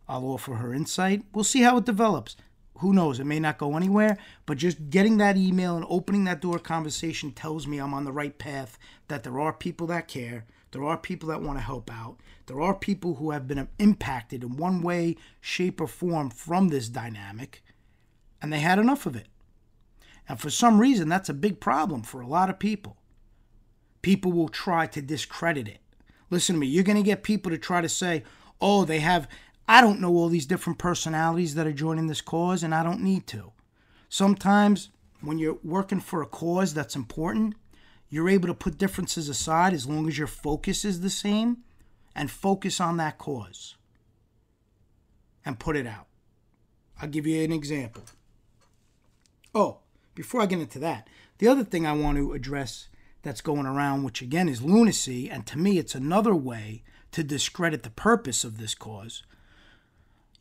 I'll 0.09 0.25
offer 0.27 0.55
her 0.55 0.73
insight. 0.73 1.25
We'll 1.35 1.43
see 1.43 1.63
how 1.63 1.79
it 1.79 1.85
develops. 1.85 2.37
Who 2.79 2.93
knows? 2.93 3.21
It 3.21 3.25
may 3.25 3.39
not 3.39 3.59
go 3.59 3.77
anywhere, 3.77 4.19
but 4.47 4.59
just 4.59 4.91
getting 4.91 5.19
that 5.19 5.37
email 5.37 5.77
and 5.77 5.87
opening 5.89 6.25
that 6.25 6.41
door 6.41 6.59
conversation 6.59 7.31
tells 7.31 7.67
me 7.67 7.79
I'm 7.79 7.95
on 7.95 8.05
the 8.05 8.13
right 8.13 8.37
path, 8.37 8.79
that 9.09 9.23
there 9.23 9.41
are 9.41 9.53
people 9.53 9.87
that 9.89 10.09
care, 10.09 10.45
there 10.73 10.85
are 10.85 10.99
people 10.99 11.29
that 11.29 11.41
want 11.41 11.57
to 11.57 11.65
help 11.65 11.89
out. 11.89 12.17
There 12.47 12.61
are 12.61 12.75
people 12.75 13.15
who 13.15 13.31
have 13.31 13.47
been 13.47 13.69
impacted 13.79 14.43
in 14.43 14.57
one 14.57 14.83
way, 14.83 15.17
shape, 15.41 15.81
or 15.81 15.87
form 15.87 16.31
from 16.31 16.69
this 16.69 16.89
dynamic, 16.89 17.63
and 18.43 18.53
they 18.53 18.59
had 18.59 18.81
enough 18.81 19.07
of 19.07 19.15
it. 19.15 19.29
And 20.29 20.41
for 20.41 20.51
some 20.51 20.81
reason, 20.81 21.09
that's 21.09 21.29
a 21.29 21.35
big 21.35 21.61
problem 21.61 22.03
for 22.03 22.21
a 22.21 22.27
lot 22.27 22.51
of 22.51 22.59
people. 22.59 22.97
People 24.03 24.33
will 24.33 24.49
try 24.49 24.89
to 24.89 25.01
discredit 25.01 25.69
it. 25.69 25.79
Listen 26.29 26.57
to 26.57 26.61
me, 26.61 26.67
you're 26.67 26.83
going 26.83 26.97
to 26.97 27.03
get 27.05 27.23
people 27.23 27.51
to 27.51 27.59
try 27.59 27.81
to 27.81 27.89
say, 27.89 28.25
oh, 28.61 28.85
they 28.85 28.99
have, 28.99 29.29
I 29.67 29.81
don't 29.81 30.01
know 30.01 30.15
all 30.15 30.29
these 30.29 30.47
different 30.47 30.79
personalities 30.79 31.55
that 31.55 31.67
are 31.67 31.73
joining 31.73 32.07
this 32.07 32.21
cause, 32.21 32.63
and 32.63 32.75
I 32.75 32.83
don't 32.83 33.01
need 33.01 33.27
to. 33.29 33.53
Sometimes 34.09 34.91
when 35.21 35.39
you're 35.39 35.59
working 35.65 36.01
for 36.01 36.23
a 36.23 36.27
cause 36.27 36.75
that's 36.75 36.97
important, 36.97 37.55
you're 38.11 38.29
able 38.29 38.49
to 38.49 38.55
put 38.55 38.79
differences 38.79 39.29
aside 39.29 39.73
as 39.73 39.87
long 39.87 40.07
as 40.07 40.19
your 40.19 40.27
focus 40.27 40.85
is 40.85 41.01
the 41.01 41.11
same 41.11 41.59
and 42.15 42.31
focus 42.31 42.81
on 42.81 42.97
that 42.99 43.19
cause 43.19 43.75
and 45.45 45.59
put 45.59 45.77
it 45.77 45.87
out. 45.87 46.07
I'll 47.01 47.09
give 47.09 47.27
you 47.27 47.43
an 47.43 47.53
example. 47.53 48.05
Oh, 49.55 49.79
before 50.15 50.41
I 50.41 50.47
get 50.47 50.61
into 50.61 50.79
that, 50.81 51.09
the 51.39 51.49
other 51.49 51.65
thing 51.65 51.87
I 51.87 51.93
want 51.93 52.19
to 52.19 52.35
address 52.35 52.89
that's 53.23 53.41
going 53.41 53.67
around, 53.67 54.05
which 54.05 54.23
again 54.23 54.49
is 54.49 54.63
lunacy, 54.63 55.29
and 55.31 55.47
to 55.47 55.59
me 55.59 55.79
it's 55.79 55.95
another 55.95 56.35
way 56.35 56.83
to 57.13 57.25
discredit 57.25 57.83
the 57.83 57.91
purpose 57.91 58.45
of 58.45 58.59
this 58.59 58.75
cause. 58.75 59.23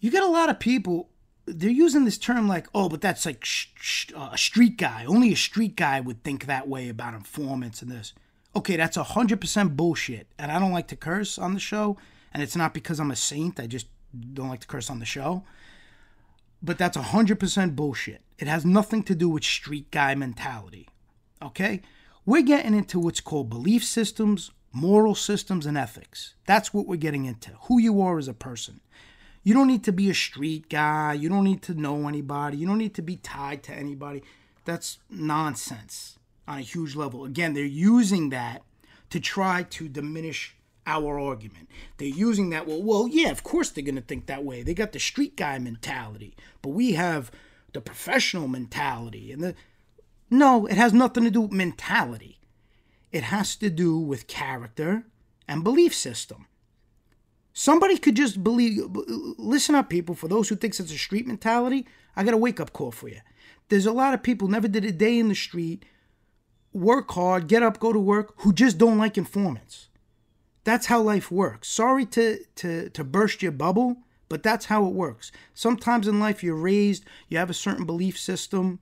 You 0.03 0.11
get 0.11 0.21
a 0.21 0.27
lot 0.27 0.49
of 0.49 0.59
people 0.59 1.07
they're 1.45 1.69
using 1.69 2.03
this 2.03 2.17
term 2.17 2.45
like, 2.45 2.67
oh, 2.75 2.89
but 2.89 2.99
that's 2.99 3.25
like 3.25 3.45
sh- 3.45 3.67
sh- 3.75 4.11
uh, 4.13 4.31
a 4.33 4.37
street 4.37 4.75
guy. 4.77 5.05
Only 5.05 5.31
a 5.31 5.37
street 5.37 5.77
guy 5.77 6.01
would 6.01 6.25
think 6.25 6.45
that 6.45 6.67
way 6.67 6.89
about 6.89 7.13
informants 7.13 7.81
and 7.81 7.89
this. 7.89 8.11
Okay, 8.53 8.75
that's 8.75 8.97
100% 8.97 9.77
bullshit. 9.77 10.27
And 10.37 10.51
I 10.51 10.59
don't 10.59 10.73
like 10.73 10.89
to 10.89 10.97
curse 10.97 11.37
on 11.37 11.53
the 11.53 11.59
show. 11.59 11.95
And 12.33 12.43
it's 12.43 12.57
not 12.57 12.73
because 12.73 12.99
I'm 12.99 13.11
a 13.11 13.15
saint, 13.15 13.61
I 13.61 13.67
just 13.67 13.87
don't 14.33 14.49
like 14.49 14.59
to 14.59 14.67
curse 14.67 14.89
on 14.89 14.99
the 14.99 15.05
show. 15.05 15.45
But 16.61 16.77
that's 16.77 16.97
100% 16.97 17.73
bullshit. 17.73 18.23
It 18.37 18.49
has 18.49 18.65
nothing 18.65 19.03
to 19.03 19.15
do 19.15 19.29
with 19.29 19.45
street 19.45 19.89
guy 19.89 20.15
mentality. 20.15 20.89
Okay? 21.41 21.81
We're 22.25 22.41
getting 22.41 22.73
into 22.73 22.99
what's 22.99 23.21
called 23.21 23.49
belief 23.49 23.85
systems, 23.85 24.51
moral 24.73 25.15
systems, 25.15 25.65
and 25.65 25.77
ethics. 25.77 26.33
That's 26.45 26.73
what 26.73 26.87
we're 26.87 26.97
getting 26.97 27.23
into. 27.23 27.51
Who 27.67 27.79
you 27.79 28.01
are 28.01 28.17
as 28.17 28.27
a 28.27 28.33
person. 28.33 28.81
You 29.43 29.53
don't 29.53 29.67
need 29.67 29.83
to 29.83 29.91
be 29.91 30.09
a 30.09 30.13
street 30.13 30.69
guy. 30.69 31.13
You 31.13 31.29
don't 31.29 31.43
need 31.43 31.61
to 31.63 31.73
know 31.73 32.07
anybody. 32.07 32.57
You 32.57 32.67
don't 32.67 32.77
need 32.77 32.95
to 32.95 33.01
be 33.01 33.17
tied 33.17 33.61
to 33.63 33.73
anybody. 33.73 34.23
That's 34.65 34.99
nonsense 35.09 36.17
on 36.47 36.59
a 36.59 36.61
huge 36.61 36.95
level. 36.95 37.25
Again, 37.25 37.53
they're 37.53 37.65
using 37.65 38.29
that 38.29 38.63
to 39.09 39.19
try 39.19 39.63
to 39.63 39.89
diminish 39.89 40.55
our 40.85 41.19
argument. 41.19 41.69
They're 41.97 42.07
using 42.07 42.49
that, 42.49 42.67
well, 42.67 42.81
well, 42.81 43.07
yeah, 43.07 43.29
of 43.29 43.43
course 43.43 43.69
they're 43.69 43.83
going 43.83 43.95
to 43.95 44.01
think 44.01 44.25
that 44.25 44.43
way. 44.43 44.63
They 44.63 44.73
got 44.73 44.91
the 44.91 44.99
street 44.99 45.35
guy 45.35 45.57
mentality, 45.59 46.35
but 46.61 46.69
we 46.69 46.93
have 46.93 47.31
the 47.73 47.81
professional 47.81 48.47
mentality. 48.47 49.31
And 49.31 49.43
the 49.43 49.55
No, 50.29 50.65
it 50.65 50.77
has 50.77 50.93
nothing 50.93 51.23
to 51.23 51.31
do 51.31 51.41
with 51.41 51.51
mentality. 51.51 52.39
It 53.11 53.23
has 53.23 53.55
to 53.57 53.69
do 53.69 53.97
with 53.97 54.27
character 54.27 55.05
and 55.47 55.63
belief 55.63 55.93
system. 55.93 56.47
Somebody 57.53 57.97
could 57.97 58.15
just 58.15 58.43
believe. 58.43 58.81
Listen 59.37 59.75
up, 59.75 59.89
people. 59.89 60.15
For 60.15 60.27
those 60.27 60.49
who 60.49 60.55
thinks 60.55 60.79
it's 60.79 60.91
a 60.91 60.97
street 60.97 61.27
mentality, 61.27 61.85
I 62.15 62.23
got 62.23 62.33
a 62.33 62.37
wake 62.37 62.59
up 62.59 62.73
call 62.73 62.91
for 62.91 63.09
you. 63.09 63.21
There's 63.69 63.85
a 63.85 63.91
lot 63.91 64.15
of 64.15 64.23
people 64.23 64.47
never 64.47 64.67
did 64.67 64.83
a 64.83 64.91
day 64.91 65.19
in 65.19 65.29
the 65.29 65.35
street, 65.35 65.85
work 66.73 67.11
hard, 67.11 67.47
get 67.47 67.63
up, 67.63 67.79
go 67.79 67.93
to 67.93 67.99
work, 67.99 68.33
who 68.37 68.53
just 68.53 68.79
don't 68.79 68.97
like 68.97 69.17
informants. 69.17 69.87
That's 70.63 70.87
how 70.87 71.01
life 71.01 71.31
works. 71.31 71.67
Sorry 71.67 72.05
to 72.07 72.39
to 72.55 72.89
to 72.89 73.03
burst 73.03 73.43
your 73.43 73.51
bubble, 73.51 73.97
but 74.29 74.41
that's 74.41 74.65
how 74.65 74.87
it 74.87 74.93
works. 74.93 75.31
Sometimes 75.53 76.07
in 76.07 76.19
life 76.19 76.43
you're 76.43 76.55
raised, 76.55 77.05
you 77.29 77.37
have 77.37 77.51
a 77.51 77.53
certain 77.53 77.85
belief 77.85 78.17
system. 78.17 78.79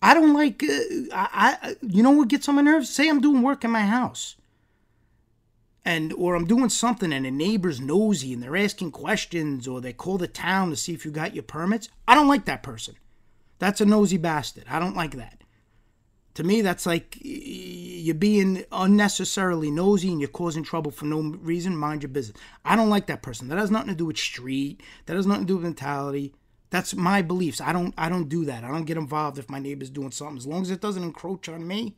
I 0.00 0.14
don't 0.14 0.32
like. 0.32 0.62
Uh, 0.62 1.10
I, 1.12 1.58
I 1.62 1.76
you 1.82 2.04
know 2.04 2.12
what 2.12 2.28
gets 2.28 2.48
on 2.48 2.54
my 2.54 2.62
nerves? 2.62 2.88
Say 2.88 3.08
I'm 3.08 3.20
doing 3.20 3.42
work 3.42 3.64
in 3.64 3.70
my 3.72 3.82
house 3.82 4.36
and 5.84 6.12
or 6.12 6.34
I'm 6.34 6.46
doing 6.46 6.68
something 6.68 7.12
and 7.12 7.26
a 7.26 7.30
neighbor's 7.30 7.80
nosy 7.80 8.32
and 8.32 8.42
they're 8.42 8.56
asking 8.56 8.92
questions 8.92 9.66
or 9.66 9.80
they 9.80 9.92
call 9.92 10.18
the 10.18 10.28
town 10.28 10.70
to 10.70 10.76
see 10.76 10.92
if 10.92 11.04
you 11.04 11.10
got 11.10 11.34
your 11.34 11.42
permits, 11.42 11.88
I 12.06 12.14
don't 12.14 12.28
like 12.28 12.44
that 12.44 12.62
person. 12.62 12.96
That's 13.58 13.80
a 13.80 13.86
nosy 13.86 14.16
bastard. 14.16 14.64
I 14.68 14.78
don't 14.78 14.96
like 14.96 15.12
that. 15.12 15.42
To 16.34 16.44
me, 16.44 16.62
that's 16.62 16.86
like 16.86 17.18
you're 17.20 18.14
being 18.14 18.64
unnecessarily 18.70 19.70
nosy 19.70 20.10
and 20.10 20.20
you're 20.20 20.28
causing 20.28 20.62
trouble 20.62 20.90
for 20.90 21.04
no 21.04 21.20
reason. 21.20 21.76
Mind 21.76 22.02
your 22.02 22.08
business. 22.08 22.40
I 22.64 22.76
don't 22.76 22.88
like 22.88 23.06
that 23.06 23.22
person. 23.22 23.48
That 23.48 23.58
has 23.58 23.70
nothing 23.70 23.88
to 23.88 23.94
do 23.94 24.06
with 24.06 24.16
street. 24.16 24.82
That 25.06 25.16
has 25.16 25.26
nothing 25.26 25.44
to 25.44 25.48
do 25.48 25.54
with 25.56 25.64
mentality. 25.64 26.34
That's 26.70 26.94
my 26.94 27.20
beliefs. 27.20 27.60
I 27.60 27.72
don't. 27.72 27.92
I 27.98 28.08
don't 28.08 28.28
do 28.28 28.44
that. 28.44 28.62
I 28.62 28.68
don't 28.68 28.84
get 28.84 28.96
involved 28.96 29.38
if 29.38 29.50
my 29.50 29.58
neighbor's 29.58 29.90
doing 29.90 30.12
something. 30.12 30.38
As 30.38 30.46
long 30.46 30.62
as 30.62 30.70
it 30.70 30.80
doesn't 30.80 31.02
encroach 31.02 31.48
on 31.48 31.66
me, 31.66 31.96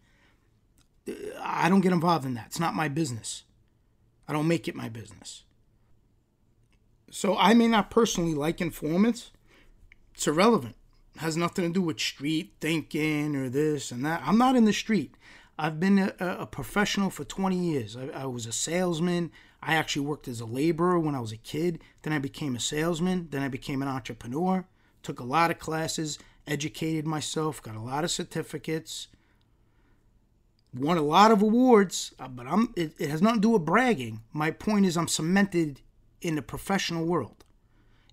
I 1.41 1.68
don't 1.68 1.83
get 1.83 1.93
involved 1.93 2.24
in 2.24 2.35
that. 2.35 2.47
It's 2.47 2.61
not 2.61 2.74
my 2.74 2.89
business. 2.89 3.45
I 4.29 4.33
don't 4.33 4.49
make 4.49 4.68
it 4.68 4.75
my 4.75 4.89
business. 4.89 5.45
So 7.11 7.37
I 7.37 7.55
may 7.55 7.68
not 7.68 7.91
personally 7.91 8.35
like 8.35 8.61
informants. 8.61 9.31
It's 10.14 10.27
irrelevant. 10.27 10.77
It 11.14 11.20
has 11.20 11.37
nothing 11.37 11.66
to 11.66 11.73
do 11.73 11.83
with 11.83 12.01
street 12.01 12.55
thinking 12.61 13.37
or 13.37 13.49
this 13.49 13.91
and 13.91 14.05
that. 14.07 14.23
I'm 14.25 14.39
not 14.39 14.57
in 14.57 14.64
the 14.64 14.73
street. 14.73 15.14
I've 15.59 15.79
been 15.79 15.99
a, 15.99 16.14
a 16.18 16.47
professional 16.47 17.11
for 17.11 17.25
20 17.25 17.57
years. 17.57 17.97
I, 17.97 18.09
I, 18.09 18.27
was 18.27 18.47
a 18.47 18.53
salesman. 18.53 19.31
I 19.62 19.75
actually 19.75 20.07
worked 20.07 20.27
as 20.27 20.41
a 20.41 20.47
laborer 20.47 20.99
when 20.99 21.14
I 21.14 21.20
was 21.20 21.33
a 21.33 21.37
kid. 21.37 21.81
Then 22.03 22.14
I 22.14 22.18
became 22.18 22.57
a 22.57 22.61
salesman. 22.61 23.29
Then 23.31 23.43
I 23.43 23.49
became 23.49 23.83
an 23.83 23.89
entrepreneur. 23.89 24.64
Took 25.03 25.20
a 25.20 25.25
lot 25.25 25.51
of 25.51 25.59
classes, 25.59 26.18
educated 26.47 27.07
myself, 27.07 27.62
got 27.62 27.77
a 27.77 27.81
lot 27.81 28.05
of 28.05 28.11
certificates 28.11 29.09
won 30.75 30.99
a 30.99 31.03
lot 31.03 31.31
of 31.31 31.43
awards, 31.43 32.14
uh, 32.18 32.29
but 32.29 32.47
I'm 32.47 32.73
it, 32.77 32.95
it 32.99 33.11
has 33.11 33.23
nothing 33.23 33.41
to 33.41 33.49
do 33.49 33.51
with 33.51 33.64
bragging. 33.64 34.23
My 34.33 34.51
point 34.51 34.87
is 34.87 34.97
I'm 34.97 35.09
cemented 35.09 35.81
in 36.20 36.37
the 36.37 36.43
professional 36.43 37.05
world. 37.05 37.45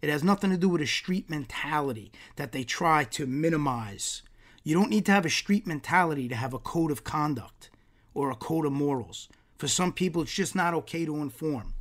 It 0.01 0.10
has 0.10 0.24
nothing 0.24 0.49
to 0.51 0.57
do 0.57 0.70
with 0.70 0.82
a 0.82 0.88
street 0.88 1.30
mentality 1.30 2.12
that 2.38 2.51
they 2.51 2.64
try 2.64 3.03
to 3.05 3.26
minimize. 3.26 4.22
You 4.64 4.74
don't 4.76 4.89
need 4.89 5.05
to 5.07 5.12
have 5.12 5.26
a 5.26 5.30
street 5.30 5.68
mentality 5.68 6.28
to 6.30 6.36
have 6.36 6.53
a 6.53 6.60
code 6.60 6.91
of 6.91 7.03
conduct 7.03 7.70
or 8.14 8.32
a 8.32 8.36
code 8.36 8.66
of 8.66 8.72
morals. 8.72 9.30
For 9.57 9.68
some 9.68 9.91
people, 9.91 10.22
it's 10.22 10.34
just 10.34 10.55
not 10.55 10.74
okay 10.74 11.05
to 11.05 11.18
inform. 11.18 11.74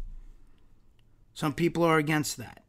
Some 1.33 1.55
people 1.55 1.85
are 1.85 1.99
against 1.99 2.37
that. 2.39 2.65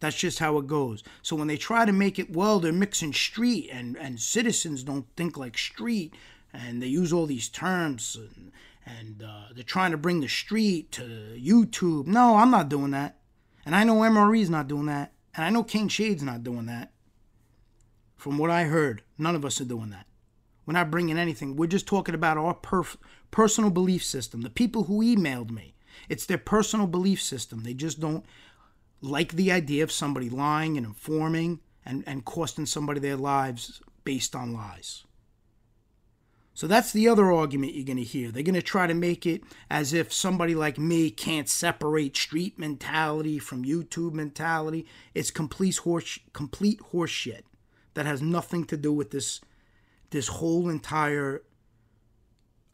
That's 0.00 0.16
just 0.16 0.38
how 0.38 0.56
it 0.58 0.66
goes. 0.66 1.02
So 1.22 1.36
when 1.36 1.48
they 1.48 1.56
try 1.56 1.84
to 1.84 1.92
make 1.92 2.18
it, 2.18 2.30
well, 2.30 2.60
they're 2.60 2.72
mixing 2.72 3.12
street 3.12 3.68
and, 3.70 3.96
and 3.98 4.20
citizens 4.20 4.84
don't 4.84 5.06
think 5.16 5.36
like 5.36 5.58
street, 5.58 6.14
and 6.58 6.82
they 6.82 6.86
use 6.86 7.12
all 7.12 7.26
these 7.26 7.48
terms 7.48 8.16
and, 8.16 8.52
and 8.84 9.22
uh, 9.22 9.52
they're 9.54 9.62
trying 9.62 9.92
to 9.92 9.96
bring 9.96 10.20
the 10.20 10.28
street 10.28 10.90
to 10.92 11.02
YouTube. 11.38 12.06
No, 12.06 12.36
I'm 12.36 12.50
not 12.50 12.68
doing 12.68 12.90
that. 12.90 13.18
And 13.64 13.76
I 13.76 13.84
know 13.84 13.96
MRE's 13.96 14.50
not 14.50 14.66
doing 14.66 14.86
that. 14.86 15.12
And 15.34 15.44
I 15.44 15.50
know 15.50 15.62
King 15.62 15.88
Shade's 15.88 16.22
not 16.22 16.42
doing 16.42 16.66
that. 16.66 16.92
From 18.16 18.38
what 18.38 18.50
I 18.50 18.64
heard, 18.64 19.02
none 19.16 19.36
of 19.36 19.44
us 19.44 19.60
are 19.60 19.64
doing 19.66 19.90
that. 19.90 20.06
We're 20.66 20.72
not 20.72 20.90
bringing 20.90 21.16
anything. 21.16 21.54
We're 21.54 21.66
just 21.66 21.86
talking 21.86 22.14
about 22.14 22.36
our 22.36 22.54
perf- 22.54 22.96
personal 23.30 23.70
belief 23.70 24.04
system. 24.04 24.42
The 24.42 24.50
people 24.50 24.84
who 24.84 25.00
emailed 25.00 25.50
me, 25.50 25.74
it's 26.08 26.26
their 26.26 26.38
personal 26.38 26.86
belief 26.86 27.22
system. 27.22 27.62
They 27.62 27.74
just 27.74 28.00
don't 28.00 28.24
like 29.00 29.32
the 29.32 29.52
idea 29.52 29.84
of 29.84 29.92
somebody 29.92 30.28
lying 30.28 30.76
and 30.76 30.84
informing 30.84 31.60
and, 31.86 32.02
and 32.06 32.24
costing 32.24 32.66
somebody 32.66 33.00
their 33.00 33.16
lives 33.16 33.80
based 34.04 34.34
on 34.34 34.52
lies. 34.52 35.04
So 36.58 36.66
that's 36.66 36.90
the 36.90 37.06
other 37.06 37.30
argument 37.30 37.74
you're 37.74 37.84
going 37.84 37.98
to 37.98 38.02
hear. 38.02 38.32
They're 38.32 38.42
going 38.42 38.56
to 38.56 38.60
try 38.62 38.88
to 38.88 38.92
make 38.92 39.26
it 39.26 39.44
as 39.70 39.92
if 39.92 40.12
somebody 40.12 40.56
like 40.56 40.76
me 40.76 41.08
can't 41.08 41.48
separate 41.48 42.16
street 42.16 42.58
mentality 42.58 43.38
from 43.38 43.64
YouTube 43.64 44.12
mentality. 44.12 44.84
It's 45.14 45.30
complete 45.30 45.76
horse 45.76 46.18
complete 46.32 46.80
horseshit 46.92 47.42
that 47.94 48.06
has 48.06 48.20
nothing 48.20 48.64
to 48.64 48.76
do 48.76 48.92
with 48.92 49.12
this 49.12 49.40
this 50.10 50.26
whole 50.26 50.68
entire 50.68 51.44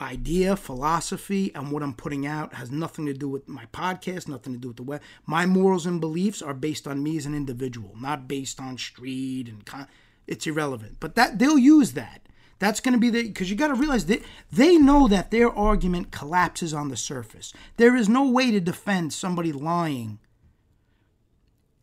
idea, 0.00 0.56
philosophy, 0.56 1.54
and 1.54 1.70
what 1.70 1.82
I'm 1.82 1.92
putting 1.92 2.26
out 2.26 2.54
has 2.54 2.70
nothing 2.70 3.04
to 3.04 3.12
do 3.12 3.28
with 3.28 3.46
my 3.46 3.66
podcast, 3.66 4.28
nothing 4.28 4.54
to 4.54 4.58
do 4.58 4.68
with 4.68 4.78
the 4.78 4.82
web. 4.82 5.02
My 5.26 5.44
morals 5.44 5.84
and 5.84 6.00
beliefs 6.00 6.40
are 6.40 6.54
based 6.54 6.88
on 6.88 7.02
me 7.02 7.18
as 7.18 7.26
an 7.26 7.34
individual, 7.34 7.94
not 8.00 8.28
based 8.28 8.62
on 8.62 8.78
street 8.78 9.46
and 9.46 9.66
con- 9.66 9.88
it's 10.26 10.46
irrelevant. 10.46 10.96
But 11.00 11.16
that 11.16 11.38
they'll 11.38 11.58
use 11.58 11.92
that. 11.92 12.22
That's 12.58 12.80
going 12.80 12.94
to 12.94 12.98
be 12.98 13.10
the 13.10 13.24
because 13.24 13.50
you 13.50 13.56
got 13.56 13.68
to 13.68 13.74
realize 13.74 14.06
that 14.06 14.22
they 14.52 14.76
know 14.76 15.08
that 15.08 15.30
their 15.30 15.50
argument 15.50 16.10
collapses 16.12 16.72
on 16.72 16.88
the 16.88 16.96
surface. 16.96 17.52
There 17.76 17.96
is 17.96 18.08
no 18.08 18.28
way 18.28 18.50
to 18.50 18.60
defend 18.60 19.12
somebody 19.12 19.52
lying 19.52 20.18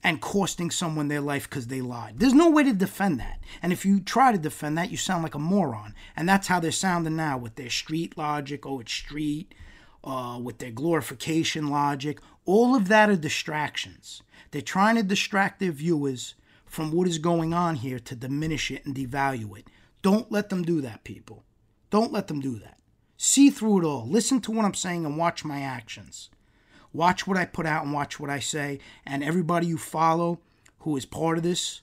and 0.03 0.21
costing 0.21 0.71
someone 0.71 1.07
their 1.07 1.21
life 1.21 1.49
because 1.49 1.67
they 1.67 1.81
lied. 1.81 2.19
There's 2.19 2.33
no 2.33 2.49
way 2.49 2.63
to 2.63 2.73
defend 2.73 3.19
that. 3.19 3.39
And 3.61 3.71
if 3.71 3.85
you 3.85 3.99
try 3.99 4.31
to 4.31 4.37
defend 4.37 4.77
that, 4.77 4.89
you 4.89 4.97
sound 4.97 5.23
like 5.23 5.35
a 5.35 5.39
moron. 5.39 5.93
And 6.15 6.27
that's 6.27 6.47
how 6.47 6.59
they're 6.59 6.71
sounding 6.71 7.15
now 7.15 7.37
with 7.37 7.55
their 7.55 7.69
street 7.69 8.17
logic. 8.17 8.65
Oh, 8.65 8.79
it's 8.79 8.93
street. 8.93 9.53
Uh, 10.03 10.39
with 10.41 10.57
their 10.57 10.71
glorification 10.71 11.67
logic. 11.67 12.19
All 12.45 12.75
of 12.75 12.87
that 12.87 13.11
are 13.11 13.15
distractions. 13.15 14.23
They're 14.49 14.61
trying 14.63 14.95
to 14.95 15.03
distract 15.03 15.59
their 15.59 15.71
viewers 15.71 16.33
from 16.65 16.91
what 16.91 17.07
is 17.07 17.19
going 17.19 17.53
on 17.53 17.75
here 17.75 17.99
to 17.99 18.15
diminish 18.15 18.71
it 18.71 18.83
and 18.83 18.95
devalue 18.95 19.59
it. 19.59 19.67
Don't 20.01 20.31
let 20.31 20.49
them 20.49 20.63
do 20.63 20.81
that, 20.81 21.03
people. 21.03 21.43
Don't 21.89 22.11
let 22.11 22.27
them 22.27 22.39
do 22.39 22.57
that. 22.59 22.77
See 23.17 23.49
through 23.49 23.79
it 23.79 23.85
all. 23.85 24.07
Listen 24.07 24.41
to 24.41 24.51
what 24.51 24.65
I'm 24.65 24.73
saying 24.73 25.05
and 25.05 25.17
watch 25.17 25.45
my 25.45 25.61
actions. 25.61 26.29
Watch 26.93 27.27
what 27.27 27.37
I 27.37 27.45
put 27.45 27.65
out 27.65 27.83
and 27.83 27.93
watch 27.93 28.19
what 28.19 28.29
I 28.29 28.39
say. 28.39 28.79
And 29.05 29.23
everybody 29.23 29.67
you 29.67 29.77
follow 29.77 30.39
who 30.79 30.97
is 30.97 31.05
part 31.05 31.37
of 31.37 31.43
this, 31.43 31.81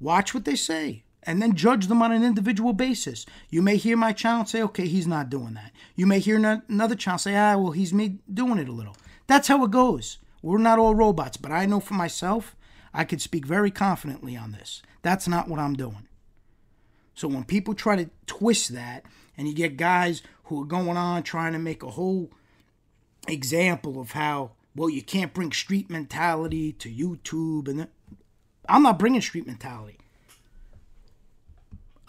watch 0.00 0.32
what 0.32 0.44
they 0.44 0.56
say 0.56 1.04
and 1.28 1.42
then 1.42 1.54
judge 1.54 1.88
them 1.88 2.00
on 2.00 2.10
an 2.10 2.24
individual 2.24 2.72
basis. 2.72 3.26
You 3.50 3.60
may 3.60 3.76
hear 3.76 3.98
my 3.98 4.12
channel 4.12 4.46
say, 4.46 4.62
okay, 4.62 4.86
he's 4.86 5.06
not 5.06 5.28
doing 5.28 5.52
that. 5.54 5.72
You 5.94 6.06
may 6.06 6.20
hear 6.20 6.36
another 6.38 6.94
channel 6.94 7.18
say, 7.18 7.36
ah, 7.36 7.58
well, 7.58 7.72
he's 7.72 7.92
me 7.92 8.20
doing 8.32 8.58
it 8.58 8.68
a 8.68 8.72
little. 8.72 8.96
That's 9.26 9.48
how 9.48 9.62
it 9.64 9.70
goes. 9.70 10.16
We're 10.40 10.56
not 10.56 10.78
all 10.78 10.94
robots, 10.94 11.36
but 11.36 11.52
I 11.52 11.66
know 11.66 11.80
for 11.80 11.92
myself, 11.92 12.56
I 12.94 13.04
could 13.04 13.20
speak 13.20 13.44
very 13.44 13.70
confidently 13.70 14.38
on 14.38 14.52
this. 14.52 14.80
That's 15.02 15.28
not 15.28 15.48
what 15.48 15.60
I'm 15.60 15.74
doing. 15.74 16.07
So 17.18 17.26
when 17.26 17.42
people 17.42 17.74
try 17.74 17.96
to 17.96 18.08
twist 18.26 18.74
that, 18.74 19.04
and 19.36 19.48
you 19.48 19.52
get 19.52 19.76
guys 19.76 20.22
who 20.44 20.62
are 20.62 20.64
going 20.64 20.96
on 20.96 21.24
trying 21.24 21.52
to 21.52 21.58
make 21.58 21.82
a 21.82 21.90
whole 21.90 22.30
example 23.26 24.00
of 24.00 24.12
how 24.12 24.52
well 24.76 24.88
you 24.88 25.02
can't 25.02 25.34
bring 25.34 25.50
street 25.50 25.90
mentality 25.90 26.70
to 26.74 26.88
YouTube 26.88 27.66
and 27.66 27.88
I'm 28.68 28.84
not 28.84 29.00
bringing 29.00 29.20
street 29.20 29.48
mentality. 29.48 29.98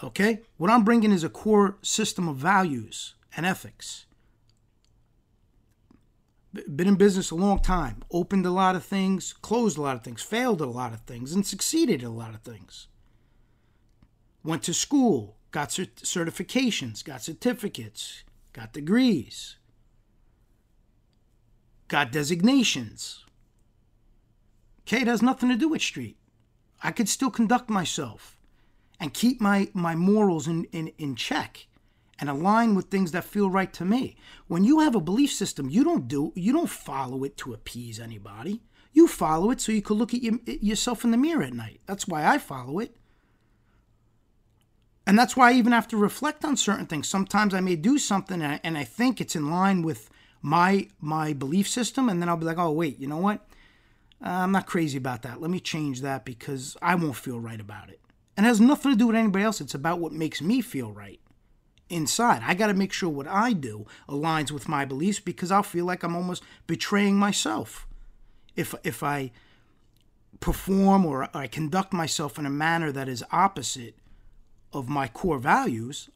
Okay? 0.03 0.41
What 0.57 0.70
I'm 0.70 0.84
bringing 0.84 1.12
is 1.12 1.24
a 1.24 1.30
core 1.30 1.80
system 1.82 2.30
of 2.30 2.36
values 2.36 3.16
and 3.36 3.47
ethics. 3.47 4.05
Been 6.53 6.88
in 6.88 6.95
business 6.97 7.32
a 7.32 7.36
long 7.36 7.64
time, 7.64 8.03
opened 8.12 8.45
a 8.45 8.51
lot 8.51 8.76
of 8.76 8.86
things, 8.86 9.34
closed 9.34 9.76
a 9.76 9.82
lot 9.82 9.95
of 9.95 10.03
things, 10.03 10.22
failed 10.22 10.62
at 10.62 10.68
a 10.68 10.72
lot 10.72 10.93
of 10.93 11.01
things, 11.01 11.34
and 11.34 11.47
succeeded 11.47 12.03
at 12.03 12.07
a 12.07 12.12
lot 12.12 12.36
of 12.36 12.41
things. 12.41 12.89
Went 14.43 14.63
to 14.63 14.73
school, 14.73 15.37
got 15.51 15.69
certifications, 15.69 17.03
got 17.03 17.21
certificates, 17.21 18.23
got 18.53 18.73
degrees, 18.73 19.57
got 21.87 22.11
designations. 22.11 23.25
Okay, 24.81 25.01
it 25.01 25.07
has 25.07 25.21
nothing 25.21 25.49
to 25.49 25.55
do 25.55 25.69
with 25.69 25.81
street. 25.81 26.17
I 26.81 26.91
could 26.91 27.09
still 27.09 27.29
conduct 27.29 27.69
myself 27.69 28.37
and 28.99 29.13
keep 29.13 29.41
my, 29.41 29.69
my 29.73 29.95
morals 29.95 30.47
in, 30.47 30.65
in, 30.65 30.87
in 30.97 31.15
check 31.15 31.67
and 32.19 32.29
align 32.29 32.75
with 32.75 32.85
things 32.85 33.11
that 33.11 33.23
feel 33.23 33.49
right 33.49 33.71
to 33.73 33.85
me. 33.85 34.15
When 34.47 34.63
you 34.63 34.79
have 34.79 34.95
a 34.95 35.01
belief 35.01 35.31
system, 35.31 35.69
you 35.69 35.83
don't 35.83 36.07
do 36.07 36.33
you 36.35 36.51
don't 36.51 36.69
follow 36.69 37.23
it 37.23 37.37
to 37.37 37.53
appease 37.53 37.99
anybody. 37.99 38.61
You 38.91 39.07
follow 39.07 39.51
it 39.51 39.61
so 39.61 39.71
you 39.71 39.81
can 39.81 39.97
look 39.97 40.13
at 40.13 40.23
your, 40.23 40.39
yourself 40.45 41.03
in 41.03 41.11
the 41.11 41.17
mirror 41.17 41.43
at 41.43 41.53
night. 41.53 41.79
That's 41.85 42.07
why 42.07 42.25
I 42.25 42.37
follow 42.37 42.79
it. 42.79 42.97
And 45.10 45.18
that's 45.18 45.36
why 45.36 45.49
I 45.49 45.53
even 45.53 45.72
have 45.72 45.88
to 45.88 45.97
reflect 45.97 46.45
on 46.45 46.55
certain 46.55 46.86
things. 46.86 47.07
Sometimes 47.07 47.55
I 47.55 47.62
may 47.62 47.76
do 47.76 47.97
something 47.97 48.43
and 48.43 48.53
I, 48.53 48.60
and 48.64 48.78
I 48.78 48.84
think 48.84 49.20
it's 49.20 49.36
in 49.36 49.49
line 49.49 49.82
with 49.82 50.07
my 50.43 50.88
my 51.01 51.34
belief 51.34 51.68
system 51.68 52.10
and 52.10 52.22
then 52.22 52.30
I'll 52.30 52.38
be 52.38 52.45
like, 52.45 52.60
"Oh, 52.60 52.70
wait, 52.70 52.99
you 52.99 53.07
know 53.07 53.18
what? 53.18 53.43
Uh, 54.24 54.30
I'm 54.30 54.51
not 54.51 54.68
crazy 54.68 54.99
about 54.99 55.24
that. 55.24 55.41
Let 55.41 55.49
me 55.49 55.60
change 55.60 56.01
that 56.01 56.26
because 56.26 56.78
I 56.80 56.93
won't 56.93 57.16
feel 57.16 57.39
right 57.39 57.60
about 57.60 57.89
it." 57.89 57.99
And 58.38 58.45
it 58.45 58.49
has 58.49 58.62
nothing 58.62 58.91
to 58.91 58.97
do 58.99 59.07
with 59.07 59.16
anybody 59.16 59.43
else. 59.43 59.60
It's 59.60 59.74
about 59.74 59.97
what 59.97 60.12
makes 60.12 60.43
me 60.43 60.62
feel 60.62 60.91
right 60.91 61.20
inside. 61.89 62.43
I 62.45 62.53
got 62.53 62.68
to 62.68 62.76
make 62.76 62.93
sure 62.93 63.10
what 63.10 63.28
I 63.28 63.53
do 63.53 63.88
aligns 64.07 64.51
with 64.51 64.70
my 64.70 64.86
beliefs 64.86 65.20
because 65.20 65.49
I'll 65.49 65.64
feel 65.64 65.86
like 65.86 66.03
I'm 66.03 66.16
almost 66.16 66.43
betraying 66.68 67.18
myself 67.18 67.88
if 68.55 68.76
if 68.84 69.01
I 69.01 69.32
perform 70.39 71.03
or 71.03 71.36
I 71.36 71.47
conduct 71.47 71.93
myself 71.93 72.38
in 72.38 72.45
a 72.45 72.51
manner 72.51 72.91
that 72.91 73.10
is 73.10 73.24
opposite 73.32 73.95
of 74.74 74.89
my 74.89 75.07
core 75.07 75.39
values. 75.39 76.09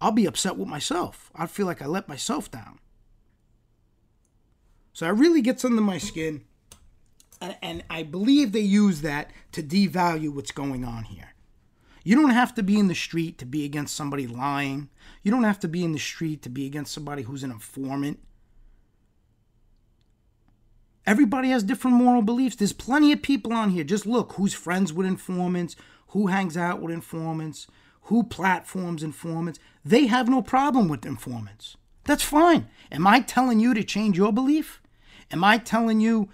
I'll 0.00 0.12
be 0.12 0.26
upset 0.26 0.56
with 0.56 0.68
myself. 0.68 1.30
I 1.34 1.46
feel 1.46 1.66
like 1.66 1.82
I 1.82 1.86
let 1.86 2.08
myself 2.08 2.50
down. 2.50 2.78
So 4.92 5.06
it 5.06 5.10
really 5.10 5.42
gets 5.42 5.64
under 5.64 5.80
my 5.80 5.98
skin. 5.98 6.44
And, 7.40 7.56
and 7.62 7.84
I 7.88 8.02
believe 8.02 8.52
they 8.52 8.60
use 8.60 9.00
that 9.02 9.30
to 9.52 9.62
devalue 9.62 10.32
what's 10.32 10.50
going 10.50 10.84
on 10.84 11.04
here. 11.04 11.34
You 12.04 12.16
don't 12.16 12.30
have 12.30 12.54
to 12.54 12.62
be 12.62 12.78
in 12.78 12.88
the 12.88 12.94
street 12.94 13.38
to 13.38 13.44
be 13.44 13.64
against 13.64 13.94
somebody 13.94 14.26
lying. 14.26 14.88
You 15.22 15.30
don't 15.30 15.44
have 15.44 15.60
to 15.60 15.68
be 15.68 15.84
in 15.84 15.92
the 15.92 15.98
street 15.98 16.42
to 16.42 16.48
be 16.48 16.66
against 16.66 16.92
somebody 16.92 17.22
who's 17.22 17.42
an 17.42 17.50
informant. 17.50 18.20
Everybody 21.06 21.50
has 21.50 21.62
different 21.62 21.96
moral 21.96 22.22
beliefs. 22.22 22.56
There's 22.56 22.72
plenty 22.72 23.12
of 23.12 23.22
people 23.22 23.52
on 23.52 23.70
here. 23.70 23.84
Just 23.84 24.06
look 24.06 24.32
who's 24.32 24.52
friends 24.52 24.92
with 24.92 25.06
informants, 25.06 25.76
who 26.08 26.28
hangs 26.28 26.56
out 26.56 26.80
with 26.80 26.92
informants, 26.92 27.66
who 28.02 28.22
platforms 28.22 29.02
informants. 29.02 29.58
They 29.84 30.06
have 30.06 30.28
no 30.28 30.42
problem 30.42 30.88
with 30.88 31.04
informants. 31.04 31.76
That's 32.04 32.22
fine. 32.22 32.68
Am 32.90 33.06
I 33.06 33.20
telling 33.20 33.60
you 33.60 33.74
to 33.74 33.84
change 33.84 34.16
your 34.16 34.32
belief? 34.32 34.80
Am 35.30 35.44
I 35.44 35.58
telling 35.58 36.00
you, 36.00 36.30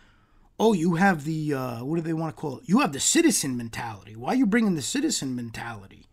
oh, 0.59 0.73
you 0.73 0.95
have 0.95 1.25
the, 1.25 1.53
uh, 1.53 1.85
what 1.85 1.97
do 1.97 2.03
they 2.03 2.13
want 2.13 2.35
to 2.35 2.41
call 2.41 2.59
it? 2.59 2.69
You 2.69 2.79
have 2.79 2.93
the 2.93 3.01
citizen 3.01 3.57
mentality. 3.57 4.15
Why 4.15 4.33
are 4.33 4.37
you 4.37 4.47
bringing 4.47 4.77
the 4.77 4.83
citizen 4.83 5.35
mentality? 5.35 6.07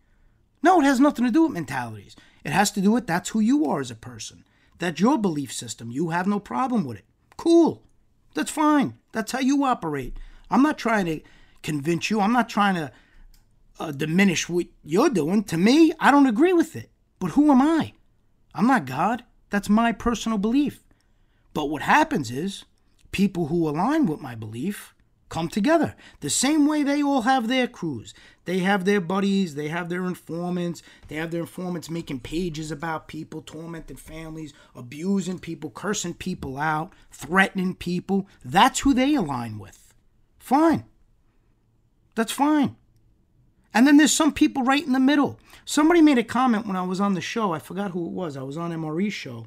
No, 0.62 0.80
it 0.80 0.84
has 0.84 0.98
nothing 0.98 1.24
to 1.24 1.30
do 1.30 1.44
with 1.44 1.52
mentalities. 1.52 2.16
It 2.44 2.50
has 2.50 2.72
to 2.72 2.80
do 2.80 2.90
with 2.90 3.06
that's 3.06 3.30
who 3.30 3.40
you 3.40 3.64
are 3.66 3.80
as 3.80 3.90
a 3.90 3.96
person. 3.96 4.44
That's 4.78 5.00
your 5.00 5.16
belief 5.16 5.52
system. 5.52 5.92
You 5.92 6.10
have 6.10 6.26
no 6.26 6.40
problem 6.40 6.84
with 6.84 6.98
it. 6.98 7.04
Cool. 7.36 7.82
That's 8.34 8.50
fine. 8.50 8.98
That's 9.12 9.30
how 9.30 9.40
you 9.40 9.62
operate. 9.64 10.16
I'm 10.50 10.62
not 10.62 10.78
trying 10.78 11.06
to 11.06 11.20
convince 11.62 12.10
you. 12.10 12.20
I'm 12.20 12.32
not 12.32 12.48
trying 12.48 12.74
to 12.74 12.90
uh, 13.82 13.92
diminish 13.92 14.48
what 14.48 14.66
you're 14.84 15.10
doing. 15.10 15.44
To 15.44 15.56
me, 15.56 15.92
I 15.98 16.10
don't 16.10 16.26
agree 16.26 16.52
with 16.52 16.76
it. 16.76 16.90
But 17.18 17.32
who 17.32 17.50
am 17.50 17.60
I? 17.60 17.92
I'm 18.54 18.66
not 18.66 18.86
God. 18.86 19.24
That's 19.50 19.68
my 19.68 19.92
personal 19.92 20.38
belief. 20.38 20.82
But 21.54 21.66
what 21.66 21.82
happens 21.82 22.30
is 22.30 22.64
people 23.10 23.46
who 23.46 23.68
align 23.68 24.06
with 24.06 24.20
my 24.20 24.34
belief 24.34 24.94
come 25.28 25.48
together. 25.48 25.94
The 26.20 26.30
same 26.30 26.66
way 26.66 26.82
they 26.82 27.02
all 27.02 27.22
have 27.22 27.48
their 27.48 27.66
crews. 27.66 28.14
They 28.44 28.58
have 28.58 28.84
their 28.84 29.00
buddies, 29.00 29.54
they 29.54 29.68
have 29.68 29.88
their 29.88 30.04
informants, 30.04 30.82
they 31.08 31.14
have 31.14 31.30
their 31.30 31.40
informants 31.42 31.88
making 31.88 32.20
pages 32.20 32.70
about 32.70 33.08
people, 33.08 33.40
tormenting 33.40 33.96
families, 33.96 34.52
abusing 34.74 35.38
people, 35.38 35.70
cursing 35.70 36.14
people 36.14 36.58
out, 36.58 36.92
threatening 37.10 37.74
people. 37.74 38.26
That's 38.44 38.80
who 38.80 38.92
they 38.92 39.14
align 39.14 39.58
with. 39.58 39.94
Fine. 40.38 40.84
That's 42.14 42.32
fine. 42.32 42.76
And 43.74 43.86
then 43.86 43.96
there's 43.96 44.12
some 44.12 44.32
people 44.32 44.62
right 44.62 44.84
in 44.84 44.92
the 44.92 45.00
middle. 45.00 45.38
Somebody 45.64 46.02
made 46.02 46.18
a 46.18 46.24
comment 46.24 46.66
when 46.66 46.76
I 46.76 46.82
was 46.82 47.00
on 47.00 47.14
the 47.14 47.20
show. 47.20 47.52
I 47.52 47.58
forgot 47.58 47.92
who 47.92 48.06
it 48.06 48.12
was. 48.12 48.36
I 48.36 48.42
was 48.42 48.56
on 48.56 48.72
MRE's 48.72 49.14
show. 49.14 49.46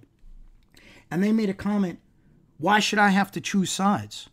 And 1.11 1.23
they 1.23 1.31
made 1.31 1.49
a 1.49 1.53
comment, 1.53 1.99
why 2.57 2.79
should 2.79 2.99
I 2.99 3.09
have 3.09 3.31
to 3.33 3.41
choose 3.41 3.71
sides? 3.71 4.29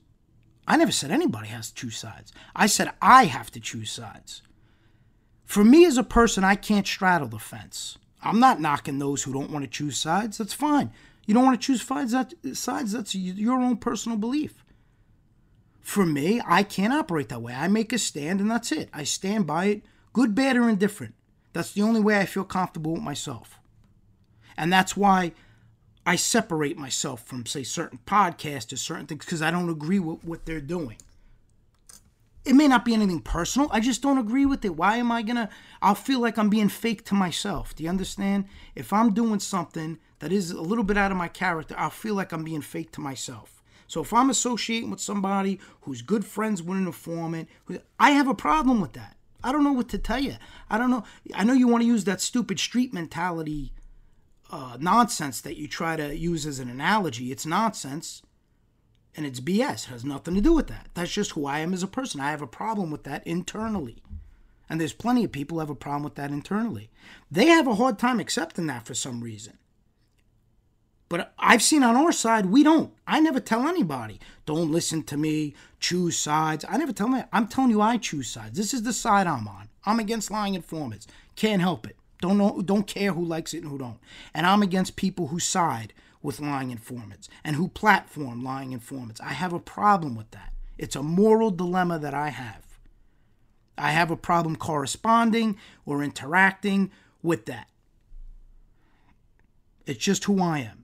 I 0.67 0.77
never 0.77 0.93
said 0.93 1.11
anybody 1.11 1.49
has 1.49 1.69
to 1.69 1.75
choose 1.75 1.99
sides. 1.99 2.33
I 2.55 2.67
said 2.67 2.93
I 3.03 3.25
have 3.25 3.51
to 3.51 3.61
choose 3.61 3.91
sides. 3.91 4.43
For 5.45 5.65
me 5.65 5.85
as 5.85 5.99
a 5.99 6.05
person, 6.05 6.45
I 6.45 6.55
can't 6.55 6.87
straddle 6.87 7.29
the 7.29 7.39
fence. 7.39 7.99
I'm 8.23 8.39
not 8.39 8.61
knocking 8.61 8.99
those 8.99 9.25
who 9.25 9.33
don't 9.33 9.51
want 9.51 9.65
to 9.65 9.71
choose 9.71 9.99
sides. 9.99 10.39
That's 10.39 10.55
fine. 10.55 10.93
You 11.27 11.35
don't 11.35 11.45
want 11.45 11.61
to 11.61 11.67
choose 11.67 11.83
sides, 11.83 12.13
that, 12.13 12.33
sides 12.55 12.93
that's 12.93 13.15
your 13.15 13.61
own 13.61 13.77
personal 13.77 14.19
belief. 14.19 14.62
For 15.83 16.07
me, 16.07 16.41
I 16.47 16.63
can't 16.63 16.93
operate 16.93 17.29
that 17.29 17.43
way. 17.43 17.55
I 17.55 17.69
make 17.69 17.93
a 17.93 17.99
stand 17.99 18.41
and 18.41 18.51
that's 18.51 18.73
it. 18.73 18.89
I 18.93 19.03
stand 19.05 19.47
by 19.47 19.67
it, 19.67 19.83
good, 20.13 20.35
bad, 20.35 20.57
or 20.57 20.69
indifferent. 20.69 21.15
That's 21.53 21.73
the 21.73 21.83
only 21.83 22.01
way 22.01 22.19
I 22.19 22.25
feel 22.25 22.45
comfortable 22.45 22.93
with 22.93 23.03
myself. 23.03 23.59
And 24.57 24.73
that's 24.73 24.97
why 24.97 25.33
I 26.07 26.17
separate 26.17 26.79
myself 26.79 27.25
from, 27.25 27.47
say, 27.47 27.63
certain 27.63 27.99
podcasts 28.07 28.73
or 28.73 28.77
certain 28.77 29.07
things 29.07 29.25
because 29.25 29.43
I 29.43 29.51
don't 29.51 29.69
agree 29.69 29.99
with 29.99 30.25
what 30.25 30.47
they're 30.47 30.61
doing. 30.61 30.97
It 32.45 32.55
may 32.55 32.67
not 32.67 32.85
be 32.85 32.95
anything 32.95 33.21
personal. 33.21 33.69
I 33.71 33.79
just 33.79 34.03
don't 34.03 34.19
agree 34.19 34.47
with 34.47 34.65
it. 34.65 34.77
Why 34.77 34.97
am 34.97 35.13
I 35.13 35.23
going 35.23 35.37
to? 35.37 35.49
I'll 35.81 35.95
feel 35.95 36.21
like 36.21 36.39
I'm 36.39 36.51
being 36.51 36.69
fake 36.69 37.05
to 37.07 37.15
myself. 37.15 37.75
Do 37.77 37.85
you 37.85 37.89
understand? 37.89 38.47
If 38.75 38.93
I'm 38.93 39.15
doing 39.15 39.39
something 39.39 39.99
that 40.19 40.33
is 40.33 40.51
a 40.51 40.61
little 40.61 40.83
bit 40.83 40.97
out 40.97 41.13
of 41.13 41.17
my 41.17 41.29
character, 41.29 41.75
I'll 41.79 41.91
feel 41.91 42.15
like 42.15 42.33
I'm 42.33 42.43
being 42.43 42.61
fake 42.61 42.91
to 42.93 43.01
myself. 43.01 43.62
So 43.93 44.01
if 44.01 44.15
I'm 44.15 44.31
associating 44.31 44.89
with 44.89 45.03
somebody 45.03 45.61
who's 45.83 46.01
good 46.01 46.25
friends 46.25 46.63
with 46.63 46.79
an 46.79 46.87
informant, 46.87 47.47
I 48.01 48.13
have 48.13 48.27
a 48.27 48.33
problem 48.33 48.81
with 48.81 48.95
that. 48.95 49.19
I 49.45 49.53
don't 49.53 49.65
know 49.65 49.73
what 49.75 49.91
to 49.91 49.99
tell 49.99 50.19
you. 50.19 50.37
I 50.71 50.79
don't 50.79 50.91
know. 50.91 51.05
I 51.35 51.45
know 51.45 51.53
you 51.53 51.69
want 51.69 51.83
to 51.83 51.87
use 51.87 52.05
that 52.05 52.23
stupid 52.23 52.59
street 52.59 52.95
mentality 52.95 53.75
uh, 54.51 54.79
nonsense 54.81 55.43
that 55.43 55.59
you 55.59 55.69
try 55.69 55.97
to 55.97 56.17
use 56.17 56.47
as 56.47 56.59
an 56.59 56.71
analogy. 56.71 57.31
It's 57.31 57.45
nonsense 57.45 58.23
and 59.15 59.27
it's 59.27 59.41
BS. 59.41 59.89
It 59.89 59.91
has 59.91 60.07
nothing 60.07 60.37
to 60.37 60.41
do 60.41 60.55
with 60.55 60.69
that. 60.69 60.89
That's 60.95 61.13
just 61.13 61.33
who 61.33 61.45
I 61.45 61.59
am 61.59 61.75
as 61.75 61.83
a 61.83 61.87
person. 61.87 62.19
I 62.19 62.31
have 62.31 62.41
a 62.41 62.47
problem 62.47 62.91
with 62.91 63.05
that 63.05 63.27
internally. 63.27 64.03
And 64.71 64.81
there's 64.81 64.95
plenty 64.95 65.23
of 65.23 65.33
people 65.33 65.57
who 65.57 65.61
have 65.61 65.69
a 65.69 65.75
problem 65.75 66.05
with 66.05 66.15
that 66.15 66.31
internally. 66.31 66.89
They 67.31 67.49
have 67.49 67.67
a 67.67 67.75
hard 67.75 67.99
time 67.99 68.21
accepting 68.21 68.69
that 68.69 68.87
for 68.87 68.95
some 68.95 69.21
reason. 69.21 69.59
But 71.13 71.35
I've 71.39 71.63
seen 71.63 71.83
on 71.83 71.95
our 71.95 72.11
side, 72.11 72.47
we 72.47 72.63
don't. 72.63 72.91
I 73.07 73.21
never 73.21 73.39
tell 73.39 73.69
anybody, 73.69 74.19
don't 74.47 74.73
listen 74.73 75.03
to 75.03 75.19
me, 75.19 75.53
choose 75.79 76.17
sides. 76.17 76.65
I 76.67 76.79
never 76.79 76.95
tell 76.95 77.11
them. 77.11 77.27
I'm 77.31 77.49
telling 77.49 77.69
you, 77.69 77.83
I 77.83 77.99
choose 77.99 78.29
sides. 78.29 78.57
This 78.57 78.73
is 78.73 78.85
the 78.85 78.95
side 78.95 79.27
I'm 79.27 79.47
on. 79.47 79.69
I'm 79.85 80.01
against 80.01 80.31
lying 80.31 80.55
informants. 80.55 81.07
Can't 81.37 81.61
help 81.61 81.87
it. 81.87 81.97
Don't 82.23 82.39
know, 82.39 82.63
don't 82.63 82.87
care 82.87 83.13
who 83.13 83.23
likes 83.23 83.53
it 83.53 83.59
and 83.59 83.71
who 83.71 83.77
don't. 83.77 83.99
And 84.33 84.47
I'm 84.47 84.63
against 84.63 84.97
people 84.97 85.27
who 85.27 85.39
side 85.39 85.93
with 86.23 86.41
lying 86.41 86.71
informants 86.71 87.29
and 87.45 87.57
who 87.57 87.69
platform 87.69 88.43
lying 88.43 88.73
informants. 88.73 89.21
I 89.21 89.35
have 89.35 89.53
a 89.53 89.61
problem 89.61 90.17
with 90.17 90.31
that. 90.31 90.55
It's 90.79 90.97
a 90.97 91.03
moral 91.03 91.51
dilemma 91.51 91.99
that 91.99 92.15
I 92.15 92.31
have. 92.31 92.65
I 93.77 93.91
have 93.91 94.11
a 94.11 94.17
problem 94.17 94.57
corresponding 94.57 95.59
or 95.85 96.03
interacting 96.03 96.91
with 97.23 97.45
that. 97.45 97.69
It's 99.85 100.03
just 100.03 100.25
who 100.25 100.41
I 100.41 100.61
am. 100.61 100.82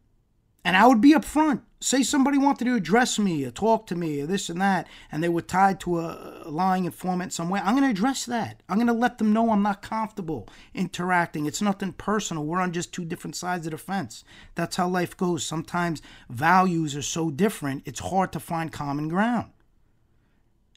And 0.69 0.77
I 0.77 0.87
would 0.87 1.01
be 1.01 1.15
upfront. 1.15 1.63
Say 1.81 2.03
somebody 2.03 2.37
wanted 2.37 2.67
to 2.67 2.75
address 2.75 3.19
me 3.19 3.43
or 3.47 3.51
talk 3.51 3.87
to 3.87 3.97
me 3.97 4.21
or 4.21 4.27
this 4.27 4.51
and 4.51 4.61
that, 4.61 4.87
and 5.11 5.25
they 5.25 5.31
were 5.31 5.41
tied 5.41 5.81
to 5.81 6.01
a, 6.01 6.43
lying 6.45 6.85
informant 6.85 7.33
somewhere. 7.33 7.63
I'm 7.65 7.75
going 7.75 7.85
to 7.85 7.91
address 7.91 8.27
that. 8.27 8.63
I'm 8.69 8.77
going 8.77 8.87
to 8.89 8.93
let 8.93 9.17
them 9.17 9.33
know 9.33 9.51
I'm 9.51 9.63
not 9.63 9.81
comfortable 9.81 10.47
interacting. 10.75 11.47
It's 11.47 11.63
nothing 11.63 11.95
personal. 11.95 12.45
We're 12.45 12.61
on 12.61 12.75
just 12.75 12.93
two 12.93 13.07
different 13.07 13.35
sides 13.35 13.67
of 13.67 13.71
the 13.71 13.79
fence. 13.79 14.25
That's 14.57 14.77
how 14.77 14.89
life 14.89 15.17
goes. 15.17 15.43
Sometimes 15.43 16.03
values 16.29 16.95
are 16.95 17.01
so 17.01 17.31
different, 17.31 17.85
it's 17.87 18.01
hard 18.01 18.31
to 18.33 18.39
find 18.39 18.71
common 18.71 19.09
ground. 19.09 19.53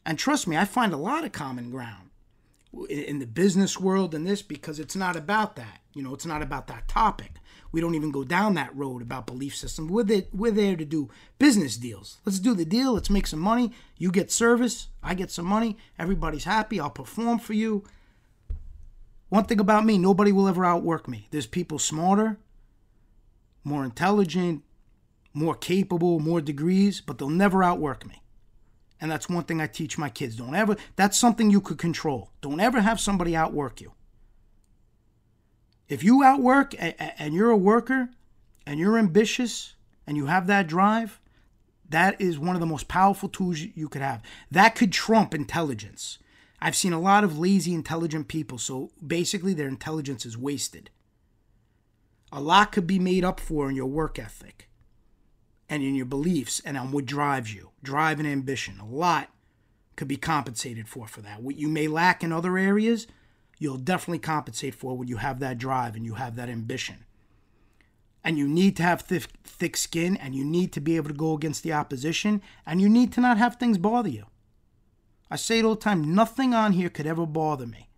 And 0.06 0.18
trust 0.18 0.48
me, 0.48 0.56
I 0.56 0.64
find 0.64 0.94
a 0.94 0.96
lot 0.96 1.26
of 1.26 1.32
common 1.32 1.70
ground 1.70 2.08
in 2.88 3.18
the 3.18 3.26
business 3.26 3.78
world 3.78 4.14
and 4.14 4.26
this 4.26 4.40
because 4.40 4.80
it's 4.80 4.96
not 4.96 5.16
about 5.16 5.56
that. 5.56 5.82
You 5.92 6.02
know, 6.02 6.14
it's 6.14 6.24
not 6.24 6.40
about 6.40 6.68
that 6.68 6.88
topic. 6.88 7.32
We 7.72 7.80
don't 7.80 7.94
even 7.94 8.10
go 8.10 8.22
down 8.22 8.54
that 8.54 8.76
road 8.76 9.00
about 9.00 9.26
belief 9.26 9.56
system. 9.56 9.88
We're 9.88 10.04
there, 10.04 10.24
we're 10.32 10.52
there 10.52 10.76
to 10.76 10.84
do 10.84 11.08
business 11.38 11.78
deals. 11.78 12.18
Let's 12.24 12.38
do 12.38 12.54
the 12.54 12.66
deal. 12.66 12.92
Let's 12.92 13.10
make 13.10 13.26
some 13.26 13.40
money. 13.40 13.72
You 13.96 14.12
get 14.12 14.30
service. 14.30 14.88
I 15.02 15.14
get 15.14 15.30
some 15.30 15.46
money. 15.46 15.78
Everybody's 15.98 16.44
happy. 16.44 16.78
I'll 16.78 16.90
perform 16.90 17.38
for 17.38 17.54
you. 17.54 17.82
One 19.30 19.44
thing 19.44 19.60
about 19.60 19.86
me, 19.86 19.96
nobody 19.96 20.30
will 20.30 20.46
ever 20.46 20.64
outwork 20.64 21.08
me. 21.08 21.26
There's 21.30 21.46
people 21.46 21.78
smarter, 21.78 22.38
more 23.64 23.82
intelligent, 23.82 24.62
more 25.32 25.54
capable, 25.54 26.20
more 26.20 26.42
degrees, 26.42 27.00
but 27.00 27.16
they'll 27.16 27.30
never 27.30 27.64
outwork 27.64 28.06
me. 28.06 28.22
And 29.00 29.10
that's 29.10 29.30
one 29.30 29.44
thing 29.44 29.60
I 29.60 29.66
teach 29.66 29.96
my 29.96 30.10
kids. 30.10 30.36
Don't 30.36 30.54
ever, 30.54 30.76
that's 30.96 31.18
something 31.18 31.50
you 31.50 31.62
could 31.62 31.78
control. 31.78 32.30
Don't 32.42 32.60
ever 32.60 32.82
have 32.82 33.00
somebody 33.00 33.34
outwork 33.34 33.80
you. 33.80 33.92
If 35.92 36.02
you 36.02 36.24
outwork 36.24 36.74
and 36.78 37.34
you're 37.34 37.50
a 37.50 37.56
worker 37.56 38.08
and 38.64 38.80
you're 38.80 38.96
ambitious 38.96 39.74
and 40.06 40.16
you 40.16 40.24
have 40.24 40.46
that 40.46 40.66
drive, 40.66 41.20
that 41.86 42.18
is 42.18 42.38
one 42.38 42.56
of 42.56 42.60
the 42.60 42.66
most 42.66 42.88
powerful 42.88 43.28
tools 43.28 43.60
you 43.60 43.90
could 43.90 44.00
have. 44.00 44.22
That 44.50 44.74
could 44.74 44.90
trump 44.90 45.34
intelligence. 45.34 46.16
I've 46.62 46.76
seen 46.76 46.94
a 46.94 46.98
lot 46.98 47.24
of 47.24 47.38
lazy, 47.38 47.74
intelligent 47.74 48.28
people, 48.28 48.56
so 48.56 48.90
basically 49.06 49.52
their 49.52 49.68
intelligence 49.68 50.24
is 50.24 50.38
wasted. 50.38 50.88
A 52.32 52.40
lot 52.40 52.72
could 52.72 52.86
be 52.86 52.98
made 52.98 53.22
up 53.22 53.38
for 53.38 53.68
in 53.68 53.76
your 53.76 53.84
work 53.84 54.18
ethic 54.18 54.70
and 55.68 55.82
in 55.82 55.94
your 55.94 56.06
beliefs 56.06 56.62
and 56.64 56.78
on 56.78 56.90
what 56.90 57.04
drives 57.04 57.52
you, 57.52 57.68
drive 57.82 58.18
and 58.18 58.26
ambition. 58.26 58.80
A 58.80 58.86
lot 58.86 59.28
could 59.96 60.08
be 60.08 60.16
compensated 60.16 60.88
for 60.88 61.06
for 61.06 61.20
that. 61.20 61.42
What 61.42 61.56
you 61.56 61.68
may 61.68 61.86
lack 61.86 62.24
in 62.24 62.32
other 62.32 62.56
areas, 62.56 63.06
you'll 63.62 63.76
definitely 63.76 64.18
compensate 64.18 64.74
for 64.74 64.96
when 64.96 65.06
you 65.06 65.18
have 65.18 65.38
that 65.38 65.56
drive 65.56 65.94
and 65.94 66.04
you 66.04 66.14
have 66.14 66.34
that 66.34 66.48
ambition. 66.48 67.04
And 68.24 68.36
you 68.36 68.48
need 68.48 68.76
to 68.76 68.82
have 68.82 69.02
thick, 69.02 69.28
thick 69.44 69.76
skin 69.76 70.16
and 70.16 70.34
you 70.34 70.44
need 70.44 70.72
to 70.72 70.80
be 70.80 70.96
able 70.96 71.08
to 71.08 71.14
go 71.14 71.34
against 71.34 71.62
the 71.62 71.72
opposition 71.72 72.42
and 72.66 72.80
you 72.80 72.88
need 72.88 73.12
to 73.12 73.20
not 73.20 73.38
have 73.38 73.56
things 73.56 73.78
bother 73.78 74.08
you. 74.08 74.26
I 75.30 75.36
say 75.36 75.60
it 75.60 75.64
all 75.64 75.76
the 75.76 75.80
time 75.80 76.14
nothing 76.14 76.54
on 76.54 76.72
here 76.72 76.88
could 76.88 77.06
ever 77.06 77.24
bother 77.24 77.66
me. 77.66 77.88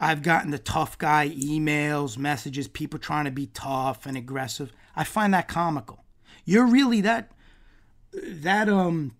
I've 0.00 0.22
gotten 0.22 0.50
the 0.50 0.58
tough 0.58 0.96
guy 0.96 1.28
emails, 1.28 2.16
messages, 2.16 2.68
people 2.68 2.98
trying 2.98 3.26
to 3.26 3.30
be 3.30 3.46
tough 3.48 4.06
and 4.06 4.16
aggressive. 4.16 4.72
I 4.96 5.04
find 5.04 5.34
that 5.34 5.48
comical. 5.48 6.04
You're 6.44 6.66
really 6.66 7.00
that 7.02 7.32
that 8.12 8.68
um 8.68 9.12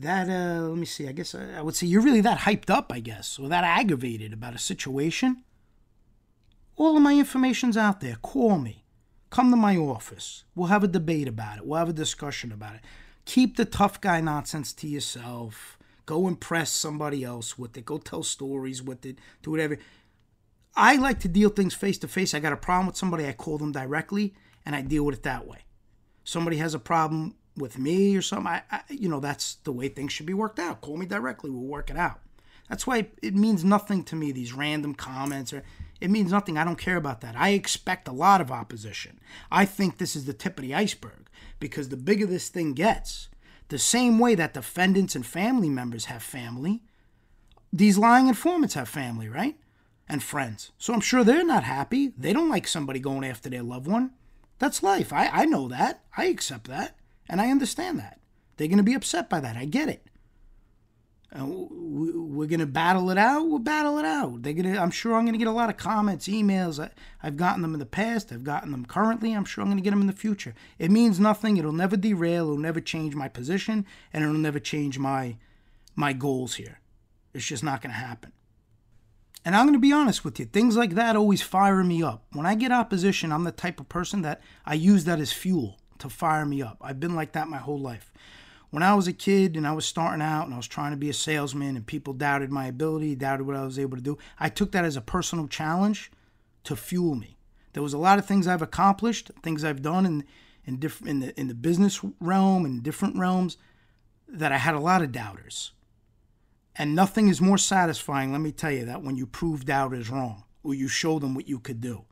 that 0.00 0.28
uh 0.28 0.68
let 0.68 0.78
me 0.78 0.86
see 0.86 1.08
i 1.08 1.12
guess 1.12 1.34
I, 1.34 1.58
I, 1.58 1.62
would 1.62 1.74
say 1.74 1.86
you're 1.86 2.02
really 2.02 2.20
that 2.20 2.38
hyped 2.38 2.70
up 2.70 2.92
i 2.92 3.00
guess 3.00 3.38
or 3.38 3.48
that 3.48 3.64
aggravated 3.64 4.32
about 4.32 4.54
a 4.54 4.58
situation? 4.58 5.42
All 6.78 6.96
of 6.96 7.02
my 7.02 7.14
information's 7.14 7.76
out 7.76 8.00
there. 8.00 8.16
Call 8.22 8.56
me. 8.58 8.84
Come 9.30 9.50
to 9.50 9.56
my 9.56 9.76
office. 9.76 10.44
We'll 10.54 10.68
have 10.68 10.84
a 10.84 10.88
debate 10.88 11.26
about 11.26 11.58
it. 11.58 11.66
We'll 11.66 11.80
have 11.80 11.88
a 11.88 11.92
discussion 11.92 12.52
about 12.52 12.76
it. 12.76 12.80
Keep 13.24 13.56
the 13.56 13.64
tough 13.64 14.00
guy 14.00 14.20
nonsense 14.20 14.72
to 14.74 14.86
yourself. 14.86 15.76
Go 16.06 16.28
impress 16.28 16.70
somebody 16.70 17.24
else 17.24 17.58
with 17.58 17.76
it. 17.76 17.84
Go 17.84 17.98
tell 17.98 18.22
stories 18.22 18.80
with 18.80 19.04
it. 19.04 19.18
Do 19.42 19.50
whatever. 19.50 19.76
I 20.76 20.94
like 20.96 21.18
to 21.20 21.28
deal 21.28 21.50
things 21.50 21.74
face 21.74 21.98
to 21.98 22.08
face. 22.08 22.32
I 22.32 22.38
got 22.38 22.52
a 22.52 22.56
problem 22.56 22.86
with 22.86 22.96
somebody 22.96 23.26
i 23.26 23.32
call 23.32 23.58
them 23.58 23.72
directly 23.72 24.34
and 24.64 24.76
i 24.76 24.80
deal 24.80 25.04
with 25.04 25.16
it 25.16 25.22
that 25.24 25.48
way. 25.48 25.64
Somebody 26.22 26.58
has 26.58 26.74
a 26.74 26.78
problem 26.78 27.34
with 27.58 27.78
me 27.78 28.16
or 28.16 28.22
something, 28.22 28.46
I, 28.46 28.62
I, 28.70 28.80
you 28.88 29.08
know, 29.08 29.20
that's 29.20 29.56
the 29.64 29.72
way 29.72 29.88
things 29.88 30.12
should 30.12 30.26
be 30.26 30.34
worked 30.34 30.58
out. 30.58 30.80
Call 30.80 30.96
me 30.96 31.06
directly, 31.06 31.50
we'll 31.50 31.62
work 31.62 31.90
it 31.90 31.96
out. 31.96 32.20
That's 32.68 32.86
why 32.86 33.08
it 33.22 33.34
means 33.34 33.64
nothing 33.64 34.04
to 34.04 34.16
me, 34.16 34.30
these 34.30 34.52
random 34.52 34.94
comments. 34.94 35.52
Or, 35.52 35.62
it 36.00 36.10
means 36.10 36.30
nothing. 36.30 36.56
I 36.56 36.64
don't 36.64 36.78
care 36.78 36.96
about 36.96 37.20
that. 37.22 37.34
I 37.36 37.50
expect 37.50 38.08
a 38.08 38.12
lot 38.12 38.40
of 38.40 38.52
opposition. 38.52 39.18
I 39.50 39.64
think 39.64 39.98
this 39.98 40.14
is 40.14 40.26
the 40.26 40.32
tip 40.32 40.58
of 40.58 40.62
the 40.62 40.74
iceberg 40.74 41.28
because 41.58 41.88
the 41.88 41.96
bigger 41.96 42.26
this 42.26 42.48
thing 42.48 42.74
gets, 42.74 43.28
the 43.68 43.78
same 43.78 44.18
way 44.18 44.34
that 44.34 44.54
defendants 44.54 45.14
and 45.14 45.26
family 45.26 45.68
members 45.68 46.06
have 46.06 46.22
family, 46.22 46.82
these 47.72 47.98
lying 47.98 48.28
informants 48.28 48.74
have 48.74 48.88
family, 48.88 49.28
right? 49.28 49.56
And 50.08 50.22
friends. 50.22 50.70
So 50.78 50.94
I'm 50.94 51.00
sure 51.00 51.24
they're 51.24 51.44
not 51.44 51.64
happy. 51.64 52.12
They 52.16 52.32
don't 52.32 52.48
like 52.48 52.66
somebody 52.68 53.00
going 53.00 53.24
after 53.24 53.50
their 53.50 53.62
loved 53.62 53.86
one. 53.86 54.12
That's 54.58 54.82
life. 54.82 55.12
I, 55.12 55.28
I 55.28 55.44
know 55.44 55.68
that. 55.68 56.02
I 56.16 56.26
accept 56.26 56.66
that. 56.68 56.96
And 57.28 57.40
I 57.40 57.50
understand 57.50 57.98
that. 57.98 58.20
They're 58.56 58.68
going 58.68 58.78
to 58.78 58.84
be 58.84 58.94
upset 58.94 59.28
by 59.28 59.40
that. 59.40 59.56
I 59.56 59.64
get 59.64 59.88
it. 59.88 60.04
Uh, 61.30 61.44
we're 61.44 62.46
going 62.46 62.60
to 62.60 62.66
battle 62.66 63.10
it 63.10 63.18
out. 63.18 63.46
We'll 63.46 63.58
battle 63.58 63.98
it 63.98 64.04
out. 64.06 64.42
They're 64.42 64.54
gonna. 64.54 64.78
I'm 64.78 64.90
sure 64.90 65.14
I'm 65.14 65.24
going 65.24 65.34
to 65.34 65.38
get 65.38 65.46
a 65.46 65.52
lot 65.52 65.68
of 65.68 65.76
comments, 65.76 66.26
emails. 66.26 66.82
I, 66.82 66.90
I've 67.22 67.36
gotten 67.36 67.60
them 67.60 67.74
in 67.74 67.80
the 67.80 67.86
past. 67.86 68.32
I've 68.32 68.44
gotten 68.44 68.70
them 68.70 68.86
currently. 68.86 69.34
I'm 69.34 69.44
sure 69.44 69.62
I'm 69.62 69.68
going 69.68 69.76
to 69.76 69.84
get 69.84 69.90
them 69.90 70.00
in 70.00 70.06
the 70.06 70.14
future. 70.14 70.54
It 70.78 70.90
means 70.90 71.20
nothing. 71.20 71.58
It'll 71.58 71.72
never 71.72 71.98
derail. 71.98 72.44
It'll 72.44 72.56
never 72.56 72.80
change 72.80 73.14
my 73.14 73.28
position, 73.28 73.84
and 74.12 74.24
it'll 74.24 74.36
never 74.36 74.58
change 74.58 74.98
my 74.98 75.36
my 75.94 76.14
goals 76.14 76.54
here. 76.54 76.80
It's 77.34 77.46
just 77.46 77.62
not 77.62 77.82
going 77.82 77.92
to 77.92 78.00
happen. 78.00 78.32
And 79.44 79.54
I'm 79.54 79.66
going 79.66 79.74
to 79.74 79.78
be 79.78 79.92
honest 79.92 80.24
with 80.24 80.40
you. 80.40 80.46
Things 80.46 80.76
like 80.76 80.92
that 80.92 81.14
always 81.14 81.42
fire 81.42 81.84
me 81.84 82.02
up. 82.02 82.24
When 82.32 82.46
I 82.46 82.54
get 82.54 82.72
opposition, 82.72 83.32
I'm 83.32 83.44
the 83.44 83.52
type 83.52 83.80
of 83.80 83.88
person 83.88 84.22
that 84.22 84.40
I 84.64 84.74
use 84.74 85.04
that 85.04 85.20
as 85.20 85.32
fuel 85.32 85.77
to 86.00 86.08
fire 86.08 86.46
me 86.46 86.62
up. 86.62 86.78
I've 86.80 87.00
been 87.00 87.14
like 87.14 87.32
that 87.32 87.48
my 87.48 87.58
whole 87.58 87.78
life 87.78 88.12
when 88.70 88.82
I 88.82 88.94
was 88.94 89.08
a 89.08 89.12
kid 89.12 89.56
and 89.56 89.66
I 89.66 89.72
was 89.72 89.86
starting 89.86 90.22
out 90.22 90.44
and 90.44 90.52
I 90.52 90.56
was 90.56 90.68
trying 90.68 90.90
to 90.90 90.96
be 90.96 91.08
a 91.08 91.14
salesman 91.14 91.76
and 91.76 91.86
people 91.86 92.12
doubted 92.12 92.50
my 92.50 92.66
ability, 92.66 93.14
doubted 93.14 93.46
what 93.46 93.56
I 93.56 93.64
was 93.64 93.78
able 93.78 93.96
to 93.96 94.02
do, 94.02 94.18
I 94.38 94.48
took 94.48 94.72
that 94.72 94.84
as 94.84 94.96
a 94.96 95.00
personal 95.00 95.48
challenge 95.48 96.10
to 96.64 96.76
fuel 96.76 97.14
me. 97.14 97.38
There 97.72 97.82
was 97.82 97.94
a 97.94 97.98
lot 97.98 98.18
of 98.18 98.26
things 98.26 98.46
I've 98.46 98.62
accomplished, 98.62 99.30
things 99.42 99.64
I've 99.64 99.82
done 99.82 100.04
in 100.06 100.24
in 100.64 100.78
different 100.78 101.08
in 101.08 101.20
the 101.20 101.40
in 101.40 101.48
the 101.48 101.54
business 101.54 102.04
realm 102.20 102.66
and 102.66 102.82
different 102.82 103.16
realms 103.16 103.56
that 104.28 104.52
I 104.52 104.58
had 104.58 104.74
a 104.74 104.80
lot 104.80 105.00
of 105.00 105.12
doubters. 105.12 105.72
And 106.76 106.94
nothing 106.94 107.28
is 107.28 107.40
more 107.40 107.58
satisfying, 107.58 108.32
let 108.32 108.40
me 108.40 108.52
tell 108.52 108.70
you 108.70 108.84
that 108.84 109.02
when 109.02 109.16
you 109.16 109.26
prove 109.26 109.64
doubters 109.64 110.10
wrong 110.10 110.44
or 110.62 110.74
you 110.74 110.86
show 110.86 111.18
them 111.18 111.34
what 111.34 111.48
you 111.48 111.58
could 111.58 111.80
do. 111.80 112.04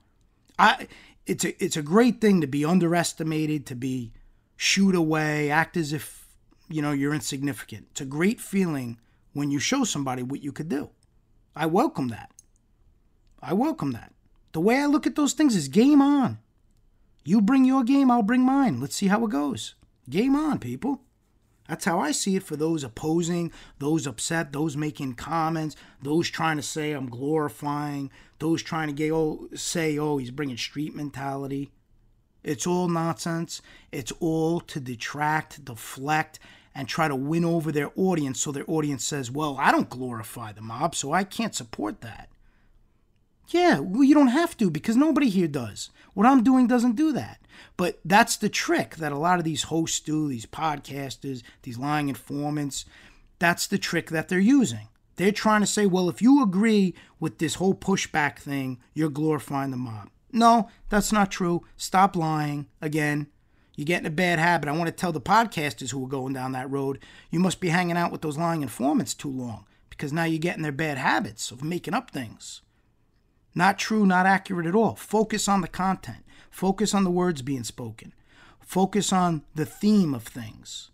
I 0.59 0.89
it's 1.27 1.45
a 1.45 1.65
it's 1.65 1.77
a 1.77 1.83
great 1.83 2.21
thing 2.21 2.41
to 2.41 2.47
be 2.47 2.65
underestimated, 2.65 3.67
to 3.67 3.75
be 3.75 4.13
shooed 4.57 4.95
away, 4.95 5.51
act 5.51 5.77
as 5.77 5.93
if 5.93 6.27
you 6.69 6.83
know, 6.83 6.93
you're 6.93 7.15
insignificant. 7.15 7.87
It's 7.93 8.01
a 8.01 8.07
great 8.07 8.41
feeling 8.41 8.99
when 9.33 9.51
you 9.51 9.59
show 9.59 9.85
somebody 9.85 10.23
what 10.23 10.43
you 10.43 10.53
could 10.53 10.69
do. 10.69 10.91
I 11.55 11.67
welcome 11.67 12.09
that. 12.09 12.31
I 13.41 13.53
welcome 13.53 13.93
that. 13.93 14.13
The 14.53 14.61
way 14.61 14.79
I 14.79 14.87
look 14.87 15.07
at 15.07 15.15
those 15.15 15.33
things 15.33 15.55
is 15.55 15.69
game 15.69 16.01
on. 16.01 16.39
You 17.25 17.41
bring 17.41 17.65
your 17.65 17.85
game, 17.85 18.11
I'll 18.11 18.23
bring 18.23 18.43
mine. 18.43 18.81
Let's 18.81 18.97
see 18.97 19.09
how 19.09 19.25
it 19.25 19.31
goes. 19.31 19.75
Game 20.09 20.35
on, 20.35 20.59
people. 20.59 21.03
That's 21.69 21.85
how 21.85 21.99
I 21.99 22.13
see 22.13 22.37
it 22.37 22.45
for 22.45 22.55
those 22.55 22.85
opposing, 22.85 23.51
those 23.79 24.07
upset, 24.07 24.53
those 24.53 24.77
making 24.77 25.15
comments, 25.15 25.75
those 26.01 26.31
trying 26.31 26.57
to 26.57 26.63
say 26.63 26.93
I'm 26.93 27.11
glorifying, 27.11 28.11
those 28.39 28.63
trying 28.63 28.89
to 28.89 28.95
get, 28.95 29.13
oh, 29.13 29.49
say, 29.55 29.99
oh, 29.99 30.19
he's 30.19 30.31
bringing 30.31 30.57
street 30.57 30.95
mentality. 30.95 31.71
It's 32.43 32.67
all 32.67 32.89
nonsense. 32.89 33.61
It's 33.91 34.13
all 34.21 34.61
to 34.61 34.81
detract, 34.81 35.65
deflect, 35.65 36.39
and 36.75 36.87
try 36.87 37.09
to 37.09 37.17
win 37.17 37.45
over 37.45 37.73
their 37.73 37.91
audience 37.97 38.41
so 38.41 38.53
their 38.53 38.69
audience 38.71 39.05
says, 39.05 39.31
well, 39.31 39.57
I 39.59 39.73
don't 39.73 39.89
glorify 39.89 40.53
the 40.53 40.61
mob, 40.61 40.95
so 40.95 41.13
I 41.13 41.25
can't 41.25 41.55
support 41.55 42.03
that. 42.03 42.29
Yeah, 43.49 43.79
well, 43.79 44.05
you 44.05 44.15
don't 44.15 44.29
have 44.29 44.57
to 44.59 44.71
because 44.71 44.97
nobody 44.97 45.29
here 45.29 45.49
does. 45.49 45.91
What 46.15 46.27
I'm 46.27 46.43
doing 46.43 46.67
doesn't 46.67 46.97
do 46.97 47.13
that. 47.13 47.41
But 47.77 48.01
that's 48.05 48.37
the 48.37 48.49
trick 48.49 48.97
that 48.97 49.13
a 49.13 49.19
lot 49.19 49.39
of 49.39 49.45
these 49.45 49.65
hosts 49.65 50.01
do, 50.01 50.29
these 50.29 50.47
podcasters, 50.47 51.43
these 51.63 51.79
lying 51.79 52.09
informants. 52.09 52.85
That's 53.39 53.67
the 53.67 53.79
trick 53.79 54.11
that 54.11 54.29
they're 54.29 54.39
using. 54.39 54.89
They're 55.17 55.33
trying 55.33 55.63
to 55.63 55.67
say, 55.67 55.87
well, 55.87 56.09
if 56.09 56.21
you 56.21 56.43
agree 56.43 56.95
with 57.19 57.39
this 57.39 57.55
whole 57.55 57.75
pushback 57.75 58.39
thing, 58.39 58.79
you're 58.95 59.09
glorifying 59.09 59.71
the 59.71 59.77
mob. 59.77 60.11
No, 60.31 60.69
that's 60.91 61.13
not 61.13 61.31
true. 61.31 61.65
Stop 61.77 62.15
lying. 62.15 62.67
Again, 62.83 63.29
you 63.77 63.85
get 63.85 64.01
in 64.01 64.07
a 64.07 64.11
bad 64.11 64.39
habit. 64.39 64.69
I 64.69 64.73
want 64.73 64.87
to 64.87 64.93
tell 64.93 65.13
the 65.13 65.21
podcasters 65.21 65.91
who 65.91 66.05
are 66.05 66.09
going 66.09 66.35
down 66.35 66.53
that 66.53 66.71
road, 66.71 66.99
you 67.31 67.39
must 67.39 67.61
be 67.61 67.69
hanging 67.69 67.97
out 67.97 68.13
with 68.13 68.23
those 68.23 68.39
lying 68.39 68.63
informants 68.63 69.15
too 69.15 69.31
long 69.31 69.67
because 69.89 70.13
now 70.13 70.25
you're 70.25 70.39
getting 70.39 70.63
their 70.63 70.73
bad 70.73 70.99
habits 70.99 71.51
of 71.51 71.65
making 71.65 71.95
up 71.95 72.11
things. 72.11 72.61
Not 73.55 73.79
true, 73.79 74.05
not 74.05 74.27
accurate 74.27 74.67
at 74.67 74.75
all. 74.75 74.95
Focus 74.97 75.49
on 75.49 75.63
the 75.63 75.69
content. 75.69 76.25
Focus 76.51 76.93
on 76.95 77.05
the 77.05 77.11
words 77.11 77.41
being 77.41 77.65
spoken. 77.65 78.13
Focus 78.61 79.13
on 79.13 79.43
the 79.55 79.65
theme 79.65 80.15
of 80.15 80.25
things. 80.25 80.91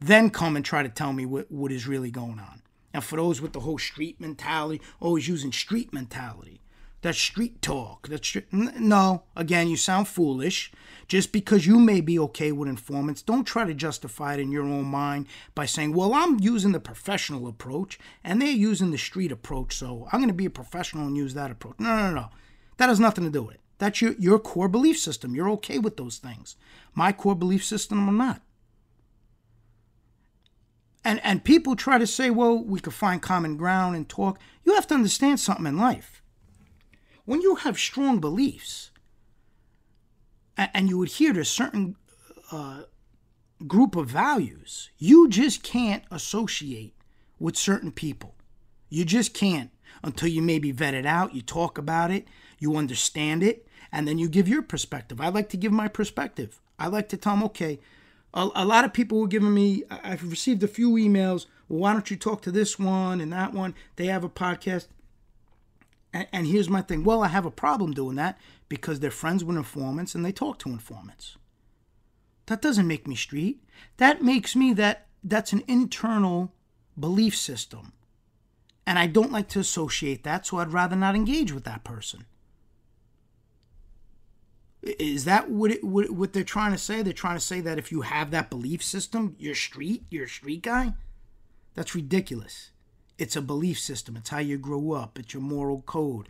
Then 0.00 0.28
come 0.28 0.56
and 0.56 0.64
try 0.64 0.82
to 0.82 0.88
tell 0.90 1.14
me 1.14 1.24
what, 1.24 1.50
what 1.50 1.72
is 1.72 1.86
really 1.86 2.10
going 2.10 2.38
on. 2.38 2.60
And 2.94 3.04
for 3.04 3.16
those 3.16 3.42
with 3.42 3.52
the 3.52 3.60
whole 3.60 3.78
street 3.78 4.20
mentality, 4.20 4.80
always 5.00 5.28
using 5.28 5.52
street 5.52 5.92
mentality, 5.92 6.62
that's 7.02 7.18
street 7.18 7.60
talk. 7.60 8.08
That's 8.08 8.26
street... 8.26 8.50
no. 8.50 9.24
Again, 9.36 9.68
you 9.68 9.76
sound 9.76 10.08
foolish. 10.08 10.72
Just 11.06 11.32
because 11.32 11.66
you 11.66 11.78
may 11.78 12.00
be 12.00 12.18
okay 12.18 12.50
with 12.50 12.66
informants, 12.66 13.20
don't 13.20 13.44
try 13.44 13.64
to 13.64 13.74
justify 13.74 14.34
it 14.34 14.40
in 14.40 14.50
your 14.50 14.62
own 14.62 14.86
mind 14.86 15.26
by 15.54 15.66
saying, 15.66 15.92
"Well, 15.92 16.14
I'm 16.14 16.40
using 16.40 16.72
the 16.72 16.80
professional 16.80 17.46
approach, 17.46 17.98
and 18.22 18.40
they're 18.40 18.48
using 18.48 18.90
the 18.90 18.96
street 18.96 19.30
approach, 19.30 19.76
so 19.76 20.08
I'm 20.12 20.20
going 20.20 20.28
to 20.28 20.34
be 20.34 20.46
a 20.46 20.50
professional 20.50 21.06
and 21.06 21.16
use 21.16 21.34
that 21.34 21.50
approach." 21.50 21.78
No, 21.78 21.94
no, 21.94 22.10
no. 22.10 22.28
That 22.78 22.88
has 22.88 23.00
nothing 23.00 23.24
to 23.24 23.30
do 23.30 23.42
with 23.42 23.56
it. 23.56 23.60
That's 23.76 24.00
your 24.00 24.12
your 24.12 24.38
core 24.38 24.68
belief 24.68 24.98
system. 24.98 25.34
You're 25.34 25.50
okay 25.50 25.78
with 25.78 25.98
those 25.98 26.16
things. 26.16 26.56
My 26.94 27.12
core 27.12 27.36
belief 27.36 27.64
system, 27.64 28.08
I'm 28.08 28.16
not. 28.16 28.40
And 31.04 31.20
and 31.24 31.44
people 31.44 31.76
try 31.76 31.98
to 31.98 32.06
say, 32.06 32.30
"Well, 32.30 32.62
we 32.62 32.80
could 32.80 32.94
find 32.94 33.20
common 33.20 33.56
ground 33.56 33.94
and 33.96 34.08
talk." 34.08 34.38
You 34.64 34.74
have 34.74 34.86
to 34.88 34.94
understand 34.94 35.40
something 35.40 35.66
in 35.66 35.76
life 35.76 36.22
when 37.24 37.40
you 37.40 37.56
have 37.56 37.78
strong 37.78 38.20
beliefs 38.20 38.90
and 40.56 40.88
you 40.88 41.02
adhere 41.02 41.32
to 41.32 41.40
a 41.40 41.44
certain 41.44 41.96
uh, 42.52 42.82
group 43.66 43.96
of 43.96 44.08
values, 44.08 44.90
you 44.98 45.28
just 45.28 45.62
can't 45.62 46.04
associate 46.10 46.94
with 47.38 47.56
certain 47.56 47.90
people. 47.90 48.34
You 48.88 49.04
just 49.04 49.34
can't 49.34 49.70
until 50.02 50.28
you 50.28 50.42
maybe 50.42 50.70
vet 50.70 50.94
it 50.94 51.06
out, 51.06 51.34
you 51.34 51.42
talk 51.42 51.78
about 51.78 52.10
it, 52.10 52.28
you 52.58 52.76
understand 52.76 53.42
it, 53.42 53.66
and 53.90 54.06
then 54.06 54.18
you 54.18 54.28
give 54.28 54.48
your 54.48 54.62
perspective. 54.62 55.20
I 55.20 55.28
like 55.28 55.48
to 55.50 55.56
give 55.56 55.72
my 55.72 55.88
perspective. 55.88 56.60
I 56.78 56.88
like 56.88 57.08
to 57.08 57.16
tell 57.16 57.34
them, 57.34 57.44
okay, 57.44 57.80
a, 58.34 58.48
a 58.56 58.64
lot 58.64 58.84
of 58.84 58.92
people 58.92 59.20
were 59.20 59.28
giving 59.28 59.54
me, 59.54 59.84
I've 59.90 60.28
received 60.28 60.62
a 60.62 60.68
few 60.68 60.90
emails. 60.92 61.46
Well, 61.68 61.80
why 61.80 61.92
don't 61.92 62.10
you 62.10 62.16
talk 62.16 62.42
to 62.42 62.50
this 62.50 62.78
one 62.78 63.20
and 63.20 63.32
that 63.32 63.54
one? 63.54 63.74
They 63.96 64.06
have 64.06 64.24
a 64.24 64.28
podcast. 64.28 64.88
And, 66.12 66.26
and 66.32 66.46
here's 66.46 66.68
my 66.68 66.82
thing. 66.82 67.04
Well, 67.04 67.22
I 67.22 67.28
have 67.28 67.46
a 67.46 67.50
problem 67.50 67.92
doing 67.92 68.16
that 68.16 68.38
because 68.68 69.00
they're 69.00 69.10
friends 69.10 69.44
with 69.44 69.56
informants 69.56 70.14
and 70.14 70.24
they 70.24 70.32
talk 70.32 70.58
to 70.60 70.68
informants. 70.68 71.36
That 72.46 72.60
doesn't 72.60 72.88
make 72.88 73.06
me 73.06 73.14
street. 73.14 73.62
That 73.96 74.22
makes 74.22 74.54
me 74.54 74.74
that 74.74 75.06
that's 75.22 75.52
an 75.52 75.62
internal 75.66 76.52
belief 76.98 77.36
system. 77.36 77.92
And 78.86 78.98
I 78.98 79.06
don't 79.06 79.32
like 79.32 79.48
to 79.50 79.60
associate 79.60 80.24
that, 80.24 80.46
so 80.46 80.58
I'd 80.58 80.72
rather 80.72 80.96
not 80.96 81.14
engage 81.14 81.52
with 81.52 81.64
that 81.64 81.84
person. 81.84 82.26
Is 84.84 85.24
that 85.24 85.50
what, 85.50 85.70
it, 85.70 85.82
what, 85.82 86.10
what 86.10 86.32
they're 86.32 86.44
trying 86.44 86.72
to 86.72 86.78
say? 86.78 87.02
They're 87.02 87.12
trying 87.12 87.36
to 87.36 87.40
say 87.40 87.60
that 87.62 87.78
if 87.78 87.90
you 87.90 88.02
have 88.02 88.30
that 88.30 88.50
belief 88.50 88.82
system, 88.82 89.34
you're 89.38 89.54
street, 89.54 90.04
you're 90.10 90.24
a 90.24 90.28
street 90.28 90.62
guy? 90.62 90.92
That's 91.74 91.94
ridiculous. 91.94 92.70
It's 93.16 93.36
a 93.36 93.42
belief 93.42 93.78
system. 93.78 94.16
It's 94.16 94.28
how 94.28 94.38
you 94.40 94.58
grow 94.58 94.92
up. 94.92 95.18
It's 95.18 95.32
your 95.32 95.42
moral 95.42 95.82
code. 95.82 96.28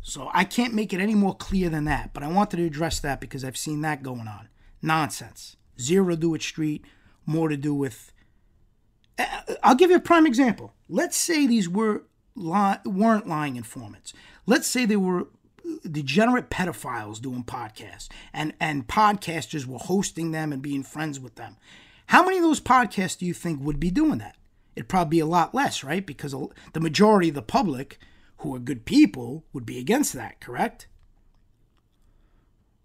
So 0.00 0.30
I 0.32 0.44
can't 0.44 0.74
make 0.74 0.92
it 0.92 1.00
any 1.00 1.14
more 1.14 1.34
clear 1.34 1.68
than 1.68 1.84
that. 1.84 2.12
But 2.14 2.22
I 2.22 2.28
wanted 2.28 2.58
to 2.58 2.66
address 2.66 3.00
that 3.00 3.20
because 3.20 3.44
I've 3.44 3.56
seen 3.56 3.82
that 3.82 4.02
going 4.02 4.28
on. 4.28 4.48
Nonsense. 4.80 5.56
Zero 5.78 6.10
to 6.10 6.16
do 6.16 6.30
with 6.30 6.42
street, 6.42 6.84
more 7.26 7.48
to 7.48 7.56
do 7.56 7.74
with. 7.74 8.12
Uh, 9.18 9.26
I'll 9.62 9.74
give 9.74 9.90
you 9.90 9.96
a 9.96 10.00
prime 10.00 10.26
example. 10.26 10.72
Let's 10.88 11.16
say 11.16 11.46
these 11.46 11.68
were 11.68 12.04
li- 12.36 12.78
weren't 12.84 13.26
lying 13.26 13.56
informants. 13.56 14.12
Let's 14.46 14.66
say 14.66 14.84
they 14.84 14.96
were 14.96 15.28
degenerate 15.90 16.50
pedophiles 16.50 17.20
doing 17.20 17.44
podcasts, 17.44 18.08
and 18.32 18.54
and 18.60 18.86
podcasters 18.86 19.66
were 19.66 19.78
hosting 19.78 20.32
them 20.32 20.52
and 20.52 20.62
being 20.62 20.82
friends 20.82 21.20
with 21.20 21.34
them. 21.36 21.56
How 22.06 22.24
many 22.24 22.36
of 22.38 22.42
those 22.42 22.60
podcasts 22.60 23.18
do 23.18 23.26
you 23.26 23.34
think 23.34 23.60
would 23.62 23.80
be 23.80 23.90
doing 23.90 24.18
that? 24.18 24.36
it'd 24.76 24.88
probably 24.88 25.18
be 25.18 25.20
a 25.20 25.26
lot 25.26 25.54
less, 25.54 25.84
right? 25.84 26.04
Because 26.04 26.34
the 26.72 26.80
majority 26.80 27.28
of 27.28 27.34
the 27.34 27.42
public 27.42 27.98
who 28.38 28.54
are 28.54 28.60
good 28.60 28.84
people 28.84 29.44
would 29.52 29.64
be 29.64 29.78
against 29.78 30.12
that, 30.14 30.40
correct? 30.40 30.88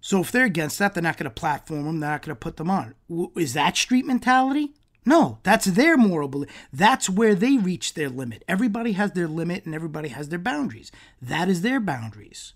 So 0.01 0.21
if 0.21 0.31
they're 0.31 0.45
against 0.45 0.79
that, 0.79 0.93
they're 0.93 1.03
not 1.03 1.17
going 1.17 1.25
to 1.25 1.29
platform 1.29 1.83
them, 1.83 1.99
they're 1.99 2.11
not 2.11 2.21
going 2.21 2.35
to 2.35 2.39
put 2.39 2.57
them 2.57 2.69
on. 2.69 2.95
Is 3.35 3.53
that 3.53 3.75
street 3.75 4.05
mentality? 4.05 4.73
No, 5.05 5.39
that's 5.43 5.65
their 5.65 5.97
moral 5.97 6.27
belief. 6.27 6.49
That's 6.71 7.09
where 7.09 7.33
they 7.33 7.57
reach 7.57 7.93
their 7.93 8.09
limit. 8.09 8.43
Everybody 8.47 8.93
has 8.93 9.11
their 9.13 9.27
limit 9.27 9.65
and 9.65 9.73
everybody 9.73 10.09
has 10.09 10.29
their 10.29 10.39
boundaries. 10.39 10.91
That 11.21 11.49
is 11.49 11.61
their 11.61 11.79
boundaries. 11.79 12.53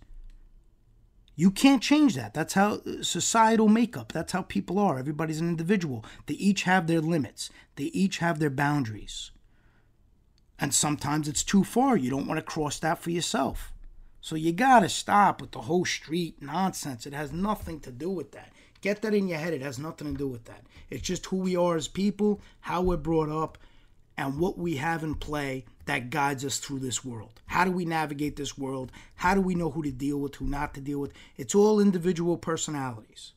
You 1.36 1.50
can't 1.50 1.82
change 1.82 2.16
that. 2.16 2.34
That's 2.34 2.54
how 2.54 2.76
uh, 2.86 3.02
societal 3.02 3.68
makeup, 3.68 4.12
that's 4.12 4.34
how 4.34 4.44
people 4.44 4.78
are. 4.78 5.00
Everybody's 5.00 5.40
an 5.40 5.50
individual. 5.50 6.06
They 6.28 6.36
each 6.36 6.64
have 6.64 6.88
their 6.88 7.02
limits, 7.02 7.50
they 7.76 7.86
each 7.86 8.20
have 8.20 8.40
their 8.40 8.50
boundaries. 8.50 9.32
And 10.60 10.74
sometimes 10.74 11.28
it's 11.28 11.44
too 11.44 11.64
far. 11.64 11.98
You 11.98 12.12
don't 12.12 12.28
want 12.28 12.38
to 12.38 12.46
cross 12.46 12.80
that 12.80 13.00
for 13.00 13.10
yourself. 13.10 13.74
So 14.22 14.36
you 14.36 14.54
got 14.54 14.82
to 14.82 14.90
stop 14.90 15.42
with 15.42 15.52
the 15.52 15.62
whole 15.62 15.84
street 15.84 16.42
nonsense. 16.42 17.06
It 17.06 17.14
has 17.14 17.34
nothing 17.34 17.80
to 17.82 17.92
do 17.92 18.10
with 18.10 18.32
that. 18.32 18.54
Get 18.80 19.02
that 19.02 19.14
in 19.14 19.28
your 19.28 19.40
head. 19.40 19.54
It 19.54 19.62
has 19.62 19.80
nothing 19.80 20.14
to 20.14 20.18
do 20.18 20.28
with 20.28 20.46
that. 20.46 20.64
It's 20.90 21.02
just 21.02 21.26
who 21.26 21.38
we 21.38 21.56
are 21.58 21.76
as 21.76 21.88
people, 21.88 22.40
how 22.62 22.82
we're 22.82 22.98
brought 22.98 23.30
up, 23.30 23.58
and 24.16 24.40
what 24.40 24.58
we 24.58 24.76
have 24.76 25.04
in 25.04 25.16
play 25.16 25.66
that 25.86 26.10
guides 26.10 26.46
us 26.46 26.58
through 26.60 26.80
this 26.80 27.04
world. 27.04 27.42
How 27.48 27.66
do 27.66 27.72
we 27.72 27.86
navigate 27.86 28.36
this 28.36 28.58
world? 28.58 28.92
How 29.16 29.34
do 29.34 29.42
we 29.42 29.56
know 29.56 29.72
who 29.72 29.84
to 29.84 29.92
deal 29.92 30.18
with, 30.18 30.36
who 30.36 30.46
not 30.46 30.74
to 30.76 30.82
deal 30.82 31.00
with? 31.00 31.12
It's 31.38 31.56
all 31.56 31.80
individual 31.80 32.38
personalities. 32.38 33.34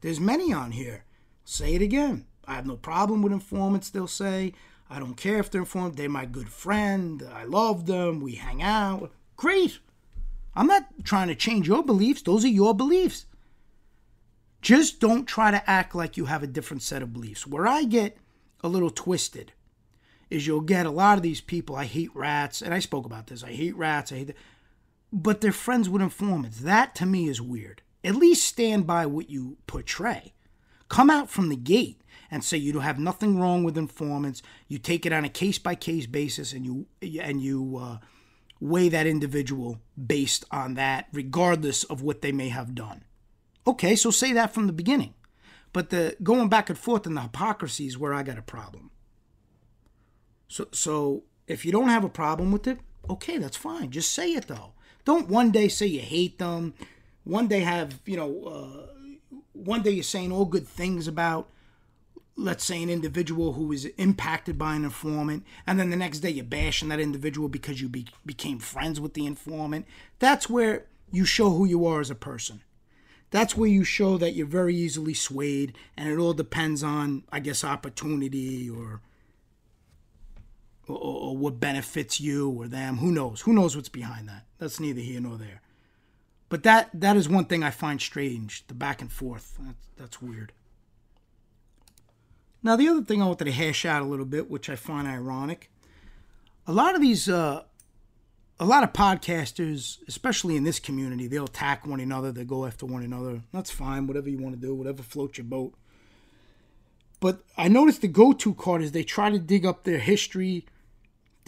There's 0.00 0.20
many 0.20 0.52
on 0.52 0.72
here. 0.72 1.04
Say 1.44 1.74
it 1.74 1.82
again. 1.82 2.26
I 2.46 2.54
have 2.54 2.66
no 2.66 2.76
problem 2.76 3.22
with 3.22 3.32
informants, 3.32 3.90
they'll 3.90 4.06
say. 4.06 4.52
I 4.90 4.98
don't 4.98 5.16
care 5.16 5.38
if 5.38 5.50
they're 5.50 5.62
informed. 5.62 5.96
They're 5.96 6.08
my 6.08 6.24
good 6.24 6.48
friend. 6.48 7.22
I 7.32 7.44
love 7.44 7.86
them. 7.86 8.20
We 8.20 8.36
hang 8.36 8.62
out. 8.62 9.12
Great. 9.36 9.78
I'm 10.54 10.66
not 10.66 10.86
trying 11.04 11.28
to 11.28 11.34
change 11.34 11.68
your 11.68 11.84
beliefs. 11.84 12.22
Those 12.22 12.44
are 12.44 12.48
your 12.48 12.74
beliefs. 12.74 13.26
Just 14.60 14.98
don't 14.98 15.26
try 15.26 15.50
to 15.50 15.70
act 15.70 15.94
like 15.94 16.16
you 16.16 16.24
have 16.24 16.42
a 16.42 16.48
different 16.48 16.82
set 16.82 17.02
of 17.02 17.12
beliefs. 17.12 17.46
Where 17.46 17.66
I 17.66 17.84
get 17.84 18.16
a 18.62 18.68
little 18.68 18.90
twisted 18.90 19.52
is 20.30 20.46
you'll 20.46 20.60
get 20.60 20.86
a 20.86 20.90
lot 20.90 21.16
of 21.16 21.22
these 21.22 21.40
people. 21.40 21.76
I 21.76 21.84
hate 21.84 22.14
rats, 22.14 22.62
and 22.62 22.74
I 22.74 22.78
spoke 22.78 23.06
about 23.06 23.26
this. 23.28 23.42
I 23.42 23.52
hate 23.52 23.76
rats. 23.76 24.12
I 24.12 24.16
hate, 24.16 24.34
but 25.12 25.40
they're 25.40 25.52
friends 25.52 25.88
with 25.88 26.02
informants. 26.02 26.60
That 26.60 26.94
to 26.96 27.06
me 27.06 27.28
is 27.28 27.40
weird. 27.40 27.82
At 28.04 28.16
least 28.16 28.46
stand 28.46 28.86
by 28.86 29.06
what 29.06 29.30
you 29.30 29.58
portray. 29.66 30.34
Come 30.88 31.10
out 31.10 31.28
from 31.28 31.48
the 31.48 31.56
gate 31.56 32.00
and 32.30 32.44
say 32.44 32.56
you 32.56 32.72
don't 32.72 32.82
have 32.82 32.98
nothing 32.98 33.38
wrong 33.38 33.64
with 33.64 33.76
informants. 33.76 34.42
You 34.68 34.78
take 34.78 35.04
it 35.04 35.12
on 35.12 35.24
a 35.24 35.30
case 35.30 35.58
by 35.58 35.74
case 35.74 36.06
basis, 36.06 36.52
and 36.52 36.64
you 36.64 36.86
and 37.20 37.40
you 37.40 37.78
uh, 37.78 37.98
weigh 38.60 38.88
that 38.88 39.06
individual 39.06 39.80
based 39.96 40.44
on 40.50 40.74
that, 40.74 41.08
regardless 41.12 41.84
of 41.84 42.02
what 42.02 42.22
they 42.22 42.32
may 42.32 42.48
have 42.48 42.74
done. 42.74 43.04
Okay, 43.66 43.96
so 43.96 44.10
say 44.10 44.32
that 44.32 44.54
from 44.54 44.66
the 44.66 44.72
beginning. 44.72 45.14
But 45.72 45.90
the 45.90 46.16
going 46.22 46.48
back 46.48 46.70
and 46.70 46.78
forth 46.78 47.06
and 47.06 47.16
the 47.16 47.22
hypocrisy 47.22 47.86
is 47.86 47.98
where 47.98 48.14
I 48.14 48.22
got 48.22 48.38
a 48.38 48.42
problem. 48.42 48.90
So, 50.48 50.66
so 50.72 51.24
if 51.46 51.64
you 51.64 51.72
don't 51.72 51.88
have 51.88 52.04
a 52.04 52.08
problem 52.08 52.52
with 52.52 52.66
it, 52.66 52.78
okay, 53.08 53.38
that's 53.38 53.56
fine. 53.56 53.90
Just 53.90 54.12
say 54.12 54.32
it 54.32 54.48
though. 54.48 54.72
Don't 55.04 55.28
one 55.28 55.50
day 55.50 55.68
say 55.68 55.86
you 55.86 56.00
hate 56.00 56.38
them. 56.38 56.74
One 57.24 57.46
day 57.46 57.60
have 57.60 58.00
you 58.04 58.16
know. 58.16 58.44
Uh, 58.44 58.88
one 59.52 59.82
day 59.82 59.90
you're 59.90 60.02
saying 60.02 60.32
all 60.32 60.44
good 60.44 60.66
things 60.66 61.08
about, 61.08 61.48
let's 62.36 62.64
say, 62.64 62.82
an 62.82 62.88
individual 62.88 63.54
who 63.54 63.72
is 63.72 63.86
impacted 63.96 64.56
by 64.56 64.74
an 64.76 64.84
informant, 64.84 65.44
and 65.66 65.78
then 65.78 65.90
the 65.90 65.96
next 65.96 66.20
day 66.20 66.30
you're 66.30 66.44
bashing 66.44 66.88
that 66.88 67.00
individual 67.00 67.48
because 67.48 67.80
you 67.80 67.88
be, 67.88 68.06
became 68.24 68.58
friends 68.58 69.00
with 69.00 69.14
the 69.14 69.26
informant. 69.26 69.86
That's 70.18 70.48
where 70.48 70.86
you 71.10 71.24
show 71.24 71.50
who 71.50 71.64
you 71.64 71.86
are 71.86 72.00
as 72.00 72.10
a 72.10 72.14
person. 72.14 72.62
That's 73.30 73.56
where 73.56 73.68
you 73.68 73.84
show 73.84 74.16
that 74.18 74.34
you're 74.34 74.46
very 74.46 74.74
easily 74.74 75.14
swayed, 75.14 75.76
and 75.96 76.08
it 76.08 76.18
all 76.18 76.32
depends 76.34 76.82
on, 76.82 77.24
I 77.30 77.40
guess, 77.40 77.64
opportunity 77.64 78.70
or 78.70 79.02
or, 80.88 80.96
or 80.96 81.36
what 81.36 81.60
benefits 81.60 82.20
you 82.20 82.50
or 82.50 82.66
them. 82.68 82.98
Who 82.98 83.12
knows? 83.12 83.42
Who 83.42 83.52
knows 83.52 83.76
what's 83.76 83.88
behind 83.88 84.28
that? 84.28 84.46
That's 84.58 84.80
neither 84.80 85.00
here 85.00 85.20
nor 85.20 85.36
there. 85.36 85.62
But 86.48 86.62
that 86.62 86.88
that 86.94 87.16
is 87.16 87.28
one 87.28 87.44
thing 87.44 87.62
I 87.62 87.70
find 87.70 88.00
strange. 88.00 88.66
The 88.66 88.74
back 88.74 89.00
and 89.00 89.12
forth. 89.12 89.58
That's, 89.60 89.86
that's 89.96 90.22
weird. 90.22 90.52
Now 92.62 92.76
the 92.76 92.88
other 92.88 93.02
thing 93.02 93.22
I 93.22 93.26
wanted 93.26 93.44
to 93.44 93.52
hash 93.52 93.84
out 93.84 94.02
a 94.02 94.06
little 94.06 94.26
bit, 94.26 94.50
which 94.50 94.68
I 94.68 94.76
find 94.76 95.06
ironic, 95.06 95.70
a 96.66 96.72
lot 96.72 96.94
of 96.94 97.00
these, 97.00 97.28
uh, 97.28 97.62
a 98.58 98.64
lot 98.64 98.82
of 98.82 98.92
podcasters, 98.92 99.98
especially 100.08 100.56
in 100.56 100.64
this 100.64 100.80
community, 100.80 101.28
they'll 101.28 101.44
attack 101.44 101.86
one 101.86 102.00
another. 102.00 102.32
They 102.32 102.44
go 102.44 102.66
after 102.66 102.86
one 102.86 103.02
another. 103.02 103.42
That's 103.52 103.70
fine. 103.70 104.06
Whatever 104.06 104.28
you 104.28 104.38
want 104.38 104.60
to 104.60 104.60
do, 104.60 104.74
whatever 104.74 105.02
floats 105.02 105.38
your 105.38 105.44
boat. 105.44 105.74
But 107.20 107.40
I 107.56 107.68
noticed 107.68 108.00
the 108.00 108.08
go-to 108.08 108.54
card 108.54 108.82
is 108.82 108.92
they 108.92 109.02
try 109.02 109.30
to 109.30 109.38
dig 109.38 109.66
up 109.66 109.84
their 109.84 109.98
history 109.98 110.66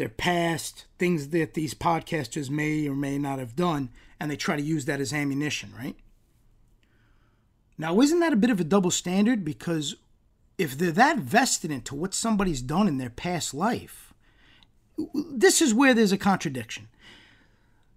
their 0.00 0.08
past, 0.08 0.86
things 0.98 1.28
that 1.28 1.52
these 1.52 1.74
podcasters 1.74 2.48
may 2.48 2.88
or 2.88 2.96
may 2.96 3.18
not 3.18 3.38
have 3.38 3.54
done, 3.54 3.90
and 4.18 4.30
they 4.30 4.36
try 4.36 4.56
to 4.56 4.62
use 4.62 4.86
that 4.86 4.98
as 4.98 5.12
ammunition, 5.12 5.74
right? 5.76 5.94
Now, 7.76 8.00
isn't 8.00 8.20
that 8.20 8.32
a 8.32 8.36
bit 8.36 8.48
of 8.48 8.58
a 8.58 8.64
double 8.64 8.90
standard? 8.90 9.44
Because 9.44 9.96
if 10.56 10.76
they're 10.76 10.90
that 10.92 11.18
vested 11.18 11.70
into 11.70 11.94
what 11.94 12.14
somebody's 12.14 12.62
done 12.62 12.88
in 12.88 12.96
their 12.96 13.10
past 13.10 13.52
life, 13.52 14.14
this 15.14 15.60
is 15.60 15.74
where 15.74 15.92
there's 15.92 16.12
a 16.12 16.18
contradiction. 16.18 16.88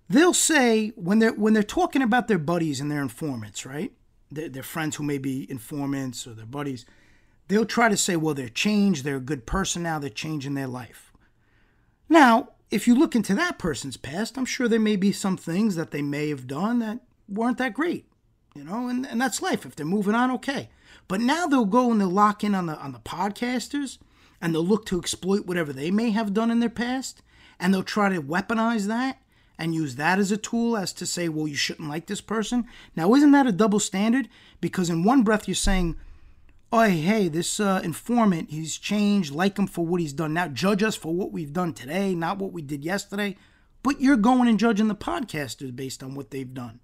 They'll 0.09 0.33
say 0.33 0.89
when 0.95 1.19
they're 1.19 1.31
when 1.31 1.53
they're 1.53 1.63
talking 1.63 2.01
about 2.01 2.27
their 2.27 2.37
buddies 2.37 2.81
and 2.81 2.91
their 2.91 3.01
informants, 3.01 3.65
right? 3.65 3.93
Their, 4.29 4.49
their 4.49 4.63
friends 4.63 4.97
who 4.97 5.03
may 5.03 5.19
be 5.19 5.49
informants 5.49 6.27
or 6.27 6.33
their 6.33 6.45
buddies, 6.45 6.85
they'll 7.47 7.65
try 7.65 7.87
to 7.87 7.95
say, 7.95 8.17
well, 8.17 8.33
they're 8.33 8.49
changed, 8.49 9.05
they're 9.05 9.15
a 9.15 9.21
good 9.21 9.45
person 9.45 9.83
now, 9.83 9.99
they're 9.99 10.09
changing 10.09 10.55
their 10.55 10.67
life. 10.67 11.12
Now, 12.13 12.49
if 12.69 12.87
you 12.87 12.93
look 12.93 13.15
into 13.15 13.33
that 13.33 13.57
person's 13.57 13.97
past, 13.97 14.37
I'm 14.37 14.45
sure 14.45 14.67
there 14.67 14.79
may 14.79 14.95
be 14.95 15.11
some 15.11 15.35
things 15.35 15.75
that 15.77 15.89
they 15.89 16.03
may 16.03 16.29
have 16.29 16.45
done 16.45 16.77
that 16.77 16.99
weren't 17.27 17.57
that 17.57 17.73
great, 17.73 18.05
you 18.53 18.63
know, 18.63 18.87
and, 18.87 19.07
and 19.07 19.19
that's 19.19 19.41
life. 19.41 19.65
If 19.65 19.75
they're 19.75 19.83
moving 19.83 20.13
on, 20.13 20.29
okay. 20.29 20.69
But 21.07 21.21
now 21.21 21.47
they'll 21.47 21.65
go 21.65 21.89
and 21.91 21.99
they'll 21.99 22.07
lock 22.07 22.43
in 22.43 22.53
on 22.53 22.67
the 22.67 22.77
on 22.77 22.91
the 22.91 22.99
podcasters 22.99 23.97
and 24.39 24.53
they'll 24.53 24.63
look 24.63 24.85
to 24.85 24.99
exploit 24.99 25.47
whatever 25.47 25.73
they 25.73 25.89
may 25.89 26.11
have 26.11 26.35
done 26.35 26.51
in 26.51 26.59
their 26.59 26.69
past, 26.69 27.23
and 27.59 27.73
they'll 27.73 27.81
try 27.81 28.09
to 28.09 28.21
weaponize 28.21 28.85
that 28.85 29.19
and 29.57 29.73
use 29.73 29.95
that 29.95 30.19
as 30.19 30.31
a 30.31 30.37
tool 30.37 30.77
as 30.77 30.93
to 30.93 31.07
say, 31.07 31.27
well, 31.27 31.47
you 31.47 31.55
shouldn't 31.55 31.89
like 31.89 32.05
this 32.05 32.21
person. 32.21 32.65
Now, 32.95 33.11
isn't 33.15 33.31
that 33.31 33.47
a 33.47 33.51
double 33.51 33.79
standard? 33.79 34.29
Because 34.61 34.91
in 34.91 35.03
one 35.03 35.23
breath 35.23 35.47
you're 35.47 35.55
saying, 35.55 35.95
oh, 36.73 36.81
hey, 36.81 37.27
this 37.27 37.59
uh, 37.59 37.79
informant, 37.83 38.49
he's 38.49 38.77
changed, 38.77 39.31
like 39.31 39.59
him 39.59 39.67
for 39.67 39.85
what 39.85 40.01
he's 40.01 40.11
done 40.11 40.33
now. 40.33 40.47
Judge 40.47 40.81
us 40.81 40.95
for 40.95 41.13
what 41.13 41.31
we've 41.31 41.53
done 41.53 41.71
today, 41.71 42.15
not 42.15 42.39
what 42.39 42.51
we 42.51 42.63
did 42.63 42.83
yesterday. 42.83 43.37
But 43.83 44.01
you're 44.01 44.17
going 44.17 44.47
and 44.47 44.59
judging 44.59 44.87
the 44.87 44.95
podcasters 44.95 45.75
based 45.75 46.01
on 46.01 46.15
what 46.15 46.31
they've 46.31 46.51
done. 46.51 46.79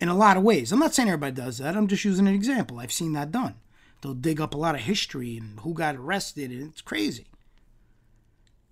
In 0.00 0.08
a 0.08 0.16
lot 0.16 0.36
of 0.36 0.42
ways. 0.42 0.72
I'm 0.72 0.80
not 0.80 0.94
saying 0.94 1.08
everybody 1.08 1.32
does 1.32 1.58
that. 1.58 1.76
I'm 1.76 1.86
just 1.86 2.04
using 2.04 2.26
an 2.26 2.34
example. 2.34 2.80
I've 2.80 2.92
seen 2.92 3.12
that 3.12 3.30
done. 3.30 3.54
They'll 4.02 4.14
dig 4.14 4.40
up 4.40 4.52
a 4.52 4.58
lot 4.58 4.74
of 4.74 4.80
history 4.80 5.36
and 5.36 5.60
who 5.60 5.72
got 5.72 5.94
arrested, 5.94 6.50
and 6.50 6.70
it's 6.70 6.82
crazy. 6.82 7.28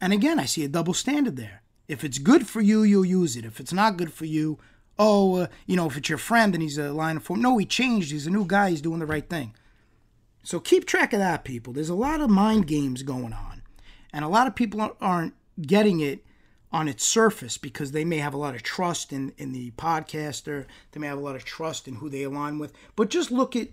And 0.01 0.13
again, 0.13 0.41
I 0.41 0.45
see 0.45 0.65
a 0.65 0.69
double 0.69 0.93
standard 0.93 1.37
there. 1.37 1.63
If 1.87 2.03
it's 2.03 2.19
good 2.19 2.49
for 2.49 2.61
you, 2.61 2.83
you'll 2.83 3.05
use 3.05 3.37
it. 3.37 3.45
If 3.45 3.61
it's 3.61 3.73
not 3.73 3.97
good 3.97 4.13
for 4.13 4.25
you, 4.25 4.59
oh, 4.99 5.37
uh, 5.37 5.47
you 5.67 5.77
know, 5.77 5.87
if 5.87 5.97
it's 5.97 6.09
your 6.09 6.19
friend 6.19 6.53
and 6.53 6.63
he's 6.63 6.79
a 6.79 6.93
line 6.93 7.17
of 7.17 7.23
form, 7.23 7.41
no, 7.41 7.59
he 7.59 7.65
changed. 7.65 8.11
He's 8.11 8.27
a 8.27 8.31
new 8.31 8.45
guy. 8.45 8.71
He's 8.71 8.83
doing 8.83 8.99
the 8.99 9.07
right 9.07 9.29
thing. 9.29 9.55
So 10.45 10.61
keep 10.61 10.85
track 10.85 11.15
of 11.15 11.19
that, 11.19 11.43
people. 11.43 11.73
There's 11.73 11.89
a 11.89 11.95
lot 11.95 12.21
of 12.21 12.29
mind 12.29 12.67
games 12.67 13.03
going 13.03 13.33
on, 13.33 13.63
and 14.13 14.25
a 14.25 14.29
lot 14.29 14.47
of 14.47 14.55
people 14.55 14.95
aren't 15.01 15.35
getting 15.61 16.01
it 16.01 16.25
on 16.71 16.87
its 16.87 17.05
surface 17.05 17.57
because 17.57 17.93
they 17.93 18.05
may 18.05 18.19
have 18.19 18.35
a 18.35 18.39
lot 18.39 18.55
of 18.55 18.63
trust 18.63 19.13
in, 19.13 19.33
in 19.39 19.53
the 19.53 19.71
podcaster. 19.73 20.67
They 20.93 21.01
may 21.01 21.07
have 21.07 21.19
a 21.19 21.23
lot 21.23 21.37
of 21.37 21.45
trust 21.45 21.89
in 21.89 21.97
who 21.97 22.11
they 22.11 22.25
align 22.25 22.59
with. 22.59 22.73
But 22.95 23.09
just 23.09 23.31
look 23.31 23.57
at 23.57 23.69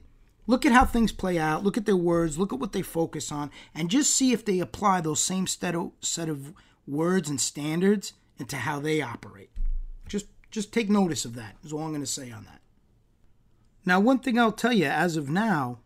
look 0.48 0.66
at 0.66 0.72
how 0.72 0.86
things 0.86 1.12
play 1.12 1.38
out. 1.38 1.64
Look 1.64 1.78
at 1.78 1.86
their 1.86 1.98
words. 1.98 2.38
Look 2.38 2.54
at 2.54 2.60
what 2.60 2.72
they 2.72 2.82
focus 2.82 3.34
on, 3.34 3.52
and 3.76 3.90
just 3.90 4.16
see 4.16 4.32
if 4.32 4.46
they 4.46 4.60
apply 4.60 5.02
those 5.02 5.22
same 5.22 5.48
set 5.48 5.76
of, 5.76 5.92
set 6.00 6.30
of 6.30 6.54
words 6.88 7.30
and 7.30 7.42
standards 7.42 8.14
into 8.38 8.56
how 8.56 8.80
they 8.80 9.02
operate. 9.02 9.50
Just 10.08 10.28
just 10.52 10.72
take 10.72 10.90
notice 10.90 11.26
of 11.26 11.36
that. 11.36 11.58
Is 11.66 11.74
all 11.74 11.84
I'm 11.84 11.90
going 11.90 12.00
to 12.00 12.08
say 12.08 12.32
on 12.32 12.46
that. 12.46 12.62
Now, 13.86 14.00
one 14.00 14.20
thing 14.20 14.40
I'll 14.40 14.54
tell 14.54 14.74
you 14.74 14.86
as 14.86 15.18
of 15.18 15.28
now 15.30 15.80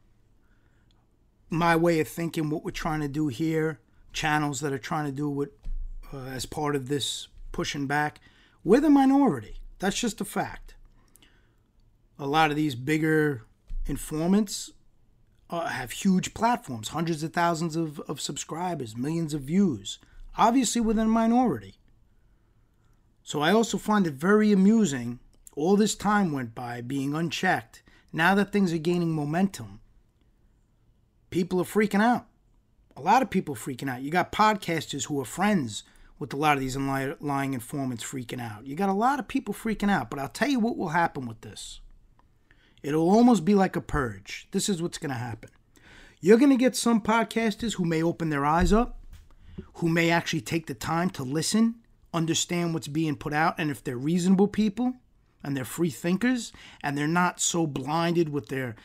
my 1.49 1.75
way 1.75 1.99
of 1.99 2.07
thinking, 2.07 2.49
what 2.49 2.63
we're 2.63 2.71
trying 2.71 3.01
to 3.01 3.07
do 3.07 3.27
here, 3.27 3.79
channels 4.13 4.61
that 4.61 4.73
are 4.73 4.79
trying 4.79 5.05
to 5.05 5.11
do 5.11 5.41
it 5.41 5.51
uh, 6.13 6.25
as 6.25 6.45
part 6.45 6.75
of 6.75 6.87
this 6.87 7.27
pushing 7.51 7.87
back, 7.87 8.19
we're 8.63 8.81
the 8.81 8.89
minority. 8.89 9.61
That's 9.79 9.99
just 9.99 10.21
a 10.21 10.25
fact. 10.25 10.75
A 12.17 12.25
lot 12.25 12.49
of 12.49 12.55
these 12.55 12.75
bigger 12.75 13.43
informants 13.85 14.71
uh, 15.49 15.67
have 15.67 15.91
huge 15.91 16.33
platforms, 16.33 16.89
hundreds 16.89 17.23
of 17.23 17.33
thousands 17.33 17.75
of, 17.75 17.99
of 18.01 18.19
subscribers, 18.19 18.95
millions 18.95 19.33
of 19.33 19.41
views. 19.41 19.99
Obviously, 20.37 20.81
within 20.81 21.07
a 21.07 21.09
minority. 21.09 21.75
So 23.23 23.41
I 23.41 23.51
also 23.51 23.77
find 23.77 24.05
it 24.07 24.13
very 24.13 24.51
amusing. 24.51 25.19
All 25.55 25.75
this 25.75 25.95
time 25.95 26.31
went 26.31 26.53
by 26.53 26.81
being 26.81 27.13
unchecked. 27.13 27.83
Now 28.11 28.35
that 28.35 28.51
things 28.51 28.73
are 28.73 28.77
gaining 28.77 29.11
momentum, 29.11 29.81
people 31.35 31.59
are 31.59 31.65
freaking 31.65 32.01
out. 32.01 32.27
A 32.95 33.01
lot 33.01 33.21
of 33.21 33.29
people 33.29 33.55
freaking 33.55 33.89
out. 33.89 34.01
You 34.01 34.09
got 34.09 34.31
podcasters 34.31 35.07
who 35.07 35.19
are 35.19 35.25
friends 35.25 35.83
with 36.17 36.31
a 36.31 36.37
lot 36.37 36.55
of 36.55 36.61
these 36.61 36.77
lying 36.77 37.53
informants 37.53 38.05
freaking 38.05 38.39
out. 38.39 38.65
You 38.65 38.73
got 38.73 38.87
a 38.87 38.93
lot 38.93 39.19
of 39.19 39.27
people 39.27 39.53
freaking 39.53 39.91
out. 39.91 40.09
But 40.09 40.19
I'll 40.19 40.29
tell 40.29 40.47
you 40.47 40.61
what 40.61 40.77
will 40.77 40.89
happen 40.89 41.27
with 41.27 41.41
this. 41.41 41.81
It'll 42.81 43.09
almost 43.09 43.43
be 43.43 43.53
like 43.53 43.75
a 43.75 43.81
purge. 43.81 44.47
This 44.51 44.69
is 44.69 44.81
what's 44.81 44.97
going 44.97 45.11
to 45.11 45.17
happen. 45.17 45.49
You're 46.21 46.37
going 46.37 46.51
to 46.51 46.55
get 46.55 46.73
some 46.73 47.01
podcasters 47.01 47.73
who 47.73 47.83
may 47.83 48.01
open 48.01 48.29
their 48.29 48.45
eyes 48.45 48.71
up, 48.71 49.01
who 49.73 49.89
may 49.89 50.11
actually 50.11 50.39
take 50.39 50.67
the 50.67 50.73
time 50.73 51.09
to 51.09 51.23
listen, 51.23 51.75
understand 52.13 52.73
what's 52.73 52.87
being 52.87 53.17
put 53.17 53.33
out, 53.33 53.55
and 53.57 53.69
if 53.69 53.83
they're 53.83 53.97
reasonable 53.97 54.47
people, 54.47 54.93
and 55.45 55.55
they're 55.55 55.63
free 55.63 55.91
thinkers 55.91 56.51
and 56.81 56.97
they're 56.97 57.07
not 57.07 57.39
so 57.39 57.67
blinded 57.67 58.29
with 58.29 58.47
their 58.47 58.75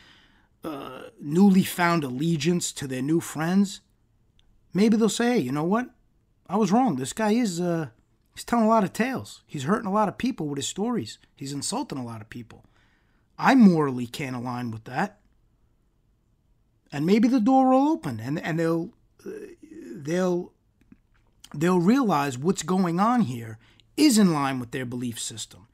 uh, 0.64 1.02
newly 1.20 1.64
found 1.64 2.04
allegiance 2.04 2.72
to 2.72 2.86
their 2.86 3.02
new 3.02 3.20
friends, 3.20 3.80
maybe 4.74 4.96
they'll 4.96 5.08
say, 5.08 5.32
hey, 5.32 5.38
you 5.38 5.52
know 5.52 5.64
what? 5.64 5.90
I 6.48 6.56
was 6.56 6.72
wrong. 6.72 6.96
This 6.96 7.12
guy 7.12 7.32
is 7.32 7.60
uh, 7.60 7.88
he's 8.34 8.44
telling 8.44 8.66
a 8.66 8.68
lot 8.68 8.84
of 8.84 8.92
tales. 8.92 9.42
He's 9.46 9.64
hurting 9.64 9.86
a 9.86 9.92
lot 9.92 10.08
of 10.08 10.18
people 10.18 10.48
with 10.48 10.58
his 10.58 10.68
stories. 10.68 11.18
He's 11.36 11.52
insulting 11.52 11.98
a 11.98 12.04
lot 12.04 12.20
of 12.20 12.28
people. 12.28 12.64
I 13.38 13.54
morally 13.54 14.06
can't 14.06 14.36
align 14.36 14.70
with 14.70 14.84
that. 14.84 15.20
And 16.92 17.06
maybe 17.06 17.28
the 17.28 17.40
door 17.40 17.70
will 17.70 17.88
open 17.88 18.20
and, 18.20 18.38
and 18.40 18.58
they'll 18.58 18.90
uh, 19.24 19.30
they'll 19.92 20.52
they'll 21.54 21.80
realize 21.80 22.36
what's 22.36 22.62
going 22.62 22.98
on 22.98 23.22
here 23.22 23.58
is 23.96 24.18
in 24.18 24.32
line 24.32 24.58
with 24.58 24.72
their 24.72 24.84
belief 24.84 25.18
system. 25.18 25.68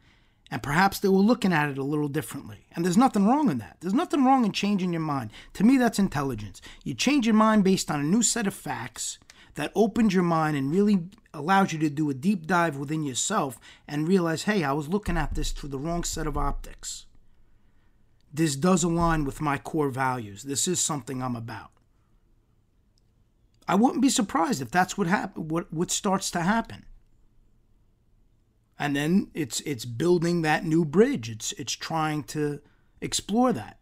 And 0.51 0.63
perhaps 0.63 1.01
they 1.01 1.09
were 1.09 1.19
looking 1.19 1.53
at 1.53 1.71
it 1.71 1.79
a 1.79 1.83
little 1.83 2.09
differently. 2.09 2.67
And 2.75 2.85
there's 2.85 2.97
nothing 2.97 3.27
wrong 3.27 3.51
in 3.51 3.59
that. 3.59 3.79
There's 3.81 3.95
nothing 3.95 4.25
wrong 4.25 4.45
in 4.45 4.53
changing 4.53 4.93
your 4.93 5.01
mind. 5.01 5.33
To 5.55 5.65
me, 5.65 5.77
that's 5.77 5.99
intelligence. 5.99 6.61
You 6.85 6.95
change 6.95 7.27
your 7.27 7.35
mind 7.35 7.65
based 7.65 7.91
on 7.91 7.99
a 7.99 8.05
new 8.05 8.23
set 8.23 8.47
of 8.47 8.55
facts 8.55 9.19
that 9.57 9.73
opens 9.75 10.15
your 10.15 10.23
mind 10.23 10.57
and 10.57 10.71
really 10.71 11.09
allows 11.35 11.73
you 11.73 11.79
to 11.81 11.91
do 11.91 12.11
a 12.11 12.15
deep 12.15 12.47
dive 12.47 12.77
within 12.77 13.03
yourself 13.03 13.59
and 13.89 14.07
realize, 14.07 14.45
hey, 14.45 14.63
I 14.63 14.73
was 14.73 14.89
looking 14.89 15.17
at 15.17 15.35
this 15.35 15.51
through 15.51 15.71
the 15.71 15.79
wrong 15.79 16.05
set 16.05 16.27
of 16.27 16.37
optics. 16.37 17.07
This 18.33 18.55
does 18.55 18.85
align 18.85 19.25
with 19.25 19.41
my 19.41 19.59
core 19.59 19.89
values. 19.89 20.45
This 20.45 20.69
is 20.69 20.79
something 20.79 21.23
I'm 21.23 21.37
about. 21.37 21.71
I 23.67 23.75
wouldn't 23.75 24.03
be 24.03 24.11
surprised 24.11 24.63
if 24.63 24.71
that's 24.71 24.97
what 24.97 25.07
happen, 25.07 25.49
what 25.49 25.73
what 25.73 25.91
starts 25.91 26.31
to 26.33 26.43
happen. 26.43 26.85
And 28.79 28.95
then 28.95 29.31
it's 29.35 29.61
it's 29.61 29.85
building 29.85 30.43
that 30.43 30.65
new 30.65 30.85
bridge. 30.85 31.31
It's 31.31 31.53
it's 31.53 31.73
trying 31.73 32.25
to 32.25 32.61
explore 33.01 33.53
that. 33.53 33.79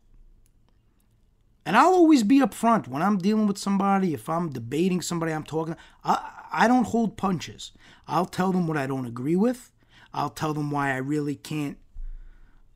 And 1.66 1.76
I'll 1.76 1.94
always 1.94 2.22
be 2.22 2.40
upfront 2.40 2.88
when 2.88 3.02
I'm 3.02 3.18
dealing 3.18 3.46
with 3.46 3.58
somebody, 3.58 4.12
if 4.12 4.28
I'm 4.28 4.50
debating 4.50 5.00
somebody 5.00 5.32
I'm 5.32 5.44
talking, 5.44 5.76
I 6.04 6.30
I 6.52 6.68
don't 6.68 6.86
hold 6.86 7.16
punches. 7.16 7.72
I'll 8.06 8.26
tell 8.26 8.52
them 8.52 8.66
what 8.66 8.76
I 8.76 8.86
don't 8.86 9.06
agree 9.06 9.36
with. 9.36 9.72
I'll 10.12 10.30
tell 10.30 10.54
them 10.54 10.70
why 10.70 10.92
I 10.92 10.98
really 10.98 11.34
can't 11.34 11.78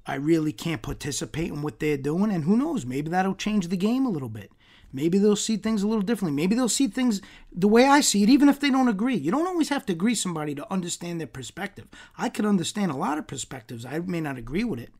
I 0.06 0.14
really 0.14 0.52
can't 0.52 0.82
participate 0.82 1.52
in 1.52 1.62
what 1.62 1.80
they're 1.80 1.98
doing 1.98 2.32
and 2.32 2.44
who 2.44 2.56
knows, 2.56 2.86
maybe 2.86 3.10
that'll 3.10 3.34
change 3.34 3.68
the 3.68 3.76
game 3.76 4.06
a 4.06 4.10
little 4.10 4.30
bit. 4.30 4.50
Maybe 4.92 5.18
they'll 5.18 5.36
see 5.36 5.56
things 5.56 5.82
a 5.82 5.86
little 5.86 6.02
differently. 6.02 6.34
Maybe 6.34 6.54
they'll 6.54 6.68
see 6.68 6.88
things 6.88 7.20
the 7.52 7.68
way 7.68 7.84
I 7.84 8.00
see 8.00 8.22
it, 8.22 8.30
even 8.30 8.48
if 8.48 8.58
they 8.58 8.70
don't 8.70 8.88
agree. 8.88 9.16
You 9.16 9.30
don't 9.30 9.46
always 9.46 9.68
have 9.68 9.84
to 9.86 9.92
agree 9.92 10.14
somebody 10.14 10.54
to 10.54 10.72
understand 10.72 11.20
their 11.20 11.26
perspective. 11.26 11.88
I 12.16 12.30
could 12.30 12.46
understand 12.46 12.90
a 12.90 12.96
lot 12.96 13.18
of 13.18 13.26
perspectives. 13.26 13.84
I 13.84 13.98
may 13.98 14.20
not 14.20 14.38
agree 14.38 14.64
with 14.64 14.80
it. 14.80 14.92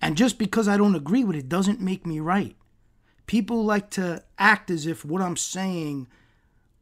And 0.00 0.16
just 0.16 0.38
because 0.38 0.68
I 0.68 0.76
don't 0.76 0.94
agree 0.94 1.24
with 1.24 1.36
it 1.36 1.48
doesn't 1.48 1.80
make 1.80 2.06
me 2.06 2.20
right. 2.20 2.56
People 3.26 3.64
like 3.64 3.90
to 3.90 4.24
act 4.38 4.70
as 4.70 4.86
if 4.86 5.04
what 5.04 5.22
I'm 5.22 5.36
saying, 5.36 6.08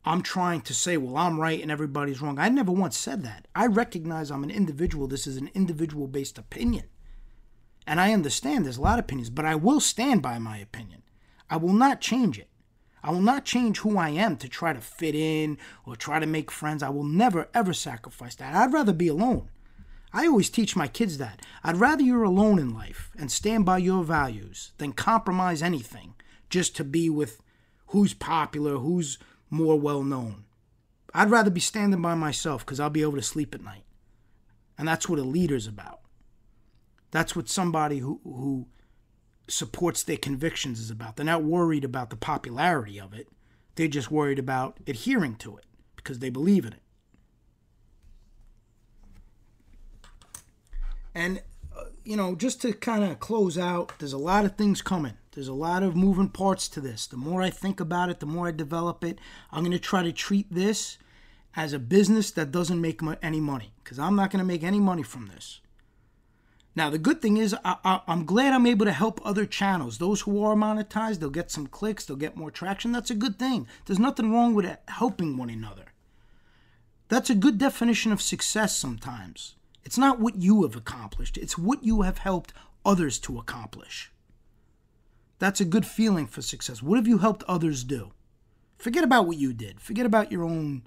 I'm 0.04 0.22
trying 0.22 0.62
to 0.62 0.74
say, 0.74 0.96
well, 0.96 1.16
I'm 1.16 1.40
right 1.40 1.60
and 1.60 1.70
everybody's 1.70 2.20
wrong. 2.20 2.38
I 2.38 2.48
never 2.48 2.72
once 2.72 2.96
said 2.96 3.22
that. 3.24 3.46
I 3.54 3.66
recognize 3.66 4.30
I'm 4.30 4.44
an 4.44 4.50
individual. 4.50 5.06
This 5.06 5.26
is 5.26 5.36
an 5.36 5.50
individual 5.54 6.08
based 6.08 6.38
opinion. 6.38 6.86
And 7.86 8.00
I 8.00 8.12
understand 8.12 8.64
there's 8.64 8.78
a 8.78 8.82
lot 8.82 8.98
of 8.98 9.04
opinions, 9.04 9.30
but 9.30 9.44
I 9.44 9.54
will 9.54 9.80
stand 9.80 10.22
by 10.22 10.38
my 10.38 10.58
opinion. 10.58 11.02
I 11.50 11.56
will 11.56 11.72
not 11.72 12.00
change 12.00 12.38
it. 12.38 12.48
I 13.02 13.10
will 13.10 13.20
not 13.20 13.44
change 13.44 13.78
who 13.78 13.98
I 13.98 14.10
am 14.10 14.36
to 14.36 14.48
try 14.48 14.72
to 14.72 14.80
fit 14.80 15.14
in 15.14 15.58
or 15.84 15.96
try 15.96 16.20
to 16.20 16.26
make 16.26 16.50
friends. 16.50 16.82
I 16.82 16.90
will 16.90 17.04
never, 17.04 17.48
ever 17.52 17.72
sacrifice 17.72 18.34
that. 18.36 18.54
I'd 18.54 18.72
rather 18.72 18.92
be 18.92 19.08
alone. 19.08 19.48
I 20.12 20.26
always 20.26 20.50
teach 20.50 20.76
my 20.76 20.88
kids 20.88 21.18
that. 21.18 21.40
I'd 21.62 21.76
rather 21.76 22.02
you're 22.02 22.24
alone 22.24 22.58
in 22.58 22.74
life 22.74 23.10
and 23.18 23.30
stand 23.30 23.64
by 23.64 23.78
your 23.78 24.04
values 24.04 24.72
than 24.78 24.92
compromise 24.92 25.62
anything 25.62 26.14
just 26.50 26.76
to 26.76 26.84
be 26.84 27.08
with 27.08 27.40
who's 27.86 28.12
popular, 28.12 28.76
who's 28.76 29.18
more 29.48 29.78
well 29.78 30.02
known. 30.02 30.44
I'd 31.14 31.30
rather 31.30 31.50
be 31.50 31.60
standing 31.60 32.02
by 32.02 32.14
myself 32.14 32.64
because 32.64 32.80
I'll 32.80 32.90
be 32.90 33.02
able 33.02 33.16
to 33.16 33.22
sleep 33.22 33.54
at 33.54 33.62
night. 33.62 33.84
And 34.76 34.86
that's 34.86 35.08
what 35.08 35.18
a 35.18 35.24
leader's 35.24 35.66
about. 35.66 36.00
That's 37.10 37.34
what 37.34 37.48
somebody 37.48 37.98
who, 37.98 38.20
who 38.24 38.66
supports 39.50 40.02
their 40.02 40.16
convictions 40.16 40.80
is 40.80 40.90
about. 40.90 41.16
They're 41.16 41.24
not 41.26 41.44
worried 41.44 41.84
about 41.84 42.10
the 42.10 42.16
popularity 42.16 43.00
of 43.00 43.12
it. 43.12 43.28
They're 43.74 43.88
just 43.88 44.10
worried 44.10 44.38
about 44.38 44.78
adhering 44.86 45.36
to 45.36 45.56
it 45.56 45.64
because 45.96 46.18
they 46.18 46.30
believe 46.30 46.64
in 46.64 46.72
it. 46.72 46.82
And, 51.14 51.42
uh, 51.76 51.84
you 52.04 52.16
know, 52.16 52.34
just 52.34 52.62
to 52.62 52.72
kind 52.72 53.04
of 53.04 53.18
close 53.20 53.58
out, 53.58 53.92
there's 53.98 54.12
a 54.12 54.18
lot 54.18 54.44
of 54.44 54.56
things 54.56 54.82
coming. 54.82 55.14
There's 55.32 55.48
a 55.48 55.52
lot 55.52 55.82
of 55.82 55.96
moving 55.96 56.28
parts 56.28 56.68
to 56.68 56.80
this. 56.80 57.06
The 57.06 57.16
more 57.16 57.42
I 57.42 57.50
think 57.50 57.80
about 57.80 58.10
it, 58.10 58.20
the 58.20 58.26
more 58.26 58.48
I 58.48 58.52
develop 58.52 59.04
it. 59.04 59.18
I'm 59.50 59.62
going 59.62 59.72
to 59.72 59.78
try 59.78 60.02
to 60.02 60.12
treat 60.12 60.52
this 60.52 60.98
as 61.56 61.72
a 61.72 61.78
business 61.78 62.30
that 62.32 62.52
doesn't 62.52 62.80
make 62.80 63.00
any 63.22 63.40
money 63.40 63.72
because 63.82 63.98
I'm 63.98 64.16
not 64.16 64.30
going 64.30 64.38
to 64.38 64.46
make 64.46 64.62
any 64.62 64.80
money 64.80 65.02
from 65.02 65.28
this. 65.28 65.60
Now, 66.76 66.88
the 66.88 66.98
good 66.98 67.20
thing 67.20 67.36
is, 67.36 67.54
I, 67.64 68.00
am 68.06 68.24
glad 68.24 68.52
I'm 68.52 68.66
able 68.66 68.86
to 68.86 68.92
help 68.92 69.20
other 69.24 69.44
channels. 69.44 69.98
Those 69.98 70.20
who 70.20 70.42
are 70.44 70.54
monetized, 70.54 71.18
they'll 71.18 71.30
get 71.30 71.50
some 71.50 71.66
clicks, 71.66 72.04
they'll 72.04 72.16
get 72.16 72.36
more 72.36 72.50
traction. 72.50 72.92
That's 72.92 73.10
a 73.10 73.16
good 73.16 73.38
thing. 73.38 73.66
There's 73.86 73.98
nothing 73.98 74.32
wrong 74.32 74.54
with 74.54 74.76
helping 74.88 75.36
one 75.36 75.50
another. 75.50 75.86
That's 77.08 77.28
a 77.28 77.34
good 77.34 77.58
definition 77.58 78.12
of 78.12 78.22
success 78.22 78.76
sometimes. 78.76 79.56
It's 79.82 79.98
not 79.98 80.20
what 80.20 80.36
you 80.36 80.62
have 80.62 80.76
accomplished, 80.76 81.36
it's 81.36 81.58
what 81.58 81.82
you 81.82 82.02
have 82.02 82.18
helped 82.18 82.52
others 82.84 83.18
to 83.20 83.38
accomplish. 83.38 84.12
That's 85.40 85.60
a 85.60 85.64
good 85.64 85.86
feeling 85.86 86.26
for 86.26 86.42
success. 86.42 86.82
What 86.82 86.96
have 86.96 87.08
you 87.08 87.18
helped 87.18 87.42
others 87.48 87.82
do? 87.82 88.12
Forget 88.78 89.04
about 89.04 89.26
what 89.26 89.38
you 89.38 89.52
did, 89.52 89.80
forget 89.80 90.06
about 90.06 90.30
your 90.30 90.44
own 90.44 90.82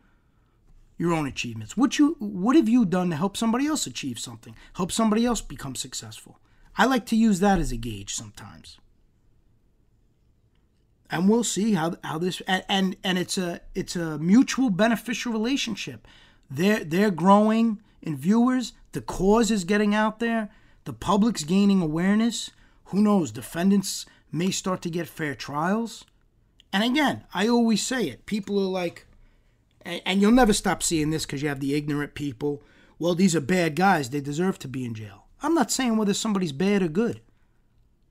your 1.04 1.14
own 1.14 1.28
achievements. 1.28 1.76
What 1.76 2.00
you 2.00 2.16
what 2.20 2.56
have 2.56 2.70
you 2.70 2.86
done 2.86 3.10
to 3.10 3.18
help 3.18 3.36
somebody 3.36 3.68
else 3.68 3.86
achieve 3.86 4.18
something? 4.18 4.56
Help 4.76 4.90
somebody 4.90 5.26
else 5.26 5.42
become 5.42 5.76
successful. 5.76 6.40
I 6.78 6.86
like 6.86 7.06
to 7.08 7.18
use 7.18 7.42
that 7.42 7.60
as 7.60 7.74
a 7.74 7.78
gauge 7.78 8.14
sometimes. 8.14 8.80
And 11.12 11.28
we'll 11.28 11.44
see 11.44 11.74
how 11.74 11.98
how 12.06 12.20
this 12.20 12.42
and 12.48 12.64
and, 12.70 12.96
and 13.04 13.18
it's 13.18 13.38
a 13.38 13.60
it's 13.76 13.98
a 13.98 14.18
mutual 14.18 14.70
beneficial 14.70 15.34
relationship. 15.34 16.08
They're 16.50 16.86
they're 16.86 17.12
growing 17.12 17.82
in 18.02 18.16
viewers, 18.16 18.72
the 18.94 19.02
cause 19.02 19.52
is 19.52 19.66
getting 19.66 19.94
out 19.94 20.20
there, 20.20 20.50
the 20.86 20.94
public's 20.94 21.44
gaining 21.44 21.82
awareness. 21.82 22.52
Who 22.86 23.02
knows, 23.02 23.32
defendants 23.32 24.06
may 24.32 24.52
start 24.52 24.82
to 24.84 24.90
get 24.90 25.08
fair 25.10 25.36
trials. 25.36 26.06
And 26.72 26.82
again, 26.82 27.26
I 27.34 27.48
always 27.50 27.86
say 27.86 28.06
it. 28.06 28.26
People 28.26 28.58
are 28.60 28.72
like, 28.82 29.06
and, 29.86 30.02
and 30.06 30.22
you'll 30.22 30.32
never 30.32 30.54
stop 30.54 30.84
seeing 30.84 31.10
this 31.10 31.26
because 31.26 31.42
you 31.42 31.50
have 31.50 31.60
the 31.60 31.76
ignorant 31.76 32.16
people. 32.16 32.64
Well, 33.00 33.16
these 33.16 33.36
are 33.36 33.42
bad 33.42 33.76
guys. 33.76 34.10
They 34.10 34.22
deserve 34.22 34.60
to 34.60 34.68
be 34.68 34.86
in 34.86 34.94
jail. 34.94 35.26
I'm 35.42 35.54
not 35.54 35.72
saying 35.72 35.98
whether 35.98 36.14
somebody's 36.14 36.54
bad 36.54 36.82
or 36.82 36.88
good. 36.88 37.22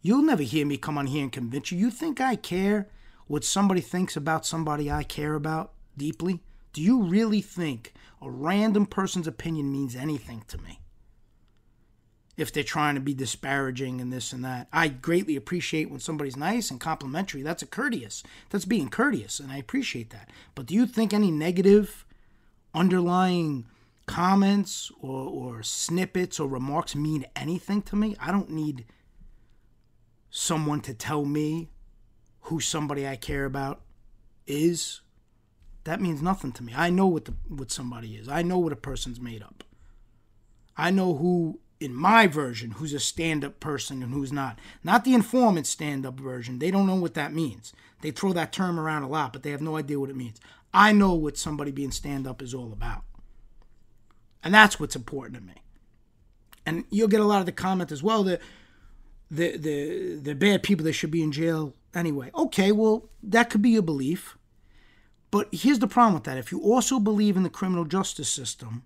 You'll 0.03 0.23
never 0.23 0.43
hear 0.43 0.67
me 0.67 0.77
come 0.77 0.99
on 0.99 1.07
here 1.07 1.23
and 1.23 1.33
convince 1.33 1.73
you. 1.73 1.79
You 1.79 1.91
think 1.91 2.21
I 2.21 2.37
care 2.37 2.89
what 3.27 3.45
somebody 3.45 3.81
thinks 3.81 4.17
about 4.17 4.45
somebody 4.45 4.91
I 4.91 5.05
care 5.05 5.35
about 5.35 5.73
deeply? 5.97 6.41
Do 6.73 6.83
you 6.83 7.03
really 7.03 7.41
think 7.41 7.95
a 8.21 8.31
random 8.31 8.85
person's 8.87 9.27
opinion 9.27 9.73
means 9.73 9.97
anything 9.97 10.45
to 10.49 10.59
me? 10.59 10.82
If 12.43 12.53
they're 12.53 12.65
trying 12.65 12.97
to 12.97 13.01
be 13.01 13.15
disparaging 13.15 14.01
and 14.01 14.13
this 14.13 14.33
and 14.33 14.45
that. 14.45 14.67
I 14.73 14.89
greatly 14.89 15.37
appreciate 15.37 15.91
when 15.91 16.01
somebody's 16.01 16.37
nice 16.37 16.71
and 16.71 16.81
complimentary. 16.81 17.43
That's 17.43 17.63
a 17.63 17.67
courteous. 17.67 18.23
That's 18.51 18.65
being 18.65 18.91
courteous, 18.91 19.39
and 19.39 19.51
I 19.51 19.57
appreciate 19.57 20.11
that. 20.11 20.29
But 20.55 20.67
do 20.67 20.75
you 20.75 20.87
think 20.87 21.15
any 21.15 21.31
negative 21.31 22.05
underlying 22.75 23.67
comments 24.07 24.91
or, 25.01 25.29
or 25.29 25.63
snippets 25.63 26.41
or 26.41 26.49
remarks 26.49 26.97
mean 26.97 27.25
anything 27.37 27.81
to 27.83 27.97
me? 27.97 28.17
I 28.21 28.33
don't 28.33 28.51
need 28.51 28.85
someone 30.29 30.81
to 30.81 30.95
tell 30.95 31.25
me 31.25 31.71
who 32.43 32.59
somebody 32.59 33.07
I 33.07 33.17
care 33.17 33.45
about 33.45 33.83
is. 34.49 35.01
That 35.85 36.01
means 36.01 36.21
nothing 36.21 36.53
to 36.53 36.63
me. 36.63 36.73
I 36.77 36.91
know 36.91 37.07
what 37.07 37.25
the 37.27 37.35
what 37.49 37.71
somebody 37.71 38.17
is. 38.17 38.29
I 38.29 38.43
know 38.43 38.59
what 38.59 38.73
a 38.73 38.77
person's 38.77 39.21
made 39.21 39.43
up. 39.43 39.65
I 40.77 40.91
know 40.91 41.15
who 41.15 41.61
in 41.83 41.95
my 41.95 42.27
version 42.27 42.73
who's 42.73 42.93
a 42.93 43.01
stand 43.01 43.45
up 43.45 43.61
person 43.61 44.03
and 44.03 44.15
who's 44.15 44.33
not. 44.33 44.59
Not 44.85 45.05
the 45.05 45.15
informant 45.15 45.67
stand 45.67 46.07
up 46.07 46.19
version. 46.19 46.59
They 46.59 46.71
don't 46.71 46.87
know 46.87 46.95
what 46.95 47.15
that 47.15 47.35
means. 47.35 47.73
They 48.01 48.11
throw 48.11 48.33
that 48.33 48.53
term 48.53 48.79
around 48.79 49.03
a 49.03 49.09
lot, 49.09 49.33
but 49.33 49.43
they 49.43 49.51
have 49.51 49.61
no 49.61 49.77
idea 49.77 49.99
what 49.99 50.11
it 50.11 50.17
means. 50.17 50.41
I 50.73 50.93
know 50.93 51.15
what 51.15 51.37
somebody 51.37 51.71
being 51.71 51.91
stand 51.91 52.27
up 52.27 52.41
is 52.41 52.55
all 52.55 52.73
about. 52.73 53.03
And 54.43 54.55
that's 54.55 54.81
what's 54.81 54.97
important 54.97 55.39
to 55.39 55.45
me. 55.45 55.55
And 56.65 56.85
you'll 56.91 57.09
get 57.09 57.21
a 57.21 57.25
lot 57.25 57.41
of 57.41 57.47
the 57.47 57.53
comment 57.53 57.93
as 57.93 58.03
well 58.03 58.23
that 58.25 58.41
the 59.31 59.57
the 59.57 60.17
the 60.23 60.35
bad 60.35 60.63
people 60.63 60.85
that 60.85 60.93
should 60.93 61.11
be 61.11 61.23
in 61.23 61.33
jail 61.33 61.75
anyway. 61.95 62.31
Okay, 62.35 62.71
well, 62.71 63.09
that 63.23 63.51
could 63.51 63.63
be 63.63 63.77
a 63.77 63.83
belief. 63.83 64.37
But 65.31 65.49
here's 65.53 65.79
the 65.79 65.87
problem 65.89 66.15
with 66.15 66.25
that. 66.25 66.39
If 66.39 66.53
you 66.53 66.61
also 66.61 67.01
believe 67.01 67.37
in 67.37 67.43
the 67.43 67.51
criminal 67.51 67.85
justice 67.85 68.29
system, 68.29 68.85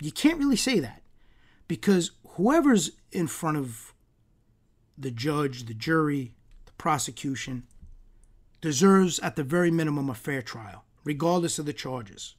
you 0.00 0.10
can't 0.10 0.38
really 0.38 0.56
say 0.56 0.80
that 0.80 1.01
because 1.72 2.10
whoever's 2.36 2.90
in 3.12 3.26
front 3.26 3.56
of 3.56 3.94
the 4.98 5.10
judge, 5.10 5.64
the 5.64 5.72
jury, 5.72 6.34
the 6.66 6.72
prosecution, 6.72 7.62
deserves 8.60 9.18
at 9.20 9.36
the 9.36 9.42
very 9.42 9.70
minimum 9.70 10.10
a 10.10 10.14
fair 10.14 10.42
trial, 10.42 10.84
regardless 11.02 11.58
of 11.58 11.64
the 11.64 11.72
charges. 11.72 12.34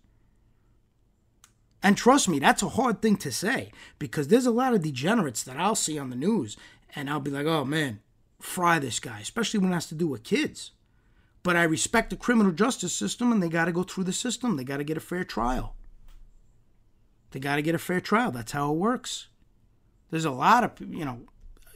And 1.82 1.98
trust 1.98 2.30
me, 2.30 2.38
that's 2.38 2.62
a 2.62 2.70
hard 2.70 3.02
thing 3.02 3.18
to 3.18 3.32
say 3.32 3.72
because 3.98 4.28
there's 4.28 4.46
a 4.46 4.52
lot 4.52 4.76
of 4.76 4.84
degenerates 4.84 5.42
that 5.42 5.58
I'll 5.58 5.74
see 5.74 5.98
on 5.98 6.12
the 6.12 6.16
news 6.16 6.56
and 6.96 7.10
I'll 7.10 7.20
be 7.20 7.32
like, 7.32 7.48
oh 7.48 7.66
man, 7.66 8.02
fry 8.40 8.78
this 8.78 9.00
guy, 9.00 9.20
especially 9.20 9.62
when 9.62 9.72
it 9.72 9.74
has 9.74 9.88
to 9.88 9.96
do 9.96 10.06
with 10.06 10.22
kids. 10.22 10.74
But 11.42 11.56
I 11.56 11.64
respect 11.64 12.12
the 12.12 12.18
criminal 12.18 12.52
justice 12.52 12.94
system 12.94 13.32
and 13.32 13.42
they 13.42 13.50
got 13.50 13.66
to 13.66 13.72
go 13.72 13.82
through 13.82 14.04
the 14.04 14.14
system. 14.14 14.58
They 14.58 14.64
got 14.64 14.78
to 14.78 14.84
get 14.84 14.98
a 14.98 15.00
fair 15.00 15.24
trial. 15.24 15.76
They 17.34 17.40
got 17.40 17.58
to 17.58 17.62
get 17.62 17.76
a 17.76 17.80
fair 17.80 18.00
trial. 18.00 18.32
That's 18.32 18.54
how 18.54 18.72
it 18.72 18.78
works. 18.78 19.28
There's 20.12 20.26
a 20.26 20.32
lot 20.32 20.64
of, 20.64 20.72
you 20.80 21.04
know, 21.04 21.20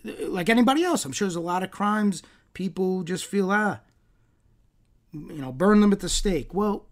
like 0.03 0.47
anybody 0.47 0.83
else, 0.83 1.03
I'm 1.03 1.11
sure 1.11 1.27
there's 1.27 1.35
a 1.35 1.41
lot 1.41 1.63
of 1.63 1.71
crimes 1.71 2.23
people 2.53 3.03
just 3.03 3.25
feel, 3.25 3.51
ah, 3.51 3.81
you 5.11 5.41
know, 5.41 5.51
burn 5.51 5.81
them 5.81 5.91
at 5.91 5.99
the 5.99 6.09
stake. 6.09 6.53
Well, 6.53 6.87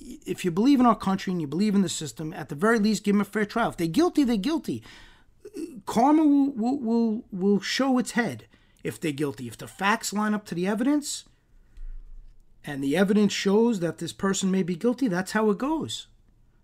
if 0.00 0.44
you 0.44 0.50
believe 0.50 0.80
in 0.80 0.86
our 0.86 0.96
country 0.96 1.30
and 1.30 1.40
you 1.40 1.46
believe 1.46 1.74
in 1.74 1.82
the 1.82 1.88
system, 1.88 2.32
at 2.32 2.48
the 2.48 2.54
very 2.54 2.78
least, 2.78 3.04
give 3.04 3.14
them 3.14 3.20
a 3.20 3.24
fair 3.24 3.44
trial. 3.44 3.70
If 3.70 3.76
they're 3.76 3.86
guilty, 3.86 4.24
they're 4.24 4.36
guilty. 4.36 4.82
Karma 5.86 6.24
will, 6.24 6.52
will, 6.52 6.78
will, 6.78 7.24
will 7.32 7.60
show 7.60 7.98
its 7.98 8.12
head 8.12 8.46
if 8.84 9.00
they're 9.00 9.12
guilty. 9.12 9.48
If 9.48 9.58
the 9.58 9.66
facts 9.66 10.12
line 10.12 10.34
up 10.34 10.44
to 10.46 10.54
the 10.54 10.66
evidence 10.66 11.24
and 12.64 12.82
the 12.82 12.96
evidence 12.96 13.32
shows 13.32 13.80
that 13.80 13.98
this 13.98 14.12
person 14.12 14.50
may 14.50 14.62
be 14.62 14.76
guilty, 14.76 15.08
that's 15.08 15.32
how 15.32 15.50
it 15.50 15.58
goes. 15.58 16.06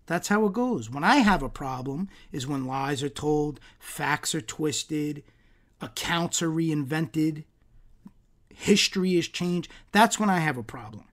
That's 0.07 0.27
how 0.27 0.45
it 0.45 0.53
goes. 0.53 0.89
When 0.89 1.03
I 1.03 1.17
have 1.17 1.41
a 1.41 1.49
problem 1.49 2.09
is 2.31 2.45
when 2.45 2.65
lies 2.65 3.01
are 3.01 3.09
told, 3.09 3.59
facts 3.79 4.35
are 4.35 4.41
twisted, 4.41 5.23
accounts 5.81 6.41
are 6.41 6.49
reinvented, 6.49 7.43
history 8.53 9.15
is 9.15 9.27
changed. 9.27 9.71
That's 9.91 10.19
when 10.19 10.29
I 10.29 10.39
have 10.39 10.57
a 10.57 10.63
problem. 10.63 11.05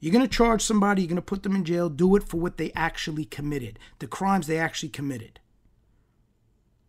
You're 0.00 0.12
going 0.12 0.24
to 0.24 0.36
charge 0.36 0.62
somebody, 0.62 1.02
you're 1.02 1.08
going 1.08 1.16
to 1.16 1.22
put 1.22 1.42
them 1.42 1.56
in 1.56 1.64
jail, 1.64 1.88
do 1.88 2.14
it 2.14 2.22
for 2.22 2.36
what 2.36 2.56
they 2.56 2.70
actually 2.76 3.24
committed, 3.24 3.80
the 3.98 4.06
crimes 4.06 4.46
they 4.46 4.58
actually 4.58 4.90
committed. 4.90 5.40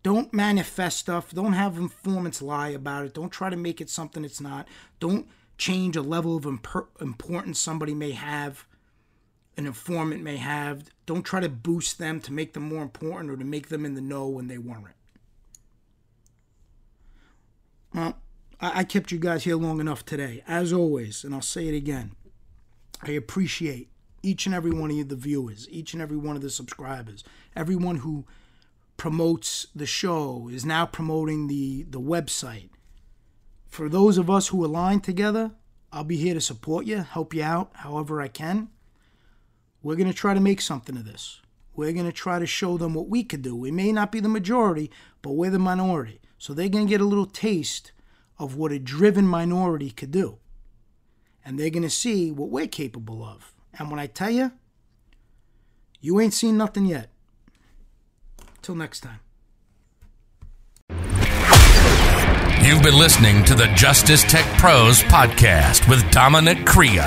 Don't 0.01 0.33
manifest 0.33 0.97
stuff. 0.97 1.33
Don't 1.33 1.53
have 1.53 1.77
informants 1.77 2.41
lie 2.41 2.69
about 2.69 3.05
it. 3.05 3.13
Don't 3.13 3.31
try 3.31 3.49
to 3.49 3.57
make 3.57 3.81
it 3.81 3.89
something 3.89 4.23
it's 4.23 4.39
not. 4.39 4.65
Don't 5.01 5.27
change 5.57 5.97
a 5.97 6.01
level 6.01 6.37
of 6.37 6.45
importance 6.45 7.59
somebody 7.59 7.93
may 7.93 8.11
have, 8.11 8.65
an 9.59 9.67
informant 9.67 10.23
may 10.23 10.37
have. 10.37 10.85
Don't 11.05 11.23
try 11.23 11.39
to 11.39 11.49
boost 11.49 11.99
them 11.99 12.19
to 12.21 12.33
make 12.33 12.53
them 12.53 12.63
more 12.63 12.81
important 12.81 13.29
or 13.29 13.37
to 13.37 13.45
make 13.45 13.67
them 13.67 13.85
in 13.85 13.93
the 13.93 14.01
know 14.01 14.27
when 14.27 14.47
they 14.47 14.57
weren't. 14.57 14.95
Well, 17.93 18.17
I 18.61 18.83
kept 18.83 19.11
you 19.11 19.19
guys 19.19 19.43
here 19.43 19.55
long 19.55 19.79
enough 19.79 20.05
today, 20.05 20.43
as 20.47 20.73
always, 20.73 21.23
and 21.23 21.33
I'll 21.33 21.41
say 21.41 21.67
it 21.67 21.75
again. 21.75 22.13
I 23.01 23.11
appreciate 23.11 23.89
each 24.21 24.45
and 24.45 24.55
every 24.55 24.71
one 24.71 24.91
of 24.91 24.97
you, 24.97 25.03
the 25.03 25.15
viewers, 25.15 25.67
each 25.69 25.93
and 25.93 26.01
every 26.01 26.17
one 26.17 26.35
of 26.35 26.41
the 26.41 26.49
subscribers, 26.49 27.23
everyone 27.55 27.97
who 27.97 28.25
promotes 28.97 29.67
the 29.75 29.85
show, 29.85 30.49
is 30.51 30.65
now 30.65 30.85
promoting 30.85 31.47
the, 31.47 31.83
the 31.83 32.01
website. 32.01 32.69
For 33.67 33.87
those 33.87 34.17
of 34.17 34.29
us 34.29 34.49
who 34.49 34.65
align 34.65 34.99
together, 34.99 35.51
I'll 35.91 36.03
be 36.03 36.17
here 36.17 36.33
to 36.33 36.41
support 36.41 36.85
you, 36.85 36.97
help 36.97 37.33
you 37.33 37.43
out 37.43 37.71
however 37.75 38.21
I 38.21 38.27
can. 38.27 38.69
We're 39.81 39.95
going 39.95 40.11
to 40.11 40.13
try 40.13 40.33
to 40.33 40.39
make 40.39 40.61
something 40.61 40.97
of 40.97 41.05
this. 41.05 41.41
We're 41.75 41.93
going 41.93 42.05
to 42.05 42.11
try 42.11 42.39
to 42.39 42.45
show 42.45 42.77
them 42.77 42.93
what 42.93 43.07
we 43.07 43.23
could 43.23 43.41
do. 43.41 43.55
We 43.55 43.71
may 43.71 43.91
not 43.91 44.11
be 44.11 44.19
the 44.19 44.27
majority, 44.29 44.91
but 45.21 45.31
we're 45.31 45.51
the 45.51 45.59
minority. 45.59 46.19
So 46.37 46.53
they're 46.53 46.69
going 46.69 46.87
to 46.87 46.89
get 46.89 47.01
a 47.01 47.05
little 47.05 47.25
taste 47.25 47.91
of 48.37 48.55
what 48.55 48.71
a 48.71 48.79
driven 48.79 49.25
minority 49.25 49.91
could 49.91 50.11
do 50.11 50.39
and 51.49 51.59
they're 51.59 51.71
going 51.71 51.81
to 51.81 51.89
see 51.89 52.31
what 52.31 52.49
we're 52.49 52.67
capable 52.67 53.23
of. 53.23 53.53
And 53.77 53.89
when 53.89 53.99
I 53.99 54.05
tell 54.05 54.29
you, 54.29 54.51
you 55.99 56.19
ain't 56.19 56.33
seen 56.33 56.57
nothing 56.57 56.85
yet. 56.85 57.09
Till 58.61 58.75
next 58.75 58.99
time. 58.99 59.19
You've 62.69 62.83
been 62.83 62.99
listening 62.99 63.43
to 63.45 63.55
the 63.55 63.65
Justice 63.69 64.21
Tech 64.21 64.45
Pros 64.59 65.01
podcast 65.01 65.89
with 65.89 66.11
Dominic 66.11 66.67
Crea, 66.67 67.01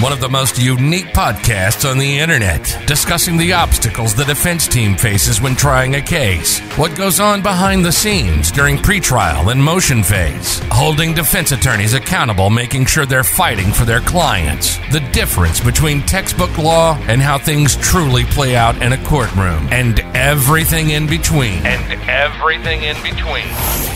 one 0.00 0.12
of 0.12 0.20
the 0.20 0.28
most 0.28 0.62
unique 0.62 1.06
podcasts 1.06 1.90
on 1.90 1.98
the 1.98 2.20
internet, 2.20 2.78
discussing 2.86 3.36
the 3.36 3.52
obstacles 3.52 4.14
the 4.14 4.24
defense 4.24 4.68
team 4.68 4.94
faces 4.94 5.40
when 5.40 5.56
trying 5.56 5.96
a 5.96 6.00
case, 6.00 6.60
what 6.78 6.96
goes 6.96 7.18
on 7.18 7.42
behind 7.42 7.84
the 7.84 7.90
scenes 7.90 8.52
during 8.52 8.76
pretrial 8.76 9.50
and 9.50 9.60
motion 9.60 10.04
phase, 10.04 10.60
holding 10.70 11.14
defense 11.14 11.50
attorneys 11.50 11.94
accountable, 11.94 12.48
making 12.48 12.86
sure 12.86 13.04
they're 13.04 13.24
fighting 13.24 13.72
for 13.72 13.84
their 13.84 14.02
clients, 14.02 14.78
the 14.92 15.00
difference 15.10 15.58
between 15.58 16.00
textbook 16.02 16.56
law 16.58 16.96
and 17.08 17.20
how 17.20 17.38
things 17.38 17.74
truly 17.74 18.22
play 18.26 18.54
out 18.54 18.80
in 18.80 18.92
a 18.92 19.04
courtroom, 19.04 19.66
and 19.72 19.98
everything 20.14 20.90
in 20.90 21.08
between. 21.08 21.66
And 21.66 22.08
everything 22.08 22.84
in 22.84 22.94
between. 23.02 23.48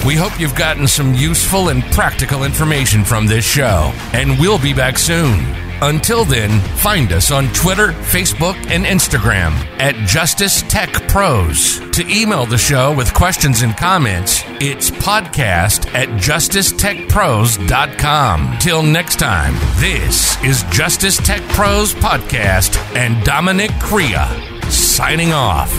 We 0.04 0.14
hope 0.14 0.38
you've 0.38 0.54
gotten 0.54 0.86
some 0.96 1.14
useful 1.14 1.68
and 1.68 1.82
practical 1.92 2.42
information 2.44 3.04
from 3.04 3.26
this 3.26 3.44
show, 3.44 3.92
and 4.14 4.40
we'll 4.40 4.58
be 4.58 4.72
back 4.72 4.96
soon. 4.96 5.44
Until 5.82 6.24
then, 6.24 6.58
find 6.78 7.12
us 7.12 7.30
on 7.30 7.52
Twitter, 7.52 7.88
Facebook, 7.88 8.54
and 8.70 8.86
Instagram 8.86 9.50
at 9.78 9.94
Justice 10.08 10.62
Tech 10.62 10.90
Pros. 11.06 11.80
To 11.90 12.02
email 12.08 12.46
the 12.46 12.56
show 12.56 12.94
with 12.96 13.12
questions 13.12 13.60
and 13.60 13.76
comments, 13.76 14.42
it's 14.58 14.90
podcast 14.90 15.92
at 15.92 16.08
justicetechpros.com. 16.08 18.56
Till 18.58 18.82
next 18.82 19.18
time, 19.18 19.52
this 19.78 20.42
is 20.42 20.62
Justice 20.70 21.18
Tech 21.18 21.42
Pros 21.50 21.92
Podcast 21.92 22.78
and 22.96 23.22
Dominic 23.22 23.70
Crea 23.80 24.24
signing 24.70 25.34
off. 25.34 25.70